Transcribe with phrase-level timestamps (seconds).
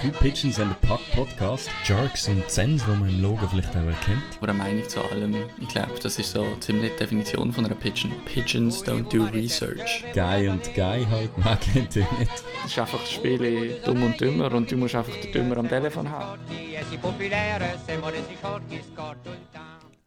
[0.00, 1.68] Two Pigeons and a Puck Podcast.
[1.84, 4.22] Jerks und Zens, die man im Logo vielleicht auch erkennt.
[4.40, 5.36] Oder Meinung zu allem.
[5.60, 8.10] Ich glaube, das ist so ziemlich die Definition von einer Pigeon.
[8.24, 10.02] Pigeons don't do research.
[10.14, 12.32] Guy und Guy halt, man kennt ihn nicht.
[12.64, 15.68] Es ist einfach das Spiel dumm und dümmer und du musst einfach den Dümmer am
[15.68, 16.40] Telefon haben.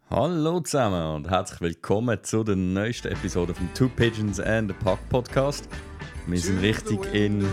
[0.09, 4.99] Hallo zusammen und herzlich willkommen zu der neuesten Episode vom Two Pigeons and a Puck
[5.09, 5.67] Podcast.
[6.25, 7.45] Wir sind richtig in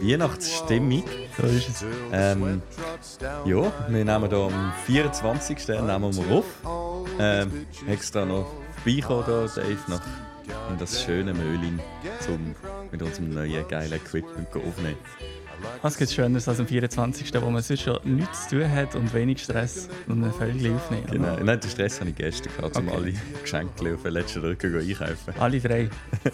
[0.00, 1.02] Weihnachtsstimmung.
[1.36, 1.84] So ist es.
[2.12, 2.62] Ähm,
[3.44, 5.68] ja, wir nehmen hier am 24.
[5.68, 6.44] nehmen wir auf.
[7.18, 8.46] Ähm, extra noch
[8.84, 10.02] vorbeikommen hier, Dave, noch
[10.70, 11.80] in das schöne Möhlin,
[12.28, 12.54] um
[12.92, 14.98] mit unserem neuen geilen Equipment aufnehmen.
[15.82, 19.12] Was gibt Schöneres als am 24., wo man sonst schon nichts zu tun hat und
[19.14, 21.06] wenig Stress und eine Vögel aufnehmen?
[21.10, 21.36] Genau.
[21.42, 22.96] Nein, den Stress hatte ich gestern, gehabt, um Okay.
[22.96, 23.12] alle
[23.42, 25.34] Geschenke auf den letzten Rücken einkaufen.
[25.38, 25.88] Alle drei?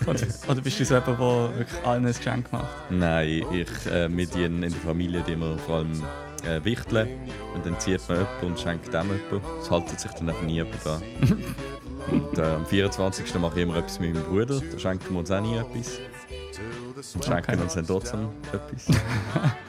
[0.06, 2.68] oder, oder bist du so jemand, der wirklich allen ein Geschenk macht?
[2.90, 6.02] Nein, ich, äh, wir dienen in der Familie, die wir vor allem
[6.46, 7.08] äh, wichteln.
[7.54, 9.40] Und dann zieht man jemanden und schenkt dem jemanden.
[9.60, 11.02] Es haltet sich dann einfach nie jemand dran.
[12.10, 13.34] und äh, am 24.
[13.36, 14.60] mache ich immer etwas mit meinem Bruder.
[14.72, 15.98] Da schenken wir uns auch nie etwas.
[16.96, 18.88] Und schenken uns dann trotzdem etwas.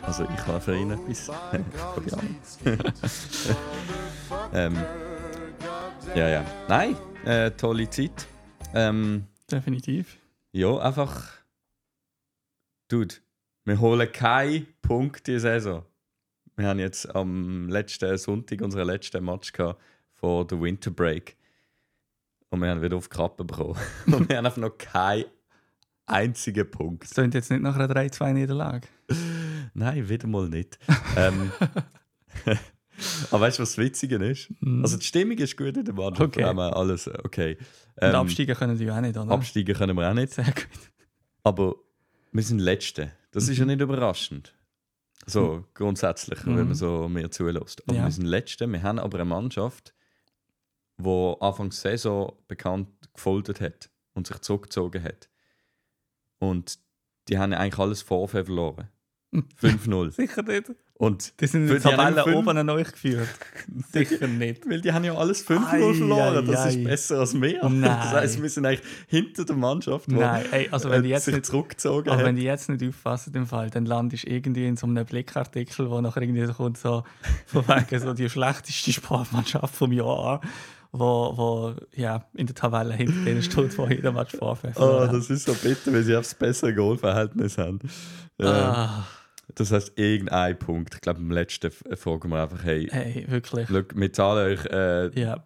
[0.01, 1.31] also ich habe für ihn etwas.
[4.53, 4.75] Ähm,
[6.15, 6.45] ja, ja.
[6.67, 6.95] Nein,
[7.25, 8.27] äh, tolle Zeit.
[8.73, 10.17] Ähm, Definitiv.
[10.51, 11.31] ja, einfach.
[12.87, 13.15] Dude,
[13.63, 15.83] wir holen keinen Punkt diese Saison.
[16.55, 19.81] Wir haben jetzt am letzten Sonntag unseren letzten Match gehabt
[20.13, 21.35] vor der Winter Break.
[22.49, 23.77] Und wir haben wieder auf die Kappe bekommen.
[24.05, 25.25] Und wir haben einfach noch keinen
[26.07, 27.03] einzigen Punkt.
[27.03, 28.87] Das klingt jetzt nicht nach einer 3-2-Niederlage.
[29.73, 30.77] Nein, wieder mal nicht.
[31.17, 31.51] ähm,
[33.31, 34.51] aber weißt du, was das Witzige ist?
[34.81, 36.19] Also, die Stimmung ist gut in der Mannschaft.
[36.37, 36.43] Mhm.
[36.43, 36.53] Okay.
[36.55, 37.57] Wir alles okay.
[37.95, 39.31] Und Ähm, absteigen können die auch nicht, oder?
[39.31, 40.33] absteigen können wir auch nicht.
[40.33, 40.67] Sehr gut.
[41.43, 41.75] Aber
[42.31, 43.11] wir sind Letzte.
[43.31, 44.53] Das ist ja nicht überraschend.
[45.25, 46.65] So grundsätzlich, wenn Mhm.
[46.67, 47.81] man so mehr zulässt.
[47.87, 48.03] Aber Ja.
[48.05, 48.67] wir sind Letzte.
[48.67, 49.93] Wir haben aber eine Mannschaft,
[50.97, 55.29] die Anfang der Saison bekannt gefoldet hat und sich zurückgezogen hat.
[56.39, 56.79] Und
[57.29, 58.89] die haben eigentlich alles vor verloren.
[59.61, 60.11] 5-0.
[60.11, 60.71] Sicher nicht.
[60.97, 63.27] Und Die sind in Für der die haben Tabelle fünf- oben an euch geführt.
[63.91, 64.69] Sicher nicht.
[64.69, 66.45] weil die haben ja alles 5-0 Ei, verloren.
[66.47, 67.61] Das ei, ist besser als wir.
[67.69, 67.81] Nein.
[67.81, 71.27] Das heisst, wir sind eigentlich hinter der Mannschaft, die Nein, ey, also wenn die jetzt
[71.27, 72.25] nicht zurückgezogen Aber hat.
[72.25, 75.89] wenn die jetzt nicht aufpassen, im Fall, dann landest du irgendwie in so einem Blickartikel,
[75.89, 77.03] wo nachher irgendwie so kommt, so
[77.47, 80.39] von wegen so die schlechteste Sportmannschaft vom Jahr,
[80.99, 84.77] wo, wo ja, in der Tabelle hinter denen steht, wo jeder Match vorfährt.
[84.79, 87.79] Oh, das ist so bitter, weil sie aufs bessere Goalverhältnis haben.
[88.39, 88.47] Ja.
[88.49, 89.07] ah,
[89.55, 90.95] Das heißt, irgendein Punkt.
[90.95, 93.67] Ich glaube, im letzten fragen wir einfach, hey, hey, wirklich.
[93.69, 95.43] schau, wir zahlen euch äh, Ja,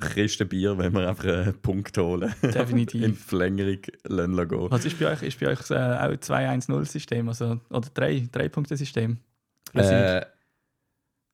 [0.00, 2.34] Christen Bier, wenn wir einfach einen Punkt holen.
[2.42, 3.02] Definitiv.
[3.04, 4.70] In Verlängerung lassen gehen.
[4.70, 5.22] was ist bei euch?
[5.22, 9.18] Ist bei euch äh, auch 2-1-0-System also, oder 3-Punkte-System?
[9.74, 10.22] Äh,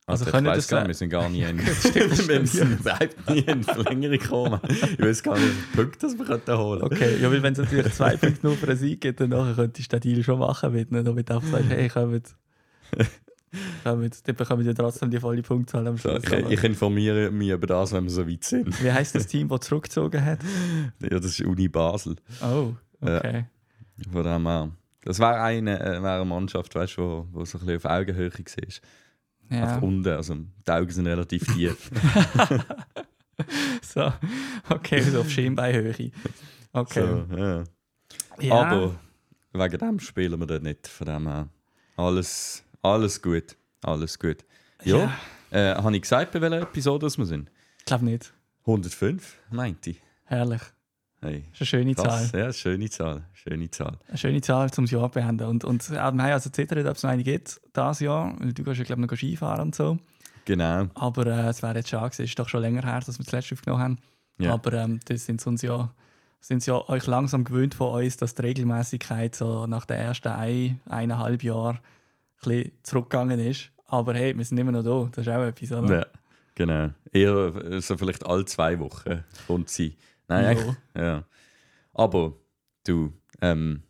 [0.07, 3.31] Also also ich weiß gar nicht, wir sind gar nie in, stimmt, wir sind überhaupt
[3.31, 4.61] nie in die Verlängerung gekommen.
[4.69, 7.59] Ich weiß gar nicht, wie viele Punkte wir könnten holen Okay, ja, weil wenn es
[7.59, 10.41] natürlich zwei Punkte nur für einen Sieg gibt, dann nachher könntest du den Deal schon
[10.41, 12.35] machen, wenn du nicht einfach sagst, hey, kommt,
[13.83, 16.23] kommt, dann bekommen wir trotzdem die volle Punktzahl am Schluss.
[16.23, 18.85] ich, ich informiere mich über das, wenn wir so weit sind.
[18.85, 20.41] Wie heisst das Team, das zurückgezogen hat?
[21.01, 22.17] Ja, das ist Uni Basel.
[22.43, 23.47] Oh, okay.
[24.13, 24.71] Von dem her.
[25.03, 28.31] Das wäre eine, äh, wäre eine Mannschaft, weißt, wo, wo so ein bisschen auf Augenhöhe
[28.31, 28.45] war.
[29.51, 29.63] Ja.
[29.65, 30.35] Einfach unten, also
[30.67, 31.91] die Augen sind relativ tief.
[33.83, 34.13] So,
[34.71, 36.13] okay, so auf Schienbeinhöhe.
[36.73, 37.01] Okay.
[37.29, 37.65] so, ja.
[38.39, 38.95] ja, Aber
[39.53, 40.87] wegen dem spielen wir dort nicht.
[40.87, 41.49] Von dem her.
[41.97, 43.57] Alles, alles gut.
[43.83, 44.45] Alles gut.
[44.85, 45.13] Ja,
[45.51, 47.51] Äh, habe ich gesagt, bei welcher Episode wir sind?
[47.79, 48.33] ich glaube nicht.
[48.67, 50.01] 105, meinte ich.
[50.25, 50.63] Herrlich.
[51.25, 52.31] Hey, Das ist eine schöne krass.
[52.31, 52.41] Zahl.
[52.41, 53.23] Ja, schöne Zahl.
[53.33, 53.99] Schöne Zahl.
[54.09, 55.47] Eine schöne Zahl zum Jahr beenden.
[55.47, 58.35] Und, und wir haben also zittert, ob es noch eine gibt, dieses Jahr.
[58.39, 59.99] Weil du gehst ja, glaube ich, noch Skifahren und so.
[60.45, 60.87] Genau.
[60.95, 62.23] Aber äh, es wäre jetzt schade gewesen.
[62.25, 63.99] Es ist doch schon länger her, dass wir das letzte aufgenommen haben.
[64.39, 64.53] Ja.
[64.53, 65.91] Aber ähm, das sind uns ja,
[66.41, 70.29] sind sie ja euch langsam gewöhnt von uns, dass die Regelmäßigkeit so nach den ersten
[70.29, 71.81] ein, eineinhalb Jahren ein
[72.43, 73.71] bisschen zurückgegangen ist.
[73.87, 75.09] Aber hey, wir sind immer noch da.
[75.15, 75.99] Das ist auch etwas, oder?
[76.01, 76.07] Ja,
[76.55, 76.91] genau.
[77.13, 79.97] Eher äh, so vielleicht alle zwei Wochen kommt sie.
[80.29, 80.51] Nein, Ja.
[80.51, 80.77] echt?
[80.97, 81.25] Ja.
[81.93, 82.35] Aber
[82.87, 83.83] du, ähm,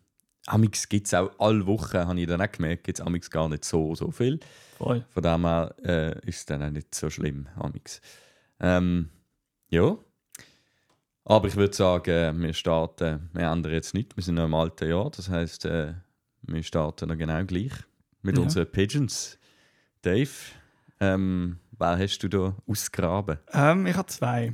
[0.47, 3.49] Amix gibt es auch alle Wochen, habe ich dann auch gemerkt, gibt es Amix gar
[3.49, 4.39] nicht so, so viel.
[4.77, 5.03] Voll.
[5.09, 8.01] Von dem her äh, ist es dann auch nicht so schlimm, Amix.
[8.59, 9.09] Ähm,
[9.69, 9.97] ja.
[11.23, 14.87] Aber ich würde sagen, wir starten, wir ändern jetzt nicht, wir sind noch im alten
[14.87, 15.93] Jahr, das heisst, äh,
[16.43, 17.71] wir starten noch genau gleich
[18.21, 18.43] mit Ja.
[18.43, 19.39] unseren Pigeons.
[20.03, 20.29] Dave,
[20.99, 23.39] ähm, wer hast du da ausgegraben?
[23.53, 24.53] Ähm, ich habe zwei.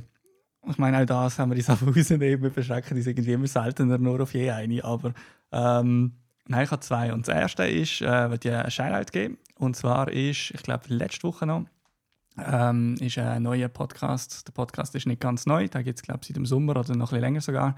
[0.68, 2.42] Ich meine, auch das haben wir uns einfach rausnehmen.
[2.42, 4.84] Wir beschränken uns irgendwie immer seltener nur auf je eine.
[4.84, 5.12] Aber
[5.50, 6.12] ähm,
[6.46, 7.12] nein, ich habe zwei.
[7.12, 9.38] Und das erste ist, äh, wird ich einen Shoutout geben.
[9.58, 11.64] Und zwar ist, ich glaube, letzte Woche noch,
[12.38, 14.46] ähm, ist ein neuer Podcast.
[14.48, 16.94] Der Podcast ist nicht ganz neu, da gibt es, glaube ich, seit dem Sommer oder
[16.94, 17.76] noch ein bisschen länger sogar.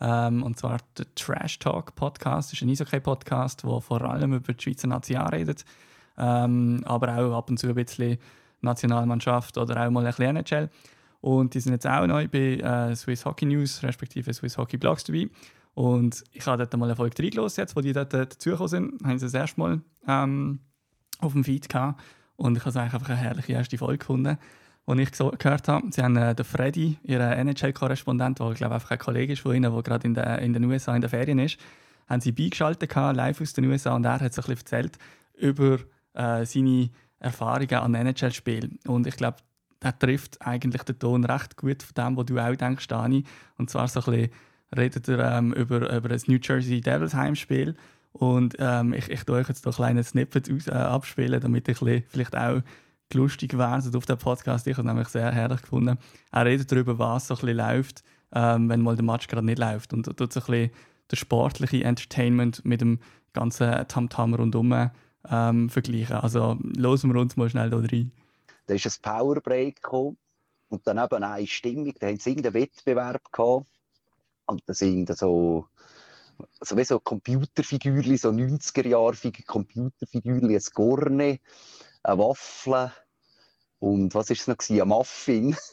[0.00, 2.52] Ähm, und zwar der Trash Talk Podcast.
[2.52, 5.64] Das ist ein Eishockey-Podcast, der vor allem über die Schweizer Nation redet.
[6.18, 8.18] Ähm, aber auch ab und zu ein bisschen
[8.60, 10.70] Nationalmannschaft oder auch mal ein bisschen NHL.
[11.20, 15.04] Und die sind jetzt auch neu bei äh, Swiss Hockey News, respektive Swiss Hockey Blogs
[15.04, 15.28] dabei.
[15.74, 19.04] Und ich habe dort mal eine Folge reingelassen, jetzt, wo die dort dazugekommen sind.
[19.04, 20.60] Haben sie das erste Mal ähm,
[21.18, 22.00] auf dem Feed gehabt.
[22.36, 24.38] Und ich habe es einfach eine herrliche erste Folge gefunden.
[24.86, 28.98] Und ich gehört habe, sie haben äh, den Freddy, ihren NHL-Korrespondent, der glaube einfach ein
[28.98, 31.58] Kollege ist von ihnen, der gerade in, der, in den USA in den Ferien ist,
[32.08, 33.96] haben sie beigeschaltet, gehabt, live aus den USA.
[33.96, 34.98] Und er hat so ein bisschen erzählt
[35.34, 35.78] über
[36.14, 38.78] äh, seine Erfahrungen an NHL-Spielen.
[38.86, 39.38] Und ich glaube,
[39.82, 43.24] der trifft eigentlich den Ton recht gut von dem, was du auch denkst, Dani.
[43.56, 44.30] Und zwar so ein bisschen
[44.76, 47.76] redet er ähm, über, über das New Jersey Devils Heimspiel.
[48.12, 51.78] Und ähm, ich, ich tue euch jetzt doch kleine Snippets aus, äh, abspielen, damit ich
[51.78, 52.62] vielleicht auch
[53.12, 54.66] lustig werdet auf dem Podcast.
[54.66, 55.98] Ich habe es nämlich sehr herrlich gefunden.
[56.32, 58.02] Er redet darüber, was so ein bisschen läuft,
[58.32, 59.92] ähm, wenn mal der Match gerade nicht läuft.
[59.92, 60.70] Und tut so ein bisschen
[61.08, 62.98] das sportliche Entertainment mit dem
[63.32, 64.90] ganzen Tamtam rundum
[65.30, 66.16] ähm, vergleichen.
[66.16, 68.12] Also hören wir uns mal schnell da rein.
[68.66, 70.18] Da ist ein Powerbreak gekommen
[70.68, 71.94] und dann eben eine Stimmung.
[71.98, 73.66] Da haben sie irgendeinen Wettbewerb gehabt.
[74.46, 75.66] Und da sind so,
[76.60, 81.40] so wie so Computerfigürchen, so 90er-jahrige Computerfigürchen, ein Gorne,
[82.02, 82.92] eine Waffel
[83.78, 84.82] und was war es noch gewesen?
[84.82, 85.56] Ein Muffin.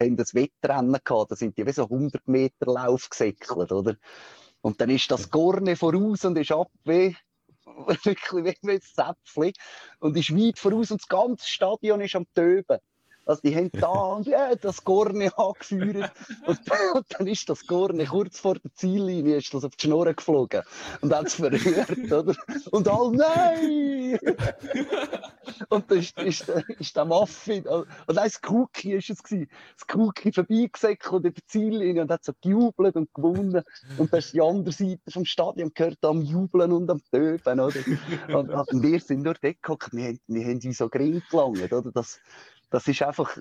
[0.00, 1.32] haben das Wettrennen gehabt.
[1.32, 3.96] Da sind die wie so 100 Meter Lauf gesäckelt, oder?
[4.60, 7.16] Und dann ist das Gorne voraus und ist ab wie
[8.04, 9.52] wirklich wie ein Zäpfchen
[10.00, 12.78] und ist weit voraus und das ganze Stadion ist am Töben.
[13.28, 16.10] Also die haben da und ja, das Gorne angeführt
[16.46, 16.60] und,
[16.94, 20.62] und, dann ist das Gorne kurz vor der Ziellinie ist das auf die Schnur geflogen
[21.02, 22.34] und hat es verrührt, oder?
[22.70, 24.18] Und all nein!
[25.68, 26.48] und dann ist, ist,
[26.78, 31.46] ist der Muffin, und nein, das Cookie ist es gewesen, das Cookie vorbeigesäckelt über die
[31.46, 33.62] Ziellinie und hat so gejubelt und gewonnen
[33.98, 37.80] und dann ist die andere Seite vom Stadion gehört am Jubeln und am Töben, oder?
[38.28, 41.92] Und, und wir sind nur dort wir, wir haben uns so gering gelangt, oder?
[41.92, 42.18] Das,
[42.70, 43.36] das ist einfach.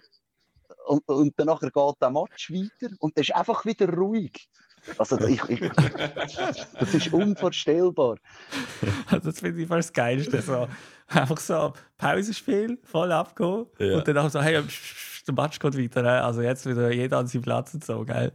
[0.87, 4.49] Und, und danach geht der Match weiter und das ist einfach wieder ruhig.
[4.97, 5.59] Also ich, ich,
[6.79, 8.17] das ist unvorstellbar.
[9.09, 10.41] das finde ich fast das Geilste.
[10.41, 10.67] So.
[11.07, 13.97] Einfach so Pausenspiel, voll abgehen ja.
[13.97, 14.63] und dann auch so, hey,
[15.27, 16.23] der Match geht weiter.
[16.23, 18.31] Also jetzt wieder jeder an seinem Platz und so, geil.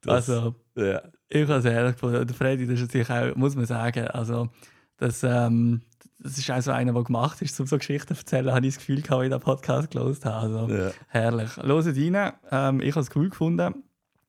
[0.00, 1.02] Das, also, ja.
[1.28, 2.26] ich habe es ehrlich gefunden.
[2.26, 4.48] Der Freddy, das ist natürlich auch, muss man sagen, also
[4.96, 5.82] das, ähm,
[6.20, 8.74] das ist auch so einer, der gemacht ist, um so Geschichten zu erzählen, habe ich
[8.74, 10.58] das Gefühl, gehabt, ich den Podcast gelesen habe.
[10.58, 10.90] Also, ja.
[11.08, 11.56] herrlich.
[11.56, 12.32] Hört rein.
[12.50, 13.84] Ähm, ich habe es cool gefunden.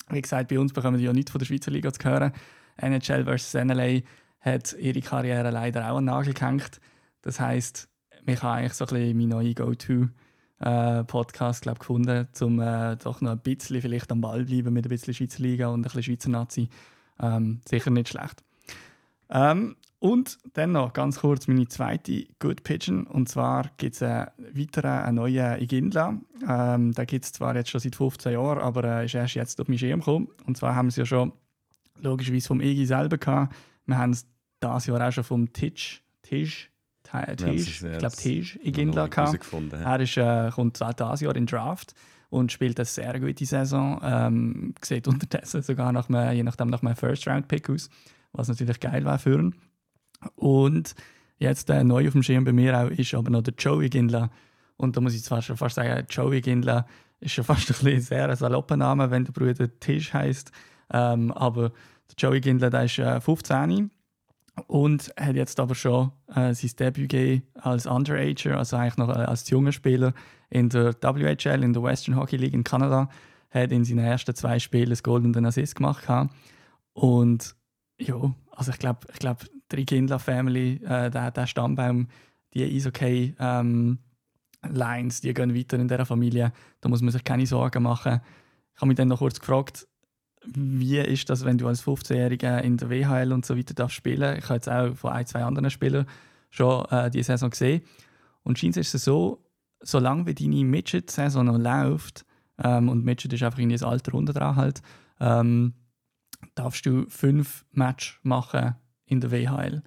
[0.10, 2.32] Wie gesagt, bei uns bekommen wir ja nichts von der Schweizer Liga zu hören.
[2.78, 3.56] NHL vs.
[3.56, 4.02] NLA
[4.40, 6.80] hat ihre Karriere leider auch an den Nagel gehängt.
[7.22, 7.90] Das heisst,
[8.26, 13.32] ich habe eigentlich so ein bisschen meinen neuen Go-To-Podcast äh, gefunden, um äh, doch noch
[13.32, 16.30] ein bisschen vielleicht am Ball bleiben mit ein bisschen Schweizer Liga und ein bisschen Schweizer
[16.30, 16.70] Nazi.
[17.20, 18.44] Ähm, sicher nicht schlecht.
[19.30, 23.06] Ähm, und dann noch ganz kurz meine zweite Good Pigeon.
[23.06, 26.18] Und zwar gibt es einen weiteren, einen neuen Igindla.
[26.48, 29.36] Ähm, den gibt es zwar jetzt schon seit 15 Jahren, aber er äh, ist erst
[29.36, 30.30] jetzt auf mein Schirm gekommen.
[30.46, 31.34] Und zwar haben wir es ja schon
[32.02, 33.54] logischerweise vom Igi selber gehabt.
[33.86, 34.26] Wir haben es
[34.64, 36.72] dieses Jahr auch schon vom Tisch, Tisch,
[37.36, 39.34] Tisch, ich glaube Tisch Igindla gehabt.
[39.84, 41.94] Er ist, äh, kommt dieses Jahr in Draft
[42.30, 44.00] und spielt eine sehr gute Saison.
[44.02, 47.90] Ähm, sieht unterdessen sogar nach einem, je nachdem nach einem First-Round-Pick aus,
[48.32, 49.56] was natürlich geil war für ihn.
[50.36, 50.96] Und
[51.38, 54.30] jetzt äh, neu auf dem Schirm bei mir auch ist aber noch der Joey Gindler.
[54.78, 56.86] Und da muss ich zwar schon fast sagen, Joey Gindler
[57.20, 60.52] ist schon fast ein sehr salopper Name, wenn der Bruder Tisch heißt.
[60.92, 63.92] Ähm, aber der Joey Gindler, der ist äh, 15
[64.68, 69.22] und hat jetzt aber schon äh, sein Debüt gegeben als Underager, also eigentlich noch äh,
[69.22, 70.14] als junger Spieler
[70.50, 73.10] in der WHL, in der Western Hockey League in Kanada.
[73.52, 76.08] Hat in seinen ersten zwei Spielen das Gold Assist gemacht.
[76.94, 77.56] Und
[78.00, 79.44] ja, also ich glaube, ich glaub,
[79.78, 82.08] die Kindler Family, äh, der, Stammbaum,
[82.54, 84.00] die Eishockey ähm,
[84.68, 86.52] Lines, die gehen weiter in dieser Familie.
[86.82, 88.22] Da muss man sich keine Sorgen machen.
[88.76, 89.88] Ich habe mich dann noch kurz gefragt,
[90.46, 94.38] wie ist das, wenn du als 15-Jähriger in der WHL und so weiter darfst spielen?
[94.38, 96.08] Ich habe jetzt auch von ein, zwei anderen Spielern
[96.50, 97.82] schon äh, die Saison gesehen.
[98.44, 99.44] Und scheint ist es so,
[99.82, 102.26] solange wie deine Midget-Saison noch läuft,
[102.62, 104.82] ähm, und Midget ist einfach in das Alter unter dran halt,
[105.20, 105.74] ähm,
[106.56, 108.76] darfst du fünf Matches machen
[109.10, 109.82] in der WHL.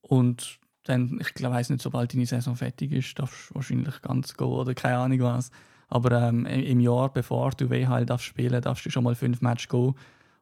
[0.00, 4.48] Und dann, ich glaube, nicht, sobald deine Saison fertig ist, darfst du wahrscheinlich ganz gehen
[4.48, 5.50] oder keine Ahnung was.
[5.88, 9.68] Aber ähm, im Jahr, bevor du WHL darfst spielen darfst du schon mal fünf Matches
[9.68, 9.94] gehen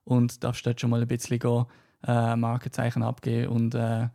[0.05, 1.67] und darfst dort schon mal ein bisschen gehen,
[2.07, 4.09] äh, Markenzeichen abgeben und äh,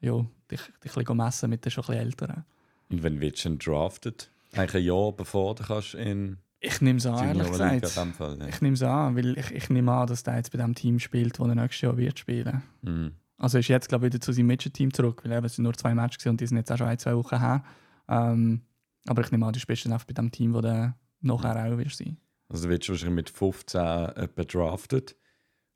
[0.00, 2.44] ja, dich, dich ein bisschen messen mit den schon ein bisschen Älteren.
[2.90, 4.30] Und wenn wird schon drafted?
[4.52, 7.86] Eigentlich ein Jahr bevor du kannst in Ich nehme es an, ehrlich gesagt.
[8.16, 8.38] Fall.
[8.40, 8.48] Ja.
[8.48, 10.98] Ich nehme es an, weil ich, ich nehme an, dass der jetzt bei dem Team
[10.98, 12.62] spielt, das er nächstes Jahr wird spielen.
[12.82, 13.12] Mhm.
[13.40, 15.72] Also ist jetzt, glaube ich, wieder zu seinem Midget-Team zurück, weil eben, es sind nur
[15.74, 17.64] zwei Matches und die sind jetzt auch schon ein, zwei Wochen her.
[18.08, 18.60] Ähm,
[19.06, 21.78] aber ich nehme an, du spielst dann einfach bei dem Team, wo der nachher auch
[21.78, 22.18] wird sein.
[22.48, 25.16] Also du wirst wahrscheinlich mit 15 etwa drafted.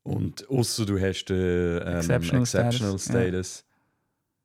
[0.03, 3.65] Und außer du hast den ähm, Exceptional Exceptional, Status,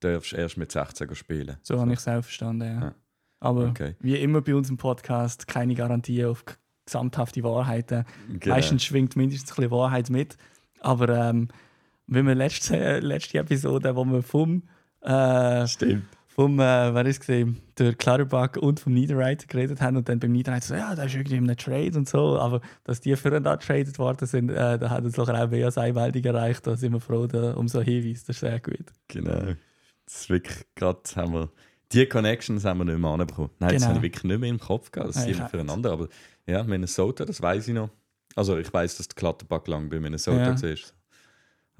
[0.01, 0.11] ja.
[0.11, 1.57] Darfst du erst mit 16 spielen.
[1.61, 2.81] So habe ich es auch verstanden, ja.
[2.81, 2.95] Ja.
[3.41, 3.95] Aber Okay.
[3.99, 6.45] wie immer bei uns im Podcast, keine Garantie auf
[6.85, 8.05] gesamthafte Wahrheiten.
[8.39, 8.55] Genau.
[8.55, 10.37] Meistens schwingt mindestens ein bisschen Wahrheit mit.
[10.79, 11.49] Aber ähm,
[12.09, 14.63] wenn wir letzte, letzte Episode, wo wir vom,
[15.01, 16.03] äh, Stimmt.
[16.27, 20.31] vom äh, wer ist gesehen, der Clutterbuck und vom Niederreiter geredet haben und dann beim
[20.31, 23.59] Niederreiter so, ja, da ist irgendwie in einem Trade und so, aber dass die füreinander
[23.59, 26.75] traded worden sind, äh, da hat uns noch auch mehr als eine Meldung erreicht, da
[26.75, 28.85] sind wir froh da, um so Hinweis, das ist sehr gut.
[29.07, 29.53] Genau.
[30.05, 31.49] Das ist wirklich gerade haben wir
[31.91, 33.49] die Connections haben wir nicht mehr anbekommen.
[33.59, 33.87] Nein, das Genau.
[33.95, 35.09] habe ich wirklich nicht mehr im Kopf gehabt.
[35.15, 35.91] Das Ja, sind füreinander.
[35.91, 36.07] Aber
[36.45, 37.89] ja, Minnesota, das weiß ich noch.
[38.35, 40.61] Also ich weiß, dass der Klatterback lang bei Minnesota Ja.
[40.61, 40.77] war.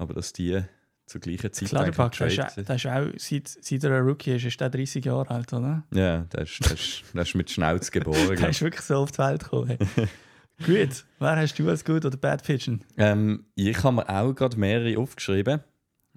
[0.00, 0.62] Aber dass die
[1.04, 4.46] zur gleichen Zeit Clutterbuck, der ist, der ist auch, seit, seit er ein Rookie ist,
[4.46, 5.84] ist der 30 Jahre alt, oder?
[5.92, 8.36] Ja, der ist, der ist, der ist mit Schnauz geboren.
[8.36, 9.76] Der ist wirklich so auf die Welt gekommen.
[10.66, 12.82] Gut, wer hast du als gut oder bad Pigeon?
[12.98, 15.60] ähm, ich habe mir auch gerade mehrere aufgeschrieben.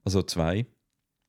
[0.03, 0.65] Also zwei.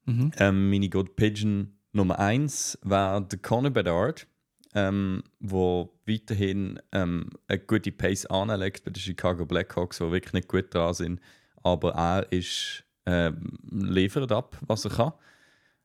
[0.05, 0.33] Mhm.
[0.37, 4.27] Ähm, meine Good Pigeon Nummer eins war der Conor Bedard,
[4.75, 10.49] ähm, wo weiterhin ähm, eine gute Pace anlegt bei den Chicago Blackhawks, die wirklich nicht
[10.49, 11.21] gut dran sind.
[11.65, 15.13] Aber er ist, ähm, liefert ab, was er kann.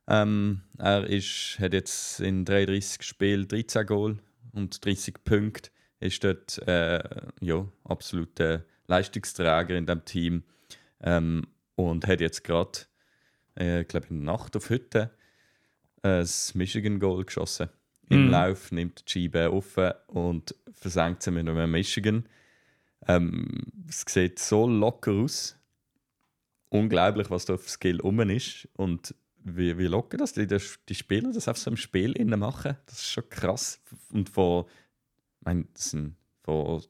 [0.06, 4.18] Ähm, er ist, hat jetzt in 33 Spielen 13 Goal
[4.52, 5.70] und 30 Punkte.
[5.98, 7.02] Ist dort äh,
[7.40, 10.44] ja, absoluter Leistungsträger in dem Team
[11.02, 12.80] ähm, und hat jetzt gerade
[13.58, 15.10] äh, ich glaube in der Nacht auf Hütte
[16.02, 17.68] ein Michigan-Goal geschossen.
[18.08, 18.30] Im Mhm.
[18.30, 22.26] Lauf nimmt die Scheibe auf und versenkt sie mit einem Michigan.
[23.06, 25.56] Ähm, es sieht so locker aus.
[26.70, 28.68] Unglaublich, was da auf Skill rum ist.
[28.74, 32.76] Und wie, wie locker das die, die Spieler das auf so einem Spiel innen machen.
[32.86, 33.80] Das ist schon krass.
[34.10, 34.66] Und vor,
[35.40, 36.82] ich meine, das sind vor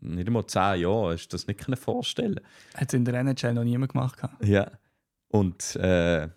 [0.00, 2.40] nicht einmal zehn Jahren, du das nicht vorstellen
[2.74, 4.18] Hat es in der NHL noch niemand gemacht.
[4.42, 4.70] ja.
[5.28, 6.28] Und äh,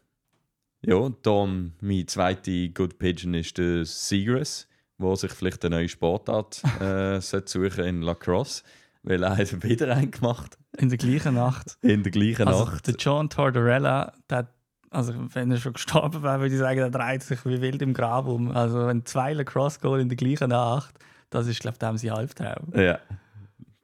[0.85, 4.67] ja, dann mein zweiter Good Pigeon ist der Seagrass,
[4.99, 8.63] wo sich vielleicht eine neue Sportart äh, suchen in Lacrosse,
[9.03, 11.77] weil er hat wieder einen gemacht In der gleichen Nacht.
[11.81, 12.87] in der gleichen Also Nacht.
[12.87, 14.47] der John Tortorella, der,
[14.89, 17.93] also wenn er schon gestorben wäre, würde ich sagen, der dreht sich wie wild im
[17.93, 18.51] Grab um.
[18.51, 20.95] Also wenn zwei Lacrosse-Goal in der gleichen Nacht,
[21.29, 22.73] das ist, glaube ich, dem sein Halbtraum.
[22.75, 22.99] Ja.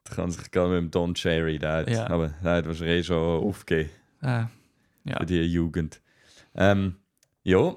[0.04, 2.08] Da kann sich gar mit dem Don Cherry, der hat, Ja.
[2.10, 3.90] aber der hat wahrscheinlich eh schon aufgegeben.
[4.22, 4.44] Äh,
[5.04, 5.18] ja.
[5.18, 6.00] für die Jugend.
[6.54, 6.96] Ähm,
[7.42, 7.74] ja,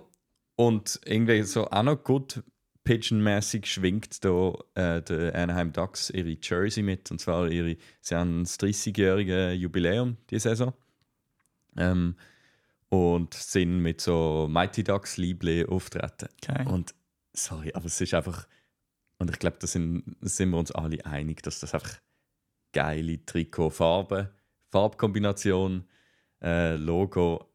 [0.56, 2.44] und irgendwie so auch noch gut
[2.84, 7.10] Pigeon-mäßig schwingt da äh, der Anaheim Ducks ihre Jersey mit.
[7.12, 10.74] Und zwar ihre, sie haben das 30-jährige Jubiläum diese Saison.
[11.78, 12.16] Ähm,
[12.90, 16.30] und sind mit so Mighty Ducks Liebling auftreten.
[16.44, 16.68] Okay.
[16.68, 16.94] Und
[17.34, 18.48] sorry, aber es ist einfach.
[19.18, 22.00] Und ich glaube, da sind, sind wir uns alle einig, dass das einfach
[22.74, 24.28] geile Trikotfarben,
[24.72, 25.86] Farbkombination,
[26.42, 27.50] äh, Logo,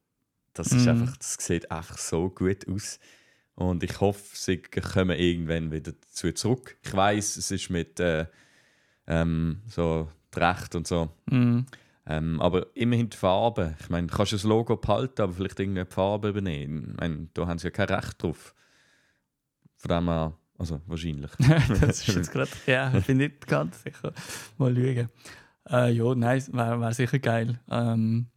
[0.55, 0.89] das ist Mhm.
[1.03, 2.99] einfach, das sieht einfach so gut aus.
[3.59, 6.77] Und ich hoffe, sie kommen irgendwann wieder dazu zurück.
[6.81, 8.27] Ich weiß, es ist mit äh,
[9.09, 11.11] ähm, so Recht und so.
[11.29, 11.63] Mm,
[12.07, 13.75] Ähm, aber immerhin die Farbe.
[13.81, 16.91] Ich meine, du kannst das Logo behalten, aber vielleicht irgendwie die Farbe übernehmen.
[16.93, 18.55] Ich meine, da haben sie ja kein Recht drauf.
[19.77, 21.33] Von dem her, also wahrscheinlich.
[21.81, 24.13] das ist jetzt gerade, ja, ich bin nicht ganz sicher.
[24.57, 25.09] Mal schauen.
[25.69, 27.59] Äh, ja, nein, wäre wär sicher geil.
[27.69, 28.29] Ähm,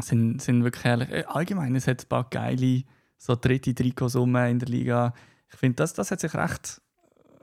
[0.00, 1.10] sind, sind wirklich herrlich.
[1.10, 2.82] Äh, allgemein, es hat ein paar geile,
[3.24, 5.14] so dritte Trikots rum in der Liga.
[5.52, 6.80] Ich finde, das, das hat sich recht,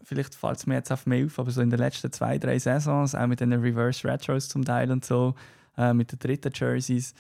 [0.04, 2.60] vielleicht fällt es mir jetzt auf mehr auf, aber so in den letzten zwei, drei
[2.60, 5.36] Saisons, auch mit den Reverse Retros zum Teil und so,
[5.78, 7.14] äh, mit den dritten Jerseys,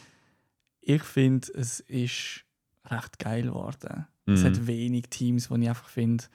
[0.81, 2.43] ich finde, es ist
[2.85, 4.07] recht geil geworden.
[4.25, 4.45] Es Mhm.
[4.47, 6.25] hat wenig Teams, wo ich einfach finde,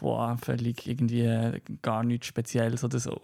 [0.00, 3.20] boah, völlig irgendwie gar nichts Spezielles oder so.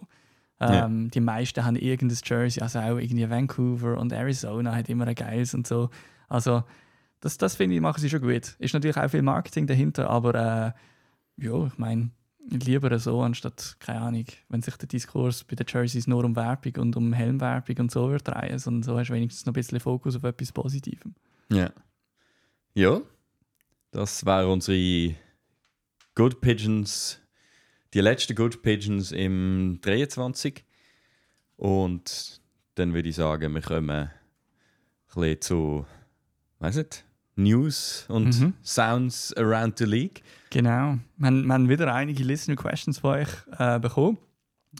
[0.59, 0.85] Ja.
[0.85, 5.15] Ähm, Die meisten haben irgendein Jersey, also auch irgendwie Vancouver und Arizona hat immer ein
[5.15, 5.89] geiles und so.
[6.27, 6.63] Also
[7.19, 8.55] das, das finde ich, machen sie schon gut.
[8.59, 12.11] Ist natürlich auch viel Marketing dahinter, aber äh, ja, ich meine,
[12.49, 16.75] lieber so, anstatt, keine Ahnung, wenn sich der Diskurs bei den Jerseys nur um Werbung
[16.77, 19.79] und um Helmwerbung und so wird drehen, sondern so hast du wenigstens noch ein bisschen
[19.79, 21.15] Fokus auf etwas Positivem.
[21.51, 21.71] Ja.
[22.73, 23.01] Ja,
[23.91, 25.15] das waren unsere
[26.15, 27.19] Good Pigeons
[27.93, 30.63] die letzten Good Pigeons im 23.
[31.57, 32.41] Und
[32.75, 34.11] dann würde ich sagen, wir kommen ein
[35.15, 35.85] bisschen zu,
[36.59, 37.05] weiss nicht,
[37.39, 38.53] News und Mhm.
[38.63, 40.21] Sounds around the league.
[40.51, 40.97] Genau.
[41.17, 44.17] Wir haben, wir haben wieder einige Listener Questions von euch äh, bekommen.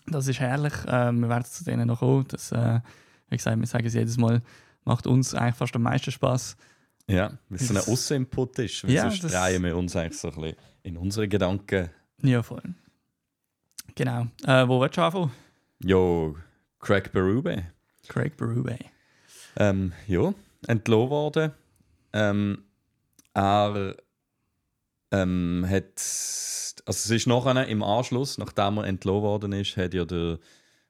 [0.08, 0.74] Das ist herrlich.
[0.86, 2.26] Äh, wir werden zu denen noch kommen.
[2.28, 2.80] Das, äh,
[3.30, 4.42] wie gesagt, wir sagen es jedes Mal,
[4.84, 6.58] macht uns eigentlich fast am meisten Spaß.
[7.08, 8.84] Ja, weil es so ein Außeninput ist.
[8.84, 11.90] Weil Ja, sonst drehen wir uns eigentlich so ein bisschen in unsere Gedanken.
[12.22, 12.62] Ja, voll.
[13.96, 14.28] Genau.
[14.46, 15.32] Äh, wo willst du anfangen?
[15.84, 16.36] Jo,
[16.80, 17.64] Craig Berube.
[18.08, 18.78] Craig Berube.
[19.58, 20.34] Ähm, ja,
[20.68, 21.52] entlassen worden.
[22.14, 22.64] Ähm,
[23.34, 23.96] er
[25.12, 25.96] ähm, hat.
[26.86, 30.40] Also, es ist nachher im Anschluss, nachdem er entlassen worden ist, hat ja der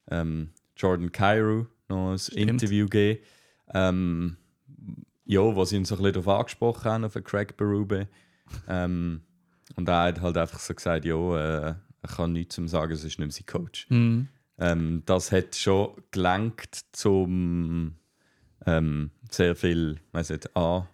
[0.09, 2.51] ähm, Jordan Cairo noch ein Stimmt.
[2.51, 3.19] Interview gegeben.
[3.73, 4.37] Ähm,
[5.25, 8.07] ja, wo sie ihn so ein bisschen darauf angesprochen haben, auf Craig Berube.
[8.67, 9.21] Ähm,
[9.75, 11.15] und er hat halt einfach so gesagt: Ja,
[11.69, 13.87] äh, er kann nichts zum sagen, es ist nicht mehr sein Coach.
[13.89, 14.27] Mhm.
[14.57, 17.95] Ähm, das hat schon gelenkt zum
[18.65, 20.87] ähm, sehr viel, weiß nicht, an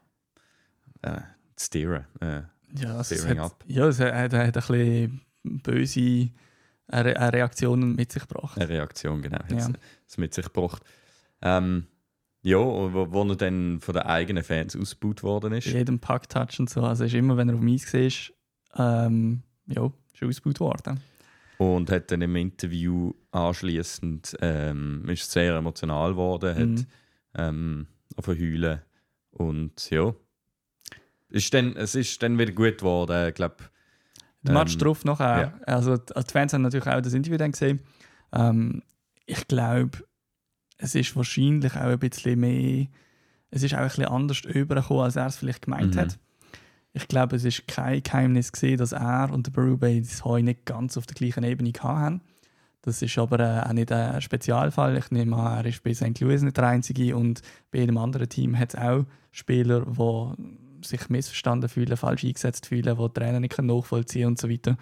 [1.06, 1.22] äh,
[1.60, 2.06] steeren.
[2.22, 2.42] Äh,
[2.78, 3.64] Ja, es Steering hat, up.
[3.68, 6.30] ja, es hat, hat ein bisschen böse
[6.92, 8.58] Re äh, Reaktionen mit sich gebracht.
[8.60, 9.70] eine Reaktion, genau, hat Ja.
[10.08, 10.84] es mit sich gebracht.
[11.42, 11.88] Ähm,
[12.42, 15.66] ja, wo, wo er dann von den eigenen Fans ausgebaut worden ist.
[15.66, 16.82] Bei jedem Packtouch und so.
[16.82, 17.92] Also ist immer, wenn er auf dem Eis
[18.76, 21.00] war, ähm, ja, ist er ausgebaut worden.
[21.58, 26.86] Und hat dann im Interview anschließend ähm, ist sehr emotional geworden, hat Mhm.
[27.36, 28.82] ähm, auf Heulen
[29.32, 30.14] und ja.
[31.30, 33.56] Ist dann, es ist dann wieder gut geworden, ich glaube.
[34.44, 35.42] Der Match Ähm, drauf nachher.
[35.42, 35.54] ja.
[35.66, 37.80] Also die Fans haben natürlich auch das Interview dann gesehen.
[38.32, 38.84] Ähm,
[39.26, 40.00] ich glaube,
[40.78, 42.86] es ist wahrscheinlich auch ein bisschen mehr,
[43.50, 46.00] es ist auch ein bisschen anders übergekommen, als er es vielleicht gemeint Mhm.
[46.00, 46.20] hat.
[46.94, 50.66] Ich glaube, es ist kein Geheimnis gesehen, dass er und der Berube das Heu nicht
[50.66, 52.22] ganz auf der gleichen Ebene hatten.
[52.84, 54.96] Das ist aber äh, auch nicht ein Spezialfall.
[54.98, 56.20] Ich nehme an, er ist bei St.
[56.20, 59.98] Louis nicht der Einzige und bei jedem anderen Team hat es auch Spieler, die
[60.88, 64.78] sich missverstanden fühlen, falsch eingesetzt fühlen, die Trainer nicht nachvollziehen und so weiter.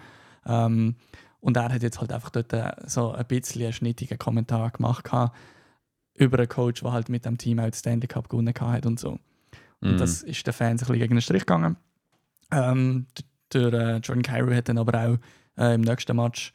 [0.46, 0.96] Ähm,
[1.40, 5.04] und er hat jetzt halt einfach dort äh, so ein bisschen einen schnittigen Kommentar gemacht
[5.04, 5.36] gehabt
[6.14, 8.98] über einen Coach, der halt mit dem Team auch den Stanley Cup gewonnen hat und
[9.00, 9.18] so.
[9.80, 9.96] Und Mhm.
[9.98, 11.76] das ist den Fans ein bisschen gegen den Strich gegangen.
[12.50, 13.06] Ähm,
[13.52, 15.18] der äh, Jordan Cairo hat dann aber auch
[15.62, 16.52] äh, im nächsten Match,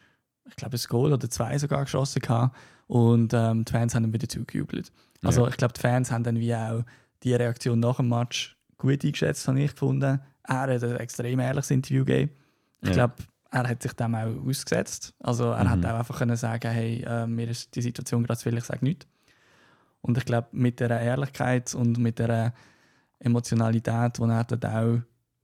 [0.48, 2.56] ich glaube, ein Goal oder zwei sogar geschossen gehabt.
[2.88, 4.92] Und ähm, die Fans haben ihn wieder zugejubelt.
[5.24, 5.50] Also Ja.
[5.50, 6.84] ich glaube, die Fans haben dann wie auch
[7.24, 10.20] die Reaktion nach dem Match gut eingeschätzt, habe ich gefunden.
[10.48, 12.32] Er hat ein extrem ehrliches Interview gegeben.
[12.82, 12.94] Ich Ja.
[12.96, 13.14] glaube,
[13.52, 15.14] er hat sich dem auch ausgesetzt.
[15.20, 15.86] Also er hat Mhm.
[15.86, 18.84] auch einfach können sagen, hey, äh, mir ist die Situation gerade zu viel, ich sage
[18.84, 19.06] nichts.
[20.02, 22.54] Und ich glaube, mit der Ehrlichkeit und mit der
[23.20, 25.00] Emotionalität, die er dort auch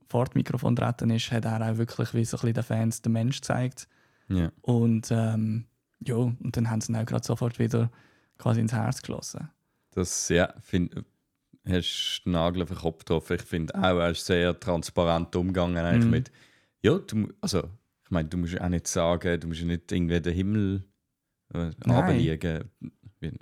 [0.08, 3.02] vor das Mikrofon treten ist, hat er auch wirklich wie so ein bisschen den Fans
[3.02, 3.88] den Mensch gezeigt.
[4.28, 4.50] ja.
[4.62, 5.66] Und ähm,
[6.00, 7.90] ja, und dann haben sie ihn auch gerade sofort wieder
[8.38, 9.50] quasi ins Herz gelassen.
[9.92, 10.94] Das, ja, find,
[11.72, 13.36] hast den Nagel auf den Kopf getroffen.
[13.36, 16.10] Ich finde auch, er ist sehr transparent umgegangen eigentlich Mhm.
[16.10, 16.30] mit,
[16.82, 17.64] ja, du, also,
[18.04, 20.84] ich meine, du musst auch nicht sagen, du musst ja nicht irgendwie den Himmel
[21.54, 21.70] äh.
[23.20, 23.32] Wie-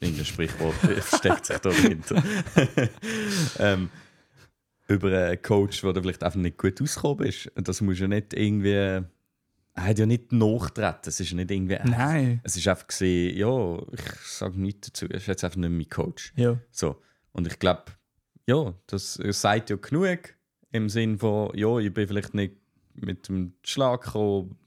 [0.00, 2.22] Irgendein Sprichwort versteckt sich da dahinter.
[3.58, 3.90] ähm,
[4.86, 7.50] über einen Coach, der vielleicht einfach nicht gut ausgekommen ist.
[7.56, 8.72] Das muss ja nicht irgendwie.
[8.72, 9.04] Er
[9.76, 11.00] hat ja nicht nachtreten.
[11.08, 11.78] Es ist nicht irgendwie.
[11.84, 12.40] Nein.
[12.44, 15.06] Es ist einfach gesehen, ja, ich sage nichts dazu.
[15.06, 16.32] Er ist jetzt einfach nicht mein Coach.
[16.36, 16.58] Ja.
[16.70, 17.00] So.
[17.38, 17.84] Und ich glaube,
[18.46, 20.34] ja, das sagt ja genug
[20.72, 22.56] im Sinn von, ja, ich bin vielleicht nicht
[22.94, 24.58] mit dem Schlag gekommen,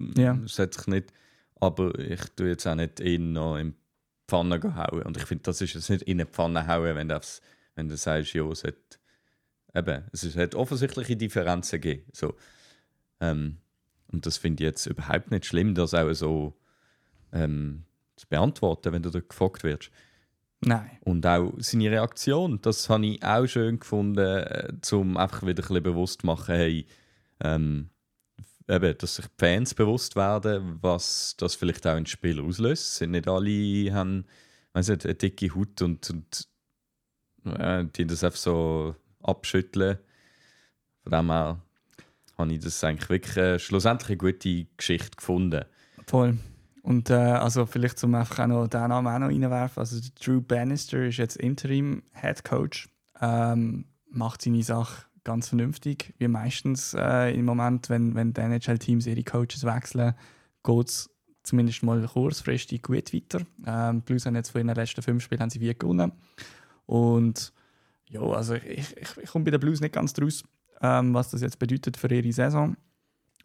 [0.45, 1.11] es hat sich nicht,
[1.59, 3.77] aber ich tue jetzt auch nicht ihn noch in die
[4.29, 5.01] Pfanne hauen.
[5.01, 7.41] Und ich finde, das ist jetzt nicht in die Pfanne hauen, wenn du, aufs-
[7.75, 8.99] wenn du sagst, ja, es hat,
[9.75, 12.09] eben, es ist- hat offensichtliche Differenzen gegeben.
[12.13, 12.37] So.
[13.19, 13.57] Ähm,
[14.07, 16.57] und das finde ich jetzt überhaupt nicht schlimm, das auch so
[17.33, 17.83] ähm,
[18.15, 19.91] zu beantworten, wenn du da gefragt wirst.
[20.63, 20.91] Nein.
[21.01, 25.67] Und auch seine Reaktion, das habe ich auch schön gefunden, äh, um einfach wieder ein
[25.67, 26.85] bisschen bewusst zu machen, hey,
[27.43, 27.89] ähm,
[28.67, 32.95] eben, dass sich die Fans bewusst werden, was das vielleicht auch ein Spiel auslöst.
[32.95, 34.25] Sind nicht alle haben
[34.73, 36.47] nicht, eine dicke Haut und, und
[37.45, 39.97] äh, die das einfach so abschütteln.
[41.03, 41.61] Von dem her
[42.37, 45.65] habe ich das eigentlich wirklich äh, schlussendlich eine gute Geschichte gefunden.
[46.05, 46.37] Voll.
[46.81, 49.79] Und äh, also vielleicht zum einfach auch noch den Namen auch noch reinwerfen.
[49.79, 52.89] Also Drew Bannister ist jetzt Interim Head Coach.
[53.21, 56.13] Ähm, macht seine Sache ganz vernünftig.
[56.17, 60.15] Wie meistens äh, im Moment, wenn, wenn die NHL-Teams ihre Coaches wechseln,
[60.63, 61.09] geht es
[61.43, 63.41] zumindest mal kurzfristig gut weiter.
[63.65, 66.11] Ähm, Blues haben jetzt von ihren letzten fünf Spielen haben sie wie gewonnen.
[66.85, 67.53] Und
[68.09, 70.43] ja, also ich, ich, ich komme bei den Blues nicht ganz draus,
[70.81, 72.75] ähm, was das jetzt bedeutet für ihre Saison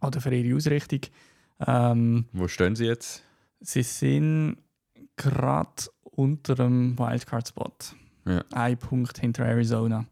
[0.01, 1.01] oder für ihre Ausrichtung.
[1.61, 3.23] Ähm, Wo stehen sie jetzt?
[3.61, 4.59] sie sind
[5.17, 7.73] gerade unter dem Wildcard-Spot.
[8.27, 8.45] Ja.
[8.53, 10.07] Ein Punkt hinter Arizona.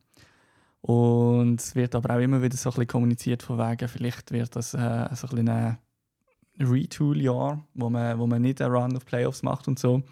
[0.80, 4.54] Und es wird aber auch immer wieder so ein bisschen kommuniziert von wegen, vielleicht wird
[4.54, 5.78] das äh, so ein bisschen ein
[6.61, 10.02] Retool-Jahr, wo man, wo man nicht einen Run of Playoffs macht und so.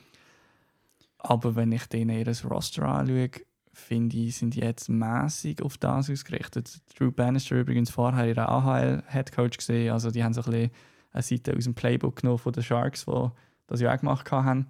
[1.18, 3.30] Aber wenn ich denen ihr Roster anschaue,
[3.74, 6.80] finde ich, sind die jetzt mäßig auf das ausgerichtet.
[6.98, 10.70] Drew Bannister übrigens vorher ihren AHL-Headcoach gesehen, also die haben so ein bisschen
[11.12, 13.30] eine Seite aus dem Playbook genommen von den Sharks, die
[13.66, 14.66] das ja auch gemacht haben.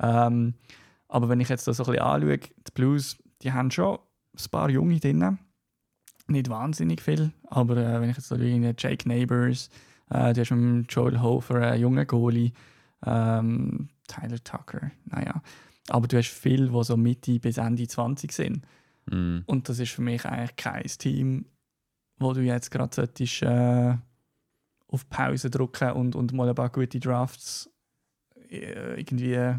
[0.00, 0.54] Ähm,
[1.08, 3.98] aber wenn ich jetzt das so ein bisschen anschaue, die Blues, die haben schon
[4.34, 5.38] ein paar Junge drin.
[6.28, 9.68] Nicht wahnsinnig viel, aber äh, wenn ich jetzt so schaue, Jake Neighbors,
[10.10, 12.52] äh, du hast mit Joel Hofer einen jungen Goalie,
[13.04, 15.42] ähm, Tyler Tucker, naja.
[15.88, 18.64] Aber du hast viele, die so Mitte bis Ende 20 sind.
[19.10, 19.42] Mhm.
[19.46, 21.46] Und das ist für mich eigentlich kein Team,
[22.18, 23.96] wo du jetzt gerade solltest, äh,
[24.92, 27.68] auf Pause drücken und, und mal ein paar gute Drafts
[28.50, 29.54] äh, irgendwie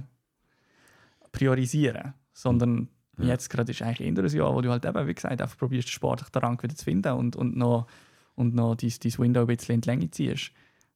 [1.32, 2.14] priorisieren.
[2.34, 3.26] Sondern Ja.
[3.26, 5.88] jetzt gerade ist eigentlich eher ein Jahr, wo du halt eben, wie gesagt, einfach probierst,
[5.88, 7.88] den sportlichen Rang wieder zu finden und, und noch,
[8.36, 10.52] und noch dein, dein Window ein bisschen in die Länge ziehst.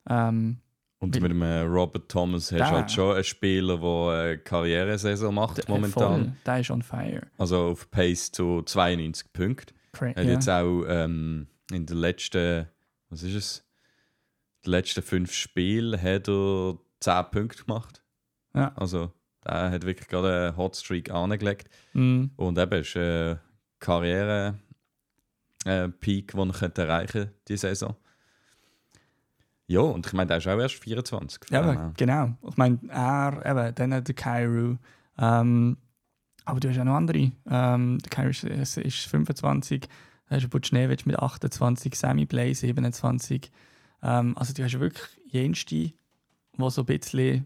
[0.09, 0.57] Ähm,
[0.99, 4.37] Und mit dem äh, Robert Thomas hast du Der- halt schon einen Spieler, der eine
[4.39, 6.23] Karrieresaison macht der- momentan.
[6.25, 7.21] voll, der ist on fire.
[7.37, 9.75] Also auf Pace zu 92 Punkten.
[9.93, 10.31] Cra Er hat ja.
[10.31, 12.67] jetzt auch ähm, in den letzten,
[13.09, 13.63] was ist es?
[14.65, 18.03] Die letzten fünf Spielen hat er 10 Punkte gemacht.
[18.53, 18.73] Ja.
[18.75, 19.11] Also
[19.45, 21.69] der hat wirklich gerade einen Hotstreak angelegt.
[21.93, 23.39] Mm, Und eben ist ein
[23.79, 24.59] Karriere
[25.65, 27.95] äh, Peak, den er könnte erreichen diese Saison.
[29.67, 31.41] Ja, und ich meine, der ist auch erst 24.
[31.49, 31.93] Ja, her.
[31.97, 32.33] genau.
[32.47, 34.77] Ich meine, er, eben, dann hat der Cairo.
[35.17, 35.77] Ähm,
[36.45, 37.31] aber du hast auch noch andere.
[37.49, 42.53] Ähm, der Cairo ist, ist, ist 25, dann hast du Butchnevich mit 28, Sammy Blay
[42.53, 43.51] 27.
[44.07, 45.93] Ähm, also du hast wirklich jenste, die
[46.57, 47.45] so ein bisschen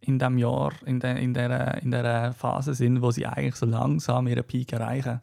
[0.00, 3.66] in diesem Jahr, in, der, in, der, in der Phase sind, wo sie eigentlich so
[3.66, 5.20] langsam ihren Peak erreichen.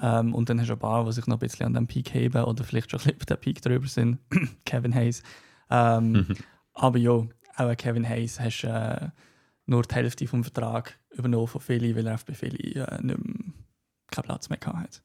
[0.00, 2.14] Ähm, und dann hast du ein paar, die sich noch ein bisschen an dem Peak
[2.14, 4.18] heben oder vielleicht schon ein bisschen über den Peak drüber sind.
[4.64, 5.22] Kevin Hayes.
[5.70, 6.26] Ähm,
[6.74, 9.08] aber ja, auch Kevin Hayes hast äh,
[9.66, 13.52] nur die Hälfte vom Vertrag übernommen von Philly, weil er bei Philly äh, nicht mehr,
[14.10, 15.00] keinen Platz mehr hatte.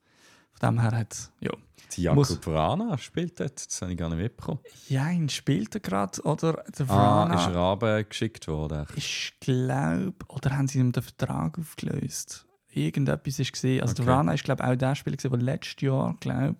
[0.59, 1.51] Von dem her hat ja.
[1.97, 4.59] Die muss- Jakob Vrana spielt dort, das habe ich gar nicht mitbekommen.
[4.89, 6.63] Ja, ihn spielt er gerade, oder?
[6.77, 8.85] Der Ah, Vrana ist er runter geschickt worden?
[8.95, 12.45] ich glaube, oder haben sie ihm den Vertrag aufgelöst?
[12.71, 13.81] Irgendetwas ist gesehen.
[13.81, 14.03] Also Okay.
[14.05, 16.57] der Rana ist glaube auch der Spieler, der letztes Jahr, glaube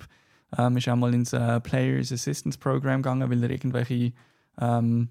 [0.57, 4.13] ähm, ist auch mal ins äh, Players Assistance Program gegangen, weil er irgendwelche
[4.59, 5.09] ähm,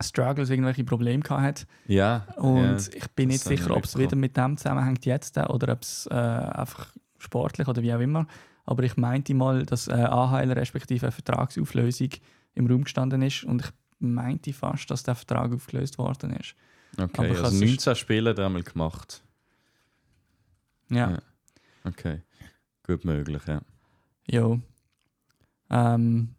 [0.00, 1.66] Struggles, irgendwelche Probleme gehabt hat.
[1.88, 2.24] Ja.
[2.36, 2.94] Und ja.
[2.94, 6.06] ich bin nicht sicher, ob es wieder mit dem zusammenhängt jetzt äh, oder ob es
[6.10, 8.26] äh, einfach sportlich oder wie auch immer.
[8.64, 12.10] Aber ich meinte mal, dass äh, AHL respektive eine Vertragsauflösung
[12.54, 16.54] im Raum gestanden ist und ich meinte fast, dass der Vertrag aufgelöst worden ist.
[16.96, 19.22] Okay, aber ich also has- 19 Spiele hat er einmal gemacht.
[20.90, 21.10] Ja.
[21.12, 21.18] Ja.
[21.84, 22.22] Okay.
[22.86, 23.60] Gut möglich, ja.
[24.26, 24.60] Jo.
[25.70, 26.34] Ähm,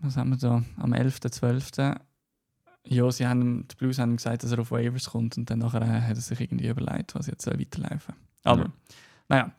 [0.00, 0.62] was haben wir da?
[0.78, 2.00] Am 11.12.
[2.86, 5.82] Ja, sie haben, die Blues haben gesagt, dass er auf Waivers kommt und dann nachher
[5.82, 8.14] äh, hat er sich irgendwie überlegt, was jetzt soll weiterlaufen
[8.44, 8.72] Aber, Ja.
[9.28, 9.52] naja.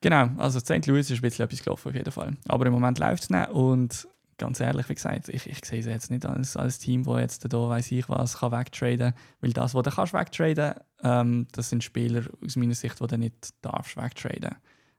[0.00, 0.86] Genau, also St.
[0.86, 2.36] Louis ist ein bisschen etwas gelaufen auf jeden Fall.
[2.48, 5.90] Aber im Moment läuft es nicht und ganz ehrlich, wie gesagt, ich, ich sehe sie
[5.90, 9.74] jetzt nicht als, als Team, das jetzt da, weiß ich was, kann wegtraden Weil das,
[9.74, 13.96] was du kannst wegtraden ähm, das sind Spieler aus meiner Sicht, die du nicht darfst
[13.96, 14.56] wegtraden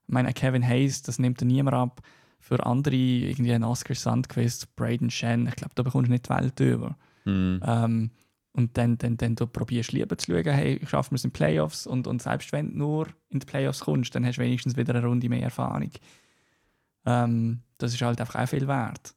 [0.08, 2.02] Ich meine, Kevin Hayes, das nimmt er niemand ab.
[2.44, 6.30] Für andere, irgendwie ein Oscar Sandquist, Braden Shen, ich glaube, da bekommst du nicht die
[6.30, 6.98] Welt über.
[7.24, 7.62] Hm.
[7.66, 8.12] Ähm,
[8.52, 11.38] und dann, dann, dann du probierst lieber zu schauen, hey, schaffen wir es in die
[11.38, 14.76] Playoffs und, und selbst wenn du nur in die Playoffs kommst, dann hast du wenigstens
[14.76, 15.90] wieder eine Runde mehr Erfahrung.
[17.06, 19.16] Ähm, das ist halt einfach auch viel wert.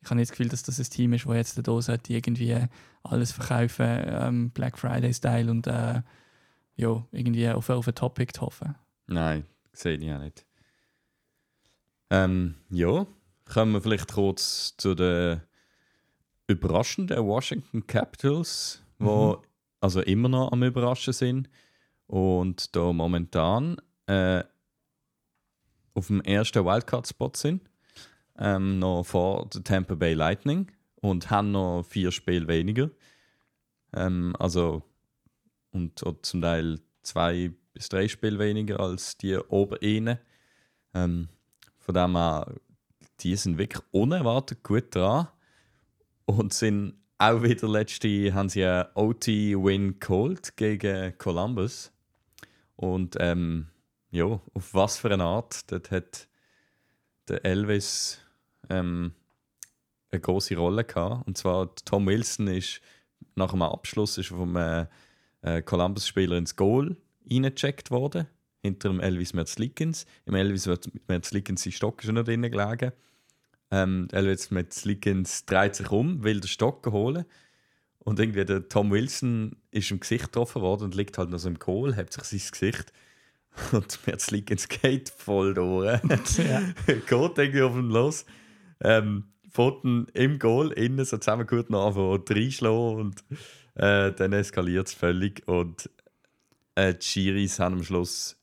[0.00, 2.56] Ich habe nicht das Gefühl, dass das ein Team ist, das jetzt da sollte irgendwie
[3.02, 6.00] alles verkaufen, ähm, Black Friday-Style und äh,
[6.76, 8.74] ja, irgendwie auf, auf ein Topic zu hoffen.
[9.08, 10.46] Nein, sehe ich auch nicht.
[12.12, 13.06] Ähm, ja,
[13.50, 15.40] kommen wir vielleicht kurz zu den
[16.46, 19.42] überraschenden Washington Capitals, wo Mhm.
[19.80, 21.48] also immer noch am Überraschen sind
[22.06, 24.44] und da momentan äh,
[25.94, 27.62] auf dem ersten Wildcard-Spot sind,
[28.38, 32.90] ähm, noch vor der Tampa Bay Lightning und haben noch vier Spiele weniger.
[33.94, 34.82] Ähm, also
[35.70, 40.20] und zum Teil zwei bis drei Spiele weniger als die Oberene.
[40.92, 41.30] Ähm,
[41.92, 42.46] von dem her,
[43.20, 45.28] die sind wirklich unerwartet gut dran
[46.24, 51.92] und sind auch wieder letzte haben sie einen OT-Win geholt gegen Columbus.
[52.74, 53.68] Und ähm,
[54.10, 56.28] ja, auf was für eine Art, dort hat
[57.28, 58.18] der Elvis
[58.70, 59.12] ähm,
[60.10, 61.26] eine große Rolle gehabt.
[61.26, 62.80] Und zwar Tom Wilson ist
[63.36, 64.86] nach dem Abschluss ist vom äh,
[65.62, 66.96] Columbus-Spieler ins Goal
[67.30, 68.26] reingecheckt worden,
[68.62, 70.06] hinter dem Elvis Merzlikens.
[70.24, 70.68] Im Elvis
[71.08, 72.92] Merzlikens sein Stock ist schon noch drinnen gelegen.
[73.70, 77.24] Ähm, Elvis Merzlikens dreht sich um, will den Stock holen.
[77.98, 81.48] Und irgendwie der Tom Wilson ist im Gesicht getroffen worden und liegt halt noch so
[81.48, 82.92] im Kohl, hat sich sein Gesicht
[83.72, 86.00] und Merzlikens geht voll durch.
[86.38, 86.60] Ja.
[86.86, 88.24] geht irgendwie auf ihn los.
[88.80, 93.24] Ähm, Pfoten im Goal innen so zusammen gut noch anfangen reinschlagen und
[93.74, 95.46] äh, dann eskaliert es völlig.
[95.46, 95.90] Und
[96.74, 98.41] äh, die Schiris haben am Schluss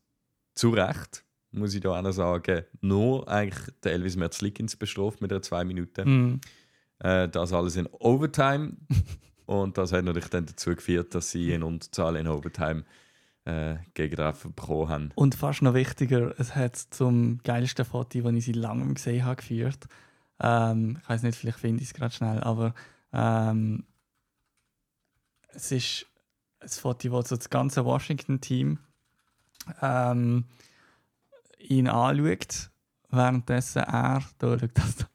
[0.60, 5.32] zu Recht, muss ich da auch noch sagen, nur eigentlich der Elvis Merzlikins bestraft mit
[5.32, 6.10] der zwei Minuten.
[6.10, 6.41] Mhm.
[7.00, 8.74] Äh, das alles in Overtime.
[9.45, 12.84] und das hat natürlich dann dazu geführt, dass sie in Unterzahl in Overtime
[13.45, 15.12] äh, Gegentreffer bekommen haben.
[15.15, 19.38] Und fast noch wichtiger, es hat zum geilsten Foto, das ich seit langem gesehen habe,
[19.38, 19.88] geführt.
[20.41, 22.74] Ähm, ich weiß nicht, vielleicht finde ich es gerade schnell, aber
[23.13, 23.86] ähm,
[25.54, 26.06] es ist
[26.60, 28.80] ein Foto, wo so das ganze Washington-Team
[29.82, 30.46] ähm,
[31.60, 32.70] ihn anschaut,
[33.10, 35.06] währenddessen er, da schaut das da,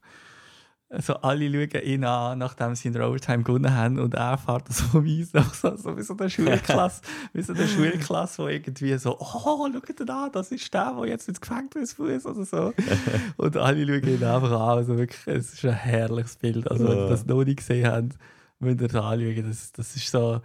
[0.94, 4.72] also alle schauen ihn an, nachdem sie in der Overtime gewonnen haben und er fährt
[4.72, 9.18] so weiss, so, so wie so eine Schulklasse, wie so eine Schulklasse, wo irgendwie so,
[9.18, 12.72] oh, schaut ihn an, das ist der, der jetzt ins Gefängnis muss oder so.
[13.36, 16.70] Und alle schauen ihn einfach an, also wirklich, es ist ein herrliches Bild.
[16.70, 18.14] Also wenn ihr das noch nicht gesehen habt,
[18.60, 20.40] müsst ihr das anschauen, das, das ist so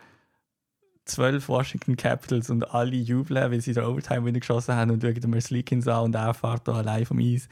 [1.09, 5.13] zwölf Washington Capitals und alle jubeln, weil sie der Overtime wieder geschossen haben und schauen
[5.15, 7.47] den Merzlikins an und er fährt da allein vom Eis.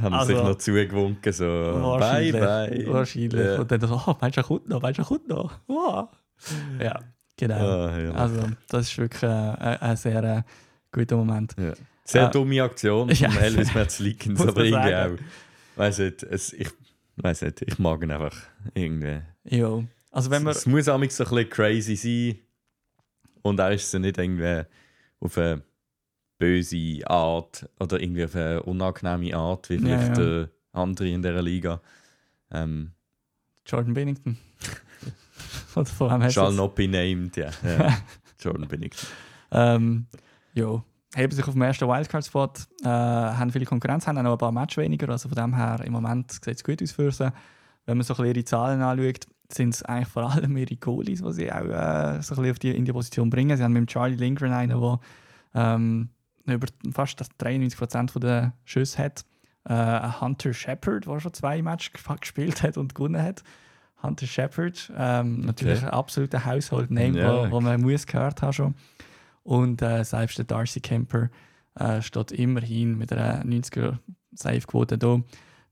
[0.00, 2.32] Haben Also- sich noch zugewunken, so bye Wahrscheinlich.
[2.32, 2.86] bye.
[2.92, 3.34] Wahrscheinlich.
[3.34, 3.60] Ja.
[3.60, 5.58] Und dann so, oh, meinst du, er kommt noch, meinst du, er kommt noch.
[5.66, 6.08] Wow.
[6.80, 7.00] Ja,
[7.36, 7.54] genau.
[7.88, 8.10] Ah, ja.
[8.12, 10.42] Also, das ist wirklich äh, ein, sehr äh,
[10.90, 11.54] guter Moment.
[11.58, 11.72] Ja.
[12.04, 12.30] Sehr Ah.
[12.30, 13.30] dumme Aktion Ja.
[13.30, 15.10] von Elvis Merzlikins, Muss aber irgendwie auch.
[15.76, 16.68] Weiß nicht, es, ich
[17.16, 18.34] weiß nicht, ich mag ihn einfach
[18.74, 19.20] irgendwie.
[19.44, 19.84] Jo.
[20.10, 20.52] Also, wenn man.
[20.54, 22.38] es muss auch so ein bisschen crazy sein
[23.42, 24.62] und er ist so nicht irgendwie
[25.20, 25.62] auf eine
[26.38, 30.42] böse Art oder irgendwie auf eine unangenehme Art wie Ja, vielleicht ja.
[30.42, 31.80] äh, andere in dieser Liga.
[32.50, 32.92] Ähm,
[33.66, 34.38] Jordan Bennington.
[35.74, 37.50] Oder hast du shall not be named, ja.
[37.64, 37.96] ja.
[38.40, 39.08] Jordan Bennington.
[39.50, 40.06] Ähm,
[40.54, 40.82] jo.
[41.14, 42.52] Heben sich auf dem ersten Wildcard-Spot,
[42.84, 45.08] äh, haben viele Konkurrenz, haben auch noch ein paar Matches weniger.
[45.10, 47.32] Also von dem her, im Moment sieht es gut aus für sie.
[47.84, 51.22] Wenn man so ein bisschen ihre Zahlen anschaut, sind es eigentlich vor allem ihre Goalies,
[51.22, 53.56] die sie auch äh, so ein bisschen auf die, in die Position bringen.
[53.56, 55.00] Sie haben mit Charlie Lindgren einen, der
[55.54, 56.08] ähm,
[56.46, 59.24] über fast 93% der Schüsse hat.
[59.64, 63.42] Äh, Hunter Shepard, der schon zwei Matches gespielt hat und gewonnen hat.
[64.02, 67.46] Hunter Shepard, ähm, natürlich ein absoluter Household Name, Ja.
[67.50, 68.74] wo, wo man muss gehört haben schon.
[69.44, 71.30] Und äh, selbst der Darcy Kemper
[71.76, 73.98] äh, steht immerhin mit einer 90er
[74.32, 75.20] Save-Quote da.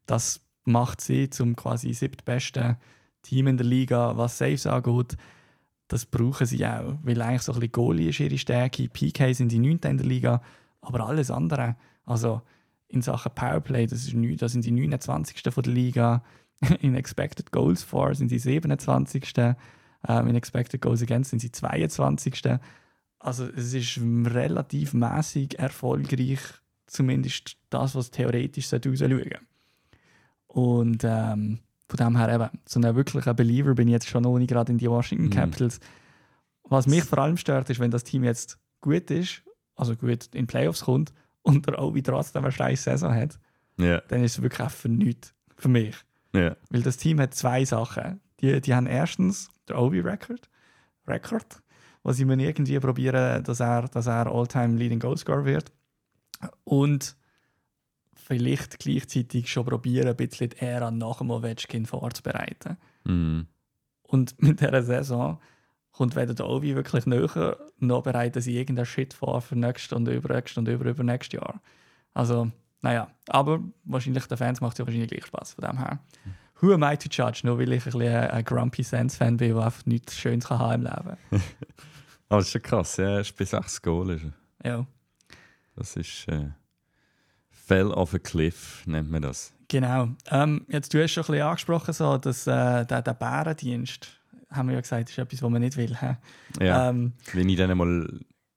[0.07, 2.77] Das macht sie zum quasi siebtbesten
[3.23, 5.17] Team in der Liga, was Saves angeht.
[5.89, 8.89] Das brauchen sie auch, weil eigentlich so ein bisschen Goalie ist ihre Stärke.
[8.89, 9.79] PK sind die 9.
[9.85, 10.43] in der Liga,
[10.81, 12.43] aber alles andere, also
[12.89, 15.53] in Sachen Powerplay, das, ist neu- das sind die 29.
[15.53, 16.23] von der Liga.
[16.81, 19.33] In Expected Goals for sind sie 27.
[19.39, 22.43] Ähm, in Expected Goals Against sind sie 22.
[23.19, 26.41] Also es ist relativ mäßig erfolgreich,
[26.87, 29.39] zumindest das, was theoretisch sollte rausschauen sollte.
[30.49, 34.49] Und ähm, von dem her eben, so ein wirklicher Believer bin ich jetzt schon nicht
[34.51, 35.31] gerade in die Washington Mhm.
[35.31, 35.81] Capitals.
[36.65, 39.43] Was mich vor allem stört, ist, wenn das Team jetzt gut ist,
[39.75, 43.39] also gut in Playoffs kommt und der Obi trotzdem eine scheiß Saison hat,
[43.77, 45.97] Ja, dann ist es wirklich einfach nichts für mich.
[46.33, 46.57] ja.
[46.71, 48.21] Weil das Team hat zwei Sachen.
[48.41, 50.49] Die, die haben erstens den Obi-Record,
[51.09, 51.61] Record,
[52.05, 55.73] was sie müssen irgendwie probieren, dass er, dass er All-Time Leading Goalscorer wird.
[56.65, 57.17] Und
[58.31, 62.77] vielleicht gleichzeitig schon probieren, ein bisschen die Ära nach dem Ovechkin vorzubereiten.
[63.03, 63.49] Mhm.
[64.03, 65.41] Und mit dieser Saison
[65.91, 70.07] kommt weder der Ovi wirklich näher, noch bereiten sie irgendeinen Shit vor für nächstes und
[70.07, 71.61] übernächstes und über übernächstes Jahr.
[72.15, 75.99] Also, naja, aber wahrscheinlich den Fans macht es ja wahrscheinlich gleich Spaß von dem her.
[76.61, 77.41] Who am I to judge?
[77.43, 80.87] Nur weil ich ein, bisschen ein Grumpy Sense-Fan bin, der einfach nichts Schönes kann haben
[80.87, 81.17] im Leben.
[82.29, 84.11] Aber das ist schon krass, ja, er ist bei 6 Goal.
[84.11, 84.27] Ist.
[84.65, 84.87] Ja,
[85.75, 86.51] Das ist äh,
[87.71, 89.53] Fell off a cliff, nennt man das.
[89.69, 90.09] genau.
[90.29, 94.09] Ähm, jetzt, du hast schon ein bisschen angesprochen, so, dass äh, der, der Bärendienst,
[94.51, 95.95] haben wir ja gesagt, ist etwas, was man nicht will.
[96.01, 96.17] hä?
[96.61, 98.09] Ja, Ähm, wenn ich dann mal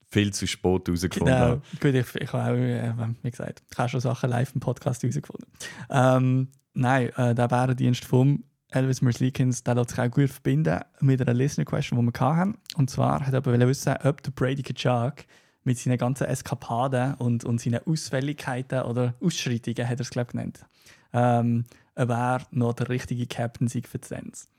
[0.10, 1.40] viel zu spät herausgefunden Genau.
[1.48, 1.62] habe.
[1.80, 5.04] Gut, ich, ich habe auch, äh, wie gesagt, ich habe schon Sachen live im Podcast
[5.04, 5.46] herausgefunden.
[5.92, 11.22] Ähm, nein, äh, der Bärendienst vom Elvis Merzlikins, der lässt sich auch gut verbinden mit
[11.22, 12.58] einer Listener-Question, die wir hatten.
[12.76, 15.26] Und zwar hat wollen wissen, ob der Brady Kachuk
[15.64, 20.32] mit seinen ganzen Eskapaden und, und seinen Ausfälligkeiten oder Ausschreitungen, hat er es glaube ich
[20.32, 20.66] genannt,
[21.14, 24.50] ähm, ob er noch der richtige Captain sei für die Sens.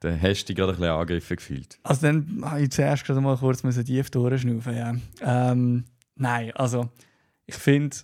[0.00, 1.78] Dann hast du dich gerade ein bisschen angegriffen gefühlt.
[1.82, 4.94] Also dann habe ich zuerst gerade mal kurz tief durchschnaufen, ja.
[5.20, 5.84] Ähm,
[6.16, 6.90] nein, also
[7.46, 7.96] ich finde,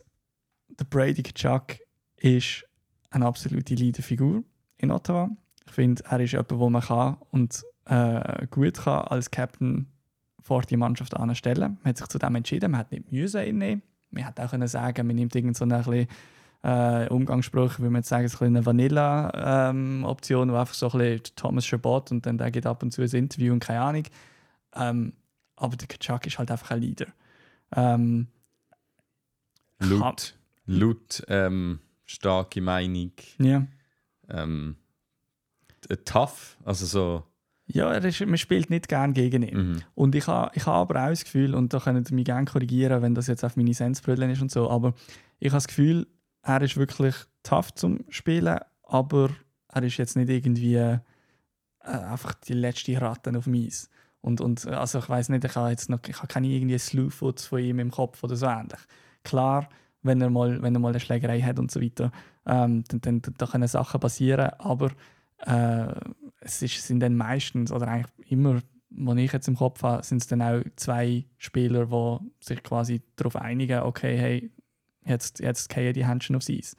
[0.69, 1.77] der Brady Chuck
[2.17, 2.65] ist
[3.11, 4.43] eine absolute Leaderfigur
[4.79, 5.31] in Ottawa.
[5.67, 9.87] Ich finde, er ist jemand, wo man kann und äh, gut kann als Captain
[10.43, 11.79] vor die Mannschaft anstellen.
[11.83, 13.83] Man hat sich zu dem entschieden, man hat nicht müssen ihn nehmen.
[14.11, 16.09] Man hätte auch können sagen, man nimmt irgend so eine bisschen,
[16.63, 21.37] äh, Umgangsspruch, wie man jetzt sagen, so eine Vanilla-Option, ähm, wo einfach so ein bisschen
[21.37, 24.05] Thomas Chabot und dann der geht ab und zu ein Interview und keine Ahnung.
[24.75, 25.13] Ähm,
[25.57, 27.07] aber der Kachak ist halt einfach ein Leader.
[27.75, 28.29] Ähm,
[29.79, 33.13] laut, laut ähm, starke Meinung.
[33.39, 33.67] Ja.
[34.29, 34.77] Ähm,
[36.05, 37.30] tough, also so.
[37.73, 39.57] Ja, er ist, man spielt nicht gern gegen ihn.
[39.57, 39.83] Mhm.
[39.95, 42.47] Und ich habe ich ha aber auch das Gefühl, und da könnt ihr mich gerne
[42.47, 44.95] korrigieren, wenn das jetzt auf meine Sensbrille ist und so, aber
[45.39, 46.07] ich habe das Gefühl,
[46.43, 49.31] er ist wirklich tough zum Spielen, aber
[49.69, 50.99] er ist jetzt nicht irgendwie äh,
[51.83, 53.89] einfach die letzte Ratte auf dem Eis.
[54.21, 57.47] Und, und also ich weiß nicht, ich habe jetzt noch ich habe keine irgendwie Slewfoots
[57.47, 58.81] von ihm im Kopf oder so ähnlich.
[59.23, 59.69] Klar,
[60.03, 62.11] wenn er mal, wenn er mal eine Schlägerei hat und so weiter,
[62.47, 64.91] ähm, dann, dann, dann, können Sachen passieren, aber
[65.47, 65.95] äh,
[66.41, 70.23] es ist, sind dann meistens, oder eigentlich immer, was ich jetzt im Kopf habe, sind
[70.23, 74.51] es dann auch zwei Spieler, die sich quasi darauf einigen, okay, hey,
[75.05, 76.77] jetzt, jetzt gehen die Händchen aufs Eis.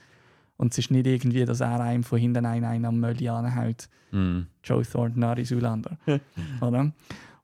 [0.57, 3.89] Und es ist nicht irgendwie, dass er einem von hinten einen, einen am Mölli anhält.
[4.11, 4.41] Mm.
[4.63, 5.97] Joe Thornton, Ari Zulander.
[6.61, 6.91] oder?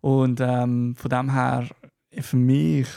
[0.02, 1.68] Und ähm, von dem her,
[2.12, 2.88] für mich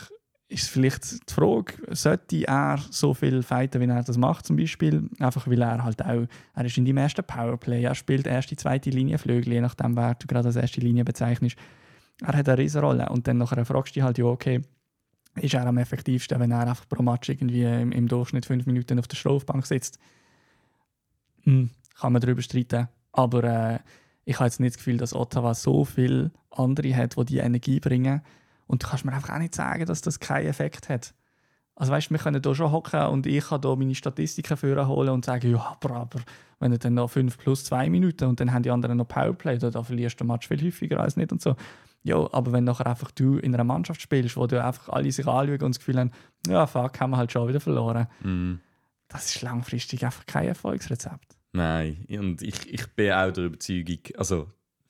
[0.51, 5.09] ist vielleicht die Frage, sollte er so viel fighten, wie er das macht zum Beispiel,
[5.21, 8.91] einfach weil er halt auch, er ist in dem ersten Powerplay, er spielt erste, zweite
[8.91, 11.57] Linie Flügel, je nachdem, wer du gerade als erste Linie bezeichnest.
[12.21, 14.61] Er hat eine Riesenrolle und dann nachher fragst du dich halt, ja okay,
[15.37, 18.99] ist er am effektivsten, wenn er einfach pro Match irgendwie im, im Durchschnitt fünf Minuten
[18.99, 20.01] auf der Strafbank sitzt.
[21.45, 23.79] Hm, kann man darüber streiten, aber äh,
[24.25, 27.79] ich habe jetzt nicht das Gefühl, dass Ottawa so viele andere hat, die die Energie
[27.79, 28.23] bringen,
[28.71, 31.13] und du kannst mir einfach auch nicht sagen, dass das keinen Effekt hat.
[31.75, 35.25] Also weißt, wir können hier schon hocken und ich kann hier meine Statistiken holen und
[35.25, 36.21] sagen, ja, aber, aber
[36.61, 39.59] wenn du dann noch 5 plus 2 Minuten und dann haben die anderen noch Powerplay,
[39.59, 41.57] dann verlierst du den Match viel häufiger als nicht und so.
[42.05, 45.27] Ja, aber wenn nachher einfach du in einer Mannschaft spielst, wo du einfach alle sich
[45.27, 46.13] anschauen und das Gefühl haben,
[46.47, 48.07] ja, fuck, haben wir halt schon wieder verloren.
[48.23, 48.61] Mm.
[49.09, 51.37] Das ist langfristig einfach kein Erfolgsrezept.
[51.53, 54.49] Nein, und ich, ich bin auch der Überzeugung, also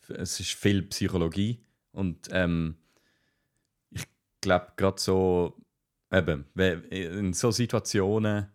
[0.09, 2.77] es ist viel Psychologie und ähm,
[4.41, 5.57] glaube, gerade so,
[6.13, 6.47] eben,
[6.91, 8.49] in so Situationen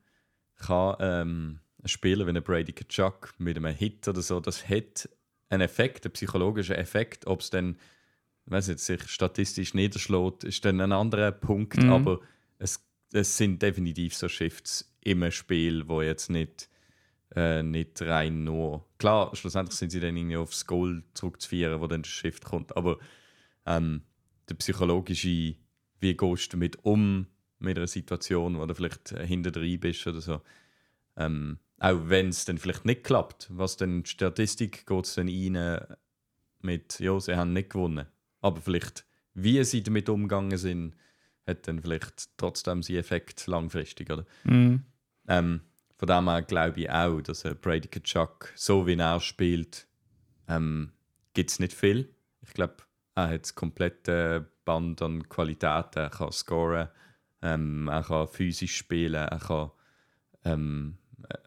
[0.58, 5.10] kann ähm, ein Spieler wie ein Brady Kachuk mit einem Hit oder so, das hat
[5.50, 7.28] einen Effekt, einen psychologischen Effekt.
[7.28, 7.78] Ob es dann,
[8.46, 11.92] weiß jetzt, sich statistisch niederschlägt, ist dann ein anderer Punkt, mhm.
[11.92, 12.20] aber
[12.58, 16.70] es, es sind definitiv so Shifts im Spiel, wo jetzt nicht,
[17.36, 18.86] äh, nicht rein nur.
[18.98, 22.98] Klar, schlussendlich sind sie dann irgendwie aufs Goal zurückzuführen, wo dann der Shift kommt, aber
[23.68, 24.02] ähm,
[24.50, 25.56] der psychologische
[26.06, 27.26] wie gehst du damit um,
[27.60, 30.42] mit einer Situation, wo du vielleicht äh, hinter drin bist oder so.
[31.18, 35.28] Ähm, auch wenn es dann vielleicht nicht klappt, was dann die Statistik geht es dann
[35.28, 35.98] rein
[36.62, 38.06] mit, ja, sie haben nicht gewonnen.
[38.42, 40.96] Aber vielleicht, wie sie damit umgegangen sind,
[41.48, 44.26] hat dann vielleicht trotzdem seinen Effekt langfristig, oder?
[44.44, 44.84] Mhm.
[45.28, 45.62] Ähm,
[45.98, 49.88] von dem her glaube ich auch, dass Brady Kachuk, so wie er spielt,
[50.48, 50.92] ähm,
[51.34, 52.14] gibt es nicht viel.
[52.42, 52.78] Ich glaube,
[53.16, 56.00] er hat das komplette Band an Qualitäten.
[56.00, 56.90] Er kann scoren,
[57.42, 59.72] ähm, er kann physisch spielen, er kann
[60.44, 60.98] ähm,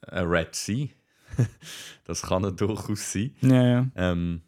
[0.07, 0.91] ein Red sein.
[2.05, 3.35] das kann er durchaus sein.
[3.43, 3.87] Ja, ja.
[3.95, 4.43] Ähm,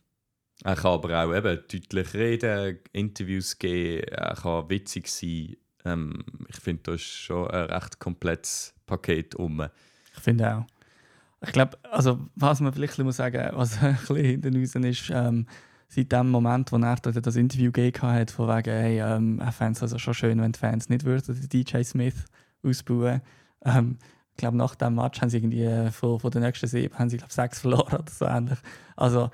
[0.63, 5.57] er kann aber auch eben deutlich reden, Interviews geben, er kann witzig sein.
[5.85, 9.67] Ähm, ich finde, da ist schon ein recht komplettes Paket um.
[10.15, 10.67] Ich finde auch.
[11.43, 15.47] Ich glaube, also, was man vielleicht muss sagen was ein bisschen hinter uns ist, ähm,
[15.91, 19.83] seit dem Moment, wo er das Interview gegeben hat, von wegen, hey, ähm, fände es
[19.83, 22.25] also schon schön, wenn die Fans nicht würden den DJ Smith
[22.63, 23.21] ausbauen.
[23.65, 23.99] Ähm,
[24.31, 27.11] ich glaube, nach dem Match haben sie irgendwie äh, von, von den nächsten sieben haben
[27.11, 28.59] sie, glaub, sechs verloren oder so ähnlich.
[28.97, 29.31] Also,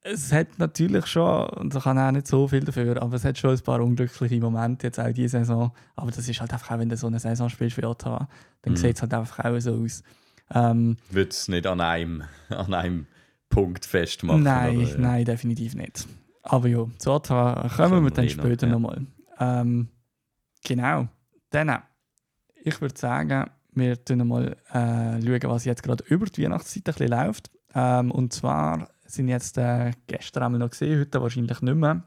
[0.00, 3.38] es hat natürlich schon, und da kann auch nicht so viel dafür, aber es hat
[3.38, 5.72] schon ein paar unglückliche Momente jetzt auch diese Saison.
[5.96, 8.28] Aber das ist halt einfach auch, wenn du so eine Saison spielst wie Ottawa,
[8.62, 8.76] dann mhm.
[8.78, 10.02] sieht es halt einfach auch so aus.
[10.50, 13.06] Ähm, Würde es nicht an einem, an einem
[13.48, 14.42] Punkt festmachen.
[14.42, 14.98] Nein, oder, ja.
[14.98, 16.06] nein, definitiv nicht.
[16.42, 17.10] Aber ja, zu
[17.76, 18.72] kommen wir dann später ja.
[18.72, 19.06] nochmal.
[19.38, 19.88] Ähm,
[20.62, 21.08] genau.
[21.50, 21.82] Dann,
[22.62, 26.94] ich würde sagen, wir schauen mal äh, schauen, was jetzt gerade über die Weihnachtszeit ein
[26.94, 27.50] bisschen läuft.
[27.74, 32.02] Ähm, und zwar sind jetzt äh, gestern einmal noch gesehen, heute wahrscheinlich nicht mehr,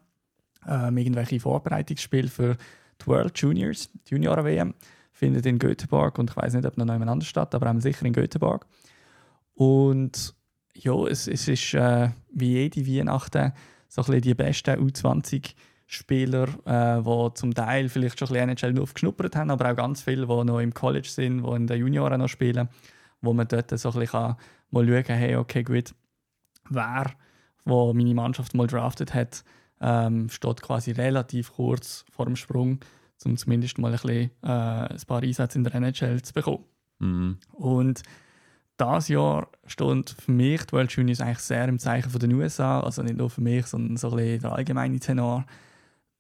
[0.68, 2.58] ähm, irgendwelche Vorbereitungsspiele für
[3.02, 4.74] die World Juniors, die Junioren-WM,
[5.12, 8.14] findet in Göteborg und ich weiß nicht, ob noch jemand anders statt, aber sicher in
[8.14, 8.66] Göteborg.
[9.54, 10.36] Und
[10.84, 13.54] ja, es, es ist äh, wie jede Weihnachten
[13.88, 19.36] so ein die besten U20-Spieler, äh, die zum Teil vielleicht schon ein bisschen NHL aufgeschnuppert
[19.36, 22.28] haben, aber auch ganz viele, die noch im College sind, die in den Junioren noch
[22.28, 22.70] spielen,
[23.22, 24.36] wo man dort so ein bisschen
[24.70, 25.94] mal schauen kann, hey, okay, gut,
[26.70, 27.12] wer,
[27.66, 29.44] wo meine Mannschaft mal draftet hat,
[29.80, 32.80] ähm, steht quasi relativ kurz vor dem Sprung,
[33.26, 36.66] um zumindest mal ein, bisschen, äh, ein paar Einsätze in der NHL zu bekommen.
[37.00, 37.38] Mhm.
[37.54, 38.02] Und
[38.80, 42.80] dieses Jahr steht für mich die World Juniors eigentlich sehr im Zeichen von den USA.
[42.82, 45.46] Also nicht nur für mich, sondern so ein bisschen der allgemeine Tenor.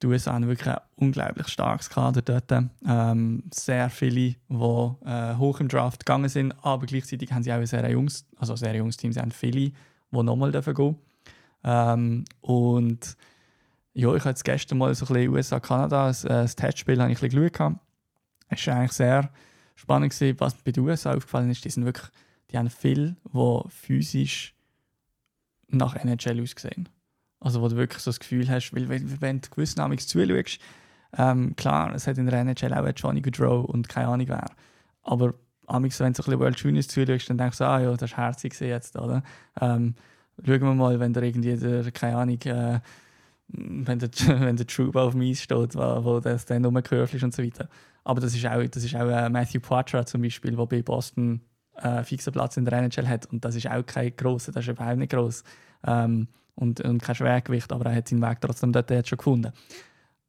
[0.01, 2.51] Die USA haben wirklich ein unglaublich starkes Kader dort.
[2.86, 7.58] Ähm, sehr viele, die äh, hoch im Draft gegangen sind, aber gleichzeitig haben sie auch
[7.58, 9.12] ein sehr junges, also sehr junges Team.
[9.12, 9.74] Sie haben viele, die
[10.12, 10.97] nochmal gehen dürfen.
[11.64, 13.18] Ähm, und
[13.93, 17.30] ja, ich jetzt gestern mal so ein bisschen USA-Kanada, ein, ein Testspiel habe ich ein
[17.30, 17.74] bisschen geschaut.
[18.49, 19.32] Es war eigentlich sehr
[19.74, 21.66] spannend, gewesen, was bei den USA aufgefallen ist.
[21.66, 22.08] Die sind wirklich
[22.52, 24.56] die haben viele, die physisch
[25.70, 26.89] nach NHL aussehen.
[27.39, 30.60] Also wo du wirklich so das Gefühl hast, weil wenn du gewiss namens zuschaust,
[31.18, 34.52] ähm, klar, es hat in der NHL auch Johnny Goodrow und keine Ahnung wer.
[35.04, 35.34] Aber
[35.68, 38.12] amigs, wenn du so ein bisschen World Juniors zuschaust, dann denkst du, ah ja, das
[38.12, 39.24] ist herzig jetzt, oder?
[39.60, 39.95] Ähm,
[40.45, 42.80] schauen wir mal, wenn da irgendwie der, keine Ahnung, äh,
[43.50, 47.24] wenn der, wenn der Trouba auf dem Eis steht, wo, wo das dann rumgehört ist
[47.24, 47.70] und so weiter.
[48.04, 51.41] Aber das ist auch, das ist auch äh, Matthew Poitras zum Beispiel, der bei Boston
[51.82, 53.26] äh, fixen Platz in der NHL hat.
[53.28, 55.44] Und das ist auch kein grosser, das ist überhaupt nicht gross.
[55.86, 59.52] Ähm, und, und kein Schwergewicht, aber er hat seinen Weg trotzdem dort jetzt schon gefunden.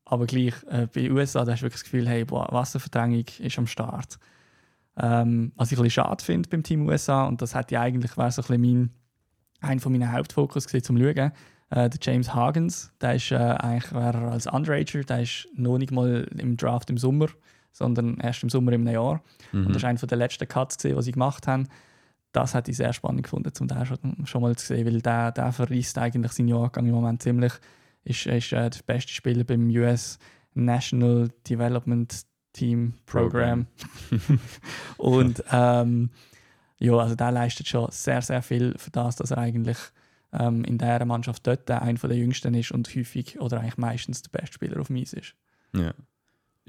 [0.05, 3.25] Aber gleich, äh, bei den USA, da hast du wirklich das Gefühl, hey, boah, Wasserverdrängung
[3.39, 4.19] ist am Start.
[4.97, 8.31] Ähm, was ich ein bisschen schade finde beim Team USA, und das hätte eigentlich wäre
[8.31, 8.91] so ein bisschen mein,
[9.61, 11.33] ein von meinen Hauptfokus gewesen, zum Schauen,
[11.71, 16.27] äh, der James Hagens, der ist äh, eigentlich als Underager, der ist noch nicht mal
[16.37, 17.29] im Draft im Sommer
[17.79, 19.23] sondern erst im Sommer im Jahr.
[19.53, 19.67] Mhm.
[19.67, 21.69] Und das war einer der letzten Cuts, die sie gemacht haben.
[22.33, 25.33] Das hätte ich sehr spannend gefunden, um den schon, schon mal zu sehen, weil der,
[25.33, 27.53] der verriest eigentlich seinen Jahrgang im Moment ziemlich.
[28.05, 30.19] Ist, ist äh, der beste Spieler beim US
[30.55, 32.23] National Development
[32.53, 33.67] Team Program.
[34.09, 34.41] Program.
[34.99, 36.11] und ähm,
[36.81, 39.79] ja, also der leistet schon sehr, sehr viel für das, dass er eigentlich
[40.33, 44.31] ähm, in dieser Mannschaft dort einer der jüngsten ist und häufig oder eigentlich meistens der
[44.31, 45.35] beste Spieler auf dem Eis ist.
[45.75, 45.93] Ja.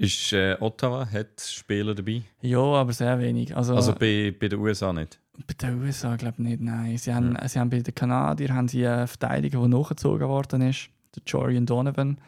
[0.00, 2.22] Ist äh, Ottawa, hat Spieler dabei?
[2.40, 3.54] Ja, aber sehr wenig.
[3.54, 5.20] Also, also bei, bei den USA nicht?
[5.46, 6.96] Bei den USA glaube ich nicht, nein.
[6.96, 7.46] Sie haben, ja.
[7.46, 11.66] sie haben bei den Kanadiern haben sie einen Verteidiger, der nachgezogen worden ist, der Jorian
[11.66, 12.18] Donovan.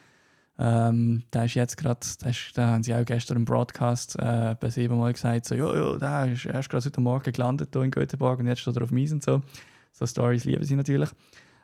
[0.59, 2.01] Ähm, der ist jetzt gerade,
[2.53, 6.31] da haben sie auch gestern im Broadcast äh, bei siebenmal gesagt, so, ja, ja, der
[6.31, 9.13] ist erst gerade heute Morgen gelandet hier in Göteborg und jetzt steht er auf Mies
[9.13, 9.41] und so.
[9.93, 11.09] So Stories lieben sie natürlich.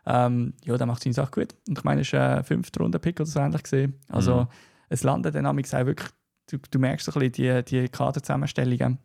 [0.06, 1.54] Ähm, ja, der macht seine Sache gut.
[1.68, 3.92] Und ich meine, es ist ein fünfter Runde-Pick oder so ähnlich gesehen.
[4.08, 4.48] Also, mhm
[4.88, 6.10] es landet dann auch wirklich,
[6.50, 8.98] du, du merkst so ein bisschen die, die Kaderzusammenstellungen,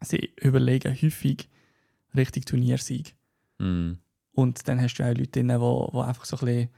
[0.00, 1.48] sie überlegen häufig
[2.14, 3.14] richtig Turniersieg.
[3.58, 3.92] Mm.
[4.32, 6.68] Und dann hast du auch Leute drin, die, die einfach so ein bisschen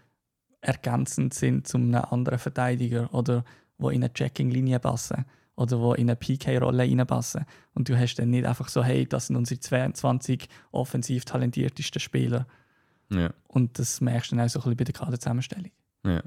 [0.60, 3.44] ergänzend sind zu einem anderen Verteidiger oder
[3.78, 5.24] die in eine Checking-Linie passen
[5.56, 7.44] oder die in eine PK-Rolle reinpassen.
[7.74, 12.46] Und du hast dann nicht einfach so, hey, das sind unsere 22 offensiv talentiertesten Spieler.
[13.10, 13.32] Ja.
[13.46, 15.70] Und das merkst du dann auch so ein bisschen bei der Kaderzusammenstellung.
[16.04, 16.22] Ja.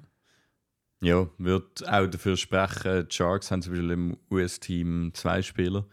[1.02, 5.86] Ja, würde auch dafür sprechen, die Sharks haben zum Beispiel im US-Team zwei Spieler.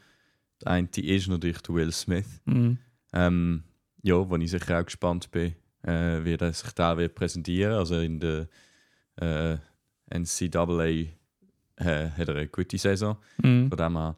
[0.63, 2.41] Der eine ist natürlich der Will Smith.
[2.47, 2.79] Mhm.
[3.13, 3.65] Ähm,
[4.03, 7.99] ja, wo ich sicher auch gespannt bin, äh, wie er sich da wird präsentieren Also
[8.01, 8.49] in der
[9.17, 9.59] äh,
[10.11, 10.87] NCAA
[11.77, 13.19] äh, hat er eine gute Saison.
[13.43, 13.69] Mhm.
[13.69, 14.17] Von dem her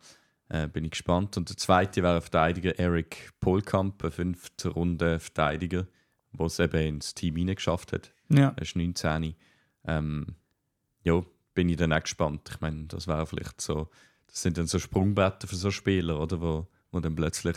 [0.49, 1.37] äh, bin ich gespannt.
[1.37, 5.87] Und der zweite wäre Verteidiger Eric Polkamp, ein fünfte Runde Verteidiger,
[6.33, 8.13] der es eben ins Team hineingeschafft hat.
[8.29, 8.53] Ja.
[8.57, 9.35] Er ist 19.
[9.85, 10.37] Ähm,
[11.07, 11.23] ja,
[11.55, 12.49] bin ich dann auch gespannt.
[12.51, 13.89] Ich meine, das wäre vielleicht so,
[14.27, 16.41] das sind dann so Sprungbretter für so Spieler, oder?
[16.41, 17.57] Wo, wo dann plötzlich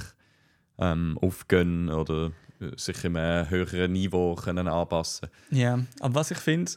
[0.78, 2.32] ähm, aufgehen oder
[2.76, 6.72] sich in einem höheren Niveau können anpassen Ja, aber was ich finde,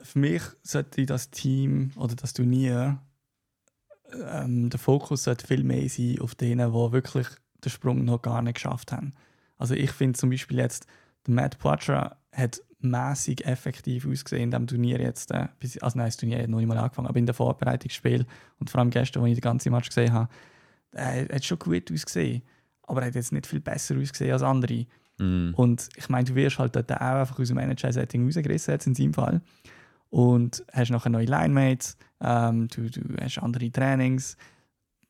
[0.00, 3.02] für mich sollte das Team oder das Turnier
[4.12, 7.26] ähm, der Fokus sollte viel mehr sein auf denen, die wirklich
[7.64, 9.12] den Sprung noch gar nicht geschafft haben.
[9.56, 10.86] Also ich finde zum Beispiel jetzt,
[11.26, 15.30] der Matt Poitras hat mäßig effektiv ausgesehen in diesem Turnier jetzt.
[15.30, 15.48] Äh,
[15.80, 18.26] also nein, das Turnier hat noch nicht mal angefangen, aber in der Vorbereitungsspiel
[18.58, 20.28] und vor allem gestern, als ich den ganzen Match gesehen habe,
[20.92, 22.42] äh, hat schon gut ausgesehen,
[22.84, 24.86] aber er hat jetzt nicht viel besser ausgesehen als andere.
[25.18, 25.52] Mm.
[25.54, 28.94] Und ich meine, du wirst halt dort auch einfach aus dem NHL-Setting rausgerissen, jetzt in
[28.94, 29.40] seinem Fall.
[30.10, 34.36] Und hast nachher neue Linemates, ähm, du, du hast andere Trainings.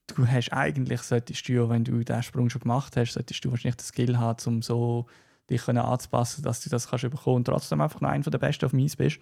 [0.08, 3.76] Du hast eigentlich, solltest du, wenn du diesen Sprung schon gemacht hast, solltest du wahrscheinlich
[3.76, 5.06] das Skill haben, um so
[5.50, 8.64] dich können anzupassen, dass du das kannst bekommen und trotzdem einfach noch einer der Besten
[8.66, 9.18] auf dem Eis bist.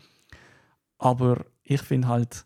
[0.98, 2.44] Aber ich finde halt,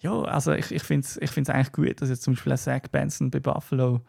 [0.00, 3.30] ja, also ich, ich finde es ich eigentlich gut, dass jetzt zum Beispiel Zach Benson
[3.30, 4.00] bei Buffalo,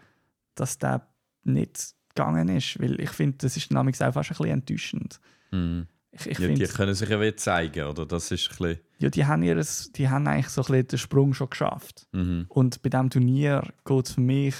[0.55, 1.07] dass der
[1.43, 2.79] nicht gegangen ist.
[2.79, 5.19] Weil ich finde, das ist dann auch fast ein bisschen enttäuschend.
[5.51, 5.87] Mhm.
[6.11, 8.05] Ich, ich Ja, find, die können sich ja wieder zeigen, oder?
[8.05, 8.79] Das ist ein bisschen.
[8.99, 12.07] ja, die, haben ihres, die haben eigentlich so ein bisschen den Sprung schon geschafft.
[12.11, 12.45] Mhm.
[12.49, 14.55] Und bei diesem Turnier geht es für mich,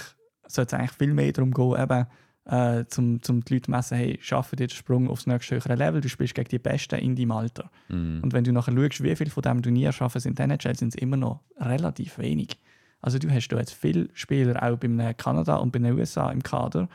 [0.46, 2.06] sollte es eigentlich viel mehr darum gehen, eben,
[2.44, 5.74] äh, zum, zum die Leute zu messen, hey, schaffen dir den Sprung aufs nächste höhere
[5.76, 7.70] Level, du spielst gegen die Besten in deinem Alter.
[7.88, 8.20] Mhm.
[8.22, 10.76] Und wenn du nachher schaust, wie viel von diesem Turnier schaffen es in der NHL,
[10.76, 12.58] sind es immer noch relativ wenig.
[13.00, 16.42] Also du hast da jetzt viele Spieler, auch bei Kanada und bei den USA im
[16.42, 16.88] Kader,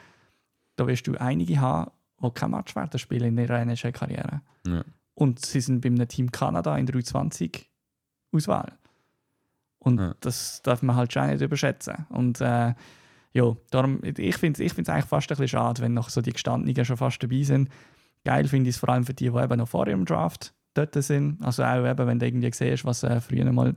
[0.76, 1.92] da wirst du einige haben,
[2.22, 4.42] die kein Match werden spielen in ihrer NHL-Karriere.
[4.68, 4.84] Ja.
[5.16, 8.74] Und sie sind bei einem Team Kanada in der U20-Auswahl.
[9.80, 10.16] Und Ja.
[10.22, 12.06] das darf man halt schon nicht überschätzen.
[12.10, 12.74] Und äh,
[13.38, 16.22] ja, darum, ich finde es ich find's eigentlich fast ein bisschen schade, wenn noch so
[16.22, 17.70] die Gestandenen schon fast dabei sind.
[18.26, 20.96] Geil finde ich es vor allem für die, die eben noch vor ihrem Draft dort
[21.04, 21.38] sind.
[21.44, 23.76] Also auch eben, wenn du irgendwie siehst, was äh, früher mal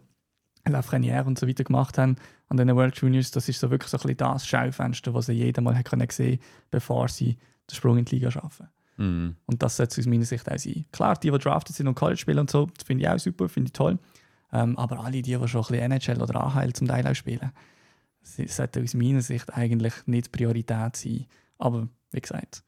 [0.66, 2.16] Lafreniere und so weiter gemacht haben
[2.48, 5.32] an den World Juniors, das ist so wirklich so ein bisschen das Schaufenster, was sie
[5.32, 6.38] jeder mal können sehen
[6.70, 7.36] bevor sie
[7.70, 8.68] den Sprung in die Liga schaffen.
[8.96, 9.36] Mhm.
[9.46, 10.86] Und das sollte es aus meiner Sicht auch sein.
[10.90, 13.48] Klar, die, die drafted sind und College spielen und so, das finde ich auch super,
[13.48, 13.98] finde ich toll.
[14.52, 17.52] Ähm, aber alle die, die schon ein bisschen NHL oder AHL zum Teil auch spielen,
[18.22, 21.26] sie sollten aus meiner Sicht eigentlich nicht Priorität sein.
[21.58, 22.64] Aber wie gesagt,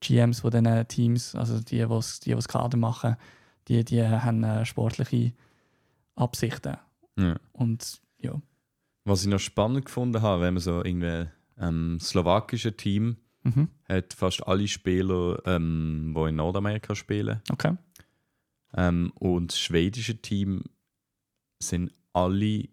[0.00, 3.16] GMs von diesen Teams, also die, die das die, die's Kader machen,
[3.68, 5.32] die, die haben äh, sportliche
[6.14, 6.76] Absichten.
[7.16, 7.36] Ja.
[7.52, 8.40] Und ja,
[9.04, 11.28] Was ich noch spannend gefunden habe, wenn man so irgendwie
[11.58, 13.68] ähm, slowakische Team mhm.
[13.88, 17.40] hat fast alle Spieler, ähm, die in Nordamerika spielen.
[17.50, 17.76] okay.
[18.74, 20.62] Ähm, und das schwedische Team
[21.60, 22.68] sind alle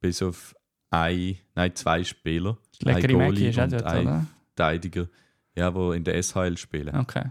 [0.00, 0.54] bis auf
[0.90, 2.58] ein, nein, zwei Spieler.
[2.80, 4.26] Leckere ein Mackie ist auch und dort, ein oder?
[4.54, 5.08] Verteidiger,
[5.54, 6.96] ja, die in der SHL spielen.
[6.96, 7.30] Okay.